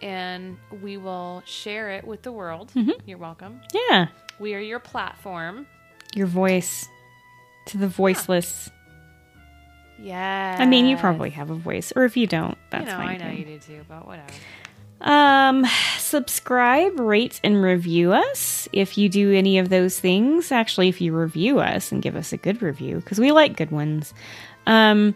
and 0.05 0.59
we 0.83 0.99
will 0.99 1.43
share 1.47 1.91
it 1.91 2.07
with 2.07 2.21
the 2.23 2.31
world. 2.31 2.71
You're 3.07 3.19
welcome. 3.19 3.61
yeah. 3.73 4.09
We 4.39 4.55
are 4.55 4.61
your 4.61 4.79
platform. 4.79 5.67
Your 6.15 6.27
voice 6.27 6.87
to 7.67 7.79
the 7.79 7.89
voiceless. 7.89 8.71
Yeah. 9.99 10.57
I 10.59 10.67
mean, 10.67 10.85
you 10.87 10.99
probably 10.99 11.31
have 11.31 11.51
a 11.51 11.55
voice, 11.55 11.93
or 11.97 12.05
if 12.05 12.17
you 12.17 12.27
don't, 12.27 12.59
that's 12.71 12.85
you 12.85 12.91
know, 12.91 12.97
fine. 12.99 13.23
I 13.23 13.25
know 13.25 13.31
too. 13.31 13.37
you 13.37 13.45
do 13.45 13.59
too, 13.59 13.85
but 13.89 14.07
whatever. 14.07 14.33
Um, 15.01 15.65
subscribe, 15.99 17.01
rate, 17.01 17.41
and 17.43 17.63
review 17.63 18.13
us 18.13 18.69
if 18.73 18.99
you 18.99 19.09
do 19.09 19.33
any 19.33 19.59
of 19.59 19.71
those 19.71 19.99
things. 19.99 20.53
Actually, 20.53 20.89
if 20.89 21.01
you 21.01 21.15
review 21.17 21.61
us 21.61 21.93
and 21.93 22.03
give 22.03 22.17
us 22.17 22.33
a 22.33 22.37
good 22.37 22.61
review, 22.61 22.97
because 22.97 23.19
we 23.19 23.33
like 23.33 23.57
good 23.57 23.71
ones. 23.71 24.13
Um, 24.67 25.15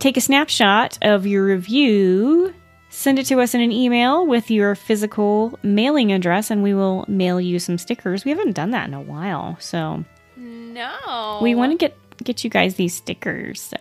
take 0.00 0.16
a 0.16 0.20
snapshot 0.20 0.98
of 1.02 1.26
your 1.26 1.44
review, 1.44 2.54
send 2.94 3.18
it 3.18 3.26
to 3.26 3.40
us 3.40 3.54
in 3.54 3.60
an 3.60 3.72
email 3.72 4.24
with 4.26 4.50
your 4.50 4.74
physical 4.74 5.58
mailing 5.62 6.12
address, 6.12 6.50
and 6.50 6.62
we 6.62 6.74
will 6.74 7.04
mail 7.08 7.40
you 7.40 7.58
some 7.58 7.76
stickers. 7.78 8.24
We 8.24 8.30
haven't 8.30 8.52
done 8.52 8.70
that 8.70 8.86
in 8.88 8.94
a 8.94 9.00
while, 9.00 9.56
so 9.60 10.04
No. 10.36 11.40
we 11.42 11.54
want 11.54 11.72
to 11.72 11.78
get 11.78 11.96
get 12.22 12.44
you 12.44 12.50
guys 12.50 12.76
these 12.76 12.94
stickers. 12.94 13.60
So 13.60 13.76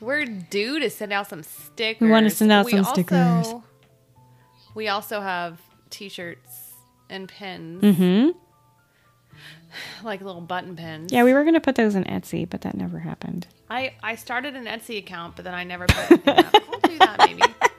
We're 0.00 0.26
due 0.26 0.78
to 0.80 0.90
send 0.90 1.12
out 1.12 1.28
some 1.28 1.42
stickers. 1.42 2.00
We 2.02 2.10
wanna 2.10 2.28
send 2.30 2.52
out 2.52 2.68
some 2.68 2.80
also- 2.80 2.92
stickers. 2.92 3.54
We 4.74 4.88
also 4.88 5.20
have 5.22 5.58
t-shirts 5.88 6.74
and 7.08 7.26
pins, 7.28 7.82
Mm-hmm. 7.82 8.30
like 10.06 10.20
little 10.20 10.42
button 10.42 10.76
pins. 10.76 11.10
yeah, 11.12 11.24
we 11.24 11.32
were 11.32 11.44
gonna 11.44 11.60
put 11.60 11.74
those 11.76 11.94
in 11.94 12.04
Etsy, 12.04 12.48
but 12.48 12.60
that 12.60 12.76
never 12.76 12.98
happened. 12.98 13.46
I 13.70 13.94
I 14.02 14.14
started 14.16 14.54
an 14.54 14.66
Etsy 14.66 14.98
account, 14.98 15.36
but 15.36 15.44
then 15.46 15.54
I 15.54 15.64
never 15.64 15.86
put 15.86 16.10
anything 16.10 16.38
up. 16.38 16.54
I'll 16.70 16.80
do 16.80 16.98
that 16.98 17.18
maybe. 17.26 17.42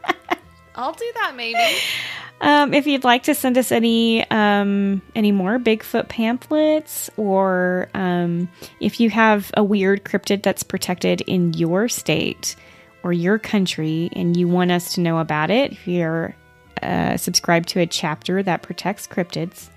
I'll 0.76 0.94
do 0.94 1.12
that 1.16 1.34
maybe. 1.36 1.60
Um, 2.42 2.74
if 2.74 2.88
you'd 2.88 3.04
like 3.04 3.24
to 3.24 3.36
send 3.36 3.56
us 3.60 3.72
any 3.72 4.28
um, 4.32 5.04
any 5.14 5.32
more 5.32 5.60
Bigfoot 5.60 6.10
pamphlets, 6.10 7.08
or 7.16 7.88
um, 7.94 8.50
if 8.80 9.00
you 9.00 9.12
have 9.12 9.52
a 9.56 9.64
weird 9.64 10.04
cryptid 10.04 10.42
that's 10.42 10.64
protected 10.64 11.22
in 11.22 11.54
your 11.54 11.88
state, 11.88 12.56
or 13.04 13.14
your 13.14 13.38
country 13.38 14.10
and 14.14 14.36
you 14.36 14.48
want 14.48 14.72
us 14.72 14.96
to 14.96 15.02
know 15.02 15.20
about 15.20 15.52
it, 15.52 15.72
if 15.74 15.88
you're 15.88 16.36
uh, 16.82 17.16
subscribed 17.16 17.70
to 17.70 17.80
a 17.80 17.86
chapter 17.86 18.42
that 18.42 18.64
protects 18.64 19.06
cryptids, 19.06 19.70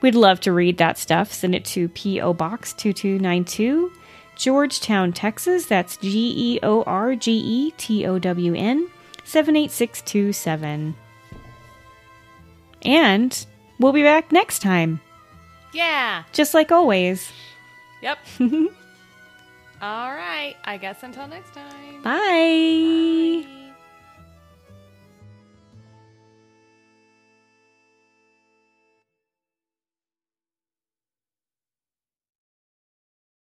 we'd 0.00 0.14
love 0.14 0.38
to 0.42 0.52
read 0.52 0.78
that 0.78 0.96
stuff. 0.96 1.32
Send 1.32 1.56
it 1.56 1.64
to 1.66 1.88
P.O. 1.88 2.34
Box 2.34 2.72
2292, 2.74 3.92
Georgetown, 4.36 5.12
Texas. 5.12 5.66
That's 5.66 5.96
G 5.96 6.32
E 6.36 6.60
O 6.62 6.84
R 6.84 7.16
G 7.16 7.32
E 7.32 7.70
T 7.72 8.06
O 8.06 8.20
W 8.20 8.54
N 8.54 8.88
78627. 9.30 10.94
And 12.82 13.46
we'll 13.78 13.92
be 13.92 14.02
back 14.02 14.32
next 14.32 14.60
time, 14.60 15.00
Yeah. 15.72 16.24
just 16.32 16.54
like 16.54 16.72
always. 16.72 17.30
Yep. 18.02 18.18
All 19.82 20.10
right. 20.12 20.56
I 20.64 20.76
guess 20.78 21.02
until 21.02 21.26
next 21.28 21.52
time. 21.54 22.02
Bye. 22.02 23.46